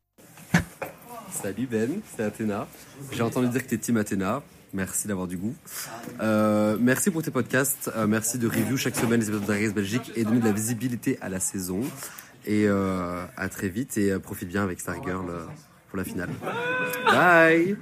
Salut 1.31 1.69
Ben, 1.71 2.01
c'est 2.17 2.23
Athéna. 2.23 2.67
J'ai 3.13 3.23
entendu 3.23 3.49
dire 3.49 3.63
que 3.63 3.69
t'es 3.69 3.79
Team 3.79 3.97
Athéna. 3.97 4.43
Merci 4.73 5.09
d'avoir 5.09 5.27
du 5.27 5.37
goût. 5.37 5.55
Euh, 6.21 6.77
merci 6.81 7.11
pour 7.11 7.23
tes 7.23 7.31
podcasts. 7.31 7.91
Euh, 7.97 8.07
merci 8.07 8.39
de 8.39 8.47
review 8.47 8.77
chaque 8.77 8.97
semaine 8.97 9.21
les 9.21 9.29
épisodes 9.29 9.47
de 9.47 9.53
Race 9.53 9.73
Belgique 9.73 10.13
et 10.17 10.25
donner 10.25 10.41
de 10.41 10.45
la 10.45 10.53
visibilité 10.53 11.19
à 11.21 11.29
la 11.29 11.41
saison. 11.41 11.81
Et 12.47 12.67
euh, 12.67 13.25
à 13.37 13.49
très 13.49 13.69
vite 13.69 13.97
et 13.99 14.11
euh, 14.11 14.19
profite 14.19 14.49
bien 14.49 14.63
avec 14.63 14.81
Stargirl 14.81 15.29
euh, 15.29 15.45
pour 15.89 15.99
la 15.99 16.05
finale. 16.05 16.31
Bye 17.07 17.77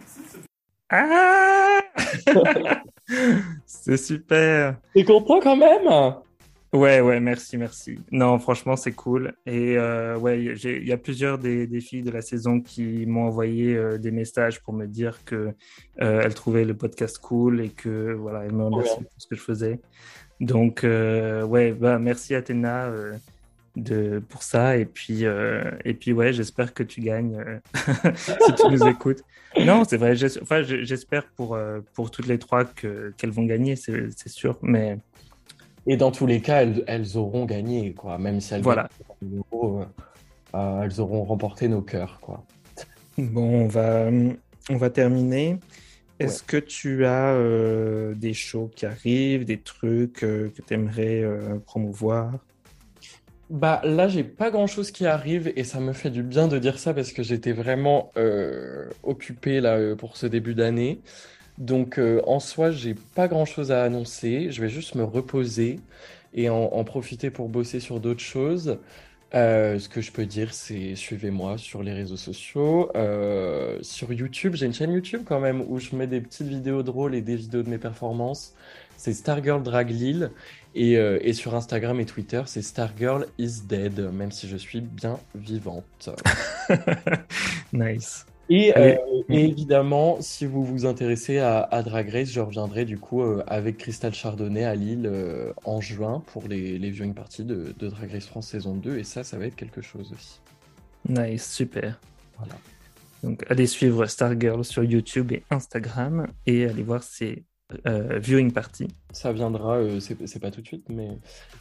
Ah! 0.91 1.81
C'est 3.67 3.97
super. 3.97 4.77
T'es 4.95 5.05
content 5.05 5.41
quand 5.41 5.57
même? 5.57 6.17
Ouais, 6.77 7.01
ouais, 7.01 7.21
merci, 7.21 7.57
merci. 7.57 7.99
Non, 8.13 8.39
franchement, 8.39 8.77
c'est 8.77 8.93
cool. 8.93 9.33
Et 9.47 9.79
euh, 9.79 10.19
ouais, 10.19 10.45
il 10.45 10.87
y 10.87 10.93
a 10.93 10.99
plusieurs 10.99 11.39
des, 11.39 11.67
des 11.67 11.81
filles 11.81 12.03
de 12.03 12.11
la 12.11 12.21
saison 12.21 12.61
qui 12.61 13.07
m'ont 13.07 13.27
envoyé 13.27 13.75
euh, 13.75 13.97
des 13.97 14.11
messages 14.11 14.61
pour 14.63 14.75
me 14.75 14.85
dire 14.87 15.25
que 15.25 15.55
euh, 16.03 16.21
elles 16.23 16.35
trouvaient 16.35 16.67
le 16.67 16.77
podcast 16.77 17.19
cool 17.19 17.63
et 17.63 17.71
que 17.71 18.13
voilà, 18.13 18.45
elles 18.45 18.53
me 18.53 18.65
remerciaient 18.65 19.05
pour 19.05 19.13
ce 19.17 19.27
que 19.27 19.37
je 19.37 19.41
faisais. 19.41 19.81
Donc 20.41 20.85
euh, 20.85 21.45
ouais, 21.45 21.73
bah 21.73 21.99
merci 21.99 22.35
Athéna 22.35 22.91
de 23.75 24.23
pour 24.29 24.43
ça 24.43 24.77
et 24.77 24.85
puis 24.85 25.25
et 25.25 25.95
puis 25.95 26.13
ouais, 26.13 26.35
j'espère 26.35 26.75
que 26.75 26.83
tu 26.83 27.01
gagnes 27.01 27.43
si 28.15 28.55
tu 28.55 28.69
nous 28.71 28.87
écoutes. 28.91 29.23
Non, 29.65 29.85
c'est 29.85 29.97
vrai. 29.97 30.15
Enfin, 30.43 30.63
j'espère 30.63 31.27
pour 31.37 31.59
pour 31.95 32.11
toutes 32.11 32.27
les 32.27 32.39
trois 32.39 32.67
que 32.67 33.15
qu'elles 33.17 33.31
vont 33.31 33.47
gagner, 33.47 33.77
c'est 33.77 34.09
c'est 34.15 34.29
sûr. 34.29 34.59
Mais 34.61 34.99
Et 35.87 35.97
dans 35.97 36.11
tous 36.11 36.27
les 36.27 36.41
cas, 36.41 36.63
elles, 36.63 36.85
elles 36.87 37.17
auront 37.17 37.45
gagné, 37.45 37.93
quoi. 37.95 38.19
Même 38.19 38.41
si 38.41 38.55
elles 38.55 38.63
Voilà. 38.63 38.89
euh, 39.23 39.85
euh, 40.55 40.83
elles 40.83 41.01
auront 41.01 41.25
remporté 41.25 41.69
nos 41.69 41.83
cœurs, 41.83 42.19
quoi. 42.21 42.45
Bon, 43.19 43.65
on 43.65 43.67
va, 43.69 44.09
on 44.69 44.77
va 44.77 44.91
terminer. 44.91 45.59
Est-ce 46.19 46.43
que 46.43 46.57
tu 46.57 47.05
as 47.05 47.35
euh, 47.35 48.15
des 48.15 48.33
shows 48.33 48.71
qui 48.75 48.87
arrivent, 48.87 49.45
des 49.45 49.61
trucs 49.61 50.25
euh, 50.25 50.51
que 50.55 50.63
tu 50.63 50.75
aimerais 50.75 51.25
promouvoir? 51.67 52.33
Bah 53.49 53.81
là, 53.85 54.09
j'ai 54.09 54.25
pas 54.25 54.51
grand-chose 54.51 54.91
qui 54.91 55.07
arrive 55.07 55.53
et 55.55 55.63
ça 55.63 55.79
me 55.79 55.93
fait 55.93 56.11
du 56.11 56.25
bien 56.25 56.49
de 56.49 56.59
dire 56.59 56.81
ça 56.81 56.93
parce 56.93 57.13
que 57.13 57.23
j'étais 57.23 57.53
vraiment 57.53 58.11
euh, 58.17 58.91
occupé 59.05 59.61
là 59.61 59.77
euh, 59.77 59.95
pour 59.95 60.17
ce 60.17 60.27
début 60.27 60.55
d'année. 60.57 61.01
Donc 61.59 61.99
euh, 61.99 62.21
en 62.27 62.41
soi, 62.41 62.71
j'ai 62.71 62.95
pas 63.15 63.29
grand-chose 63.29 63.73
à 63.73 63.83
annoncer. 63.83 64.51
Je 64.51 64.61
vais 64.61 64.69
juste 64.69 64.95
me 64.95 65.05
reposer 65.05 65.81
et 66.35 66.51
en, 66.51 66.85
profiter 66.85 67.31
pour 67.31 67.49
bosser 67.49 67.81
sur 67.81 67.99
d'autres 67.99 68.21
choses. 68.21 68.79
Euh, 69.35 69.79
ce 69.79 69.89
que 69.89 70.01
je 70.01 70.13
peux 70.13 70.27
dire, 70.27 70.55
c'est 70.55 70.95
suivez-moi 70.95 71.59
sur 71.59 71.83
les 71.83 71.93
réseaux 71.93 72.17
sociaux. 72.17 72.91
Euh, 72.95 73.79
sur 73.83 74.13
YouTube, 74.13 74.55
j'ai 74.55 74.67
une 74.67 74.75
chaîne 74.75 74.93
YouTube 74.93 75.23
quand 75.27 75.41
même 75.41 75.65
où 75.67 75.79
je 75.79 75.97
mets 75.97 76.07
des 76.07 76.21
petites 76.21 76.47
vidéos 76.47 76.83
drôles 76.83 77.15
et 77.15 77.23
des 77.23 77.37
vidéos 77.37 77.63
de 77.63 77.71
mes 77.71 77.79
performances. 77.79 78.55
C'est 78.97 79.15
Stargirl 79.15 79.63
Drag 79.63 79.91
Lille. 79.91 80.31
Et, 80.75 80.99
euh, 80.99 81.19
et 81.23 81.33
sur 81.33 81.55
Instagram 81.55 81.99
et 82.01 82.05
Twitter, 82.05 82.43
c'est 82.45 82.61
Stargirl 82.61 83.27
is 83.39 83.63
dead, 83.67 83.99
même 84.13 84.31
si 84.31 84.47
je 84.47 84.59
suis 84.59 84.83
bien 84.83 85.19
vivante. 85.35 86.11
Nice. 87.73 88.27
Et, 88.49 88.77
euh, 88.77 88.97
et 89.29 89.45
évidemment, 89.45 90.19
si 90.21 90.47
vous 90.47 90.65
vous 90.65 90.87
intéressez 90.87 91.39
à, 91.39 91.61
à 91.61 91.83
Drag 91.83 92.09
Race, 92.09 92.31
je 92.31 92.41
reviendrai 92.41 92.85
du 92.85 92.99
coup 92.99 93.23
euh, 93.23 93.43
avec 93.47 93.77
Crystal 93.79 94.15
Chardonnay 94.15 94.65
à 94.65 94.75
Lille 94.75 95.07
euh, 95.07 95.53
en 95.65 95.81
juin 95.81 96.23
pour 96.33 96.47
les, 96.47 96.79
les 96.79 96.91
viewing 96.91 97.15
parties 97.15 97.45
de, 97.45 97.75
de 97.77 97.89
Drag 97.89 98.11
Race 98.11 98.27
France 98.27 98.49
saison 98.49 98.75
2. 98.75 98.99
Et 98.99 99.05
ça, 99.05 99.25
ça 99.25 99.37
va 99.37 99.47
être 99.47 99.57
quelque 99.57 99.81
chose 99.81 100.13
aussi. 100.13 100.41
Nice, 101.09 101.51
super. 101.53 102.01
Voilà. 102.37 102.55
Donc, 103.25 103.45
allez 103.51 103.67
suivre 103.67 104.07
Stargirl 104.07 104.65
sur 104.65 104.85
YouTube 104.85 105.33
et 105.33 105.43
Instagram 105.51 106.29
et 106.47 106.67
allez 106.67 106.83
voir 106.83 107.03
ses 107.03 107.45
viewing 107.89 108.53
parties. 108.53 108.87
Ça 109.11 109.33
viendra, 109.33 109.81
c'est 109.99 110.39
pas 110.39 110.53
tout 110.53 110.61
de 110.61 110.67
suite, 110.67 110.85
mais, 110.89 111.09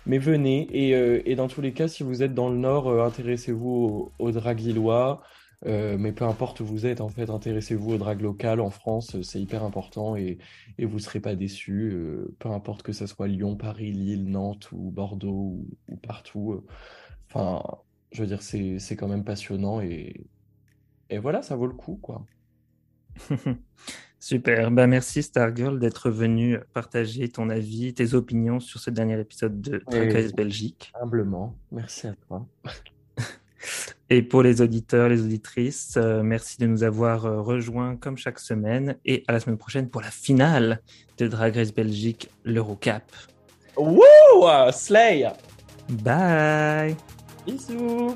mais 0.06 0.20
venez. 0.20 0.68
Et, 0.72 1.32
et 1.32 1.36
dans 1.36 1.48
tous 1.48 1.62
les 1.62 1.72
cas, 1.72 1.88
si 1.88 2.04
vous 2.04 2.22
êtes 2.22 2.36
dans 2.36 2.50
le 2.50 2.58
Nord, 2.58 3.04
intéressez-vous 3.04 4.12
au, 4.20 4.26
au 4.26 4.32
drag 4.32 4.60
lillois. 4.60 5.24
Euh, 5.66 5.98
mais 5.98 6.12
peu 6.12 6.26
importe 6.26 6.60
où 6.60 6.66
vous 6.66 6.86
êtes, 6.86 7.02
en 7.02 7.10
fait, 7.10 7.30
intéressez-vous 7.30 7.94
au 7.94 7.98
drag 7.98 8.22
local 8.22 8.60
en 8.60 8.70
France, 8.70 9.16
euh, 9.16 9.24
c'est 9.24 9.42
hyper 9.42 9.64
important 9.64 10.16
et, 10.16 10.38
et 10.78 10.86
vous 10.86 11.00
serez 11.00 11.20
pas 11.20 11.36
déçus. 11.36 11.92
euh, 11.94 12.36
peu 12.40 12.50
importe 12.50 12.84
que 12.84 12.92
ce 12.92 13.08
soit 13.08 13.28
Lyon, 13.28 13.56
Paris, 13.56 13.92
Lille, 13.92 14.30
Nantes 14.30 14.72
ou 14.72 14.92
Bordeaux 14.92 15.30
ou, 15.32 15.68
ou 15.90 15.96
partout. 15.98 16.64
Enfin, 17.30 17.64
je 18.12 18.22
veux 18.22 18.28
dire, 18.28 18.42
c'est 18.44 18.96
quand 18.96 19.08
même 19.08 19.24
passionnant 19.24 19.82
et, 19.82 20.28
et 21.10 21.18
voilà, 21.18 21.42
ça 21.42 21.56
vaut 21.56 21.68
le 21.68 21.74
coup, 21.74 21.98
quoi. 22.02 22.26
Super. 24.20 24.72
Ben, 24.72 24.88
merci 24.88 25.22
Stargirl 25.24 25.80
d'être 25.80 26.10
venu 26.10 26.60
partager 26.74 27.30
ton 27.30 27.50
avis, 27.50 27.94
tes 27.94 28.14
opinions 28.14 28.60
sur 28.60 28.80
ce 28.80 28.90
dernier 28.90 29.20
épisode 29.20 29.62
de 29.62 29.84
Race 29.88 30.34
Belgique. 30.34 30.92
Humblement, 31.00 31.56
merci 31.72 32.08
à 32.08 32.14
toi. 32.28 32.46
Et 34.10 34.22
pour 34.22 34.44
les 34.44 34.62
auditeurs, 34.62 35.10
les 35.10 35.22
auditrices, 35.22 35.96
euh, 35.98 36.22
merci 36.22 36.58
de 36.60 36.68
nous 36.68 36.84
avoir 36.84 37.26
euh, 37.26 37.42
rejoints 37.42 37.96
comme 37.96 38.18
chaque 38.18 38.40
semaine 38.40 38.98
et 39.06 39.24
à 39.28 39.32
la 39.32 39.40
semaine 39.40 39.58
prochaine 39.58 39.90
pour 39.90 40.02
la 40.02 40.12
finale 40.12 40.82
de 41.18 41.28
Drag 41.28 41.56
Race 41.56 41.74
Belgique, 41.74 42.30
l'Eurocap. 42.44 43.04
Wouh! 43.78 44.02
Slay! 44.72 45.28
Bye 45.90 46.96
Bisous! 47.46 48.16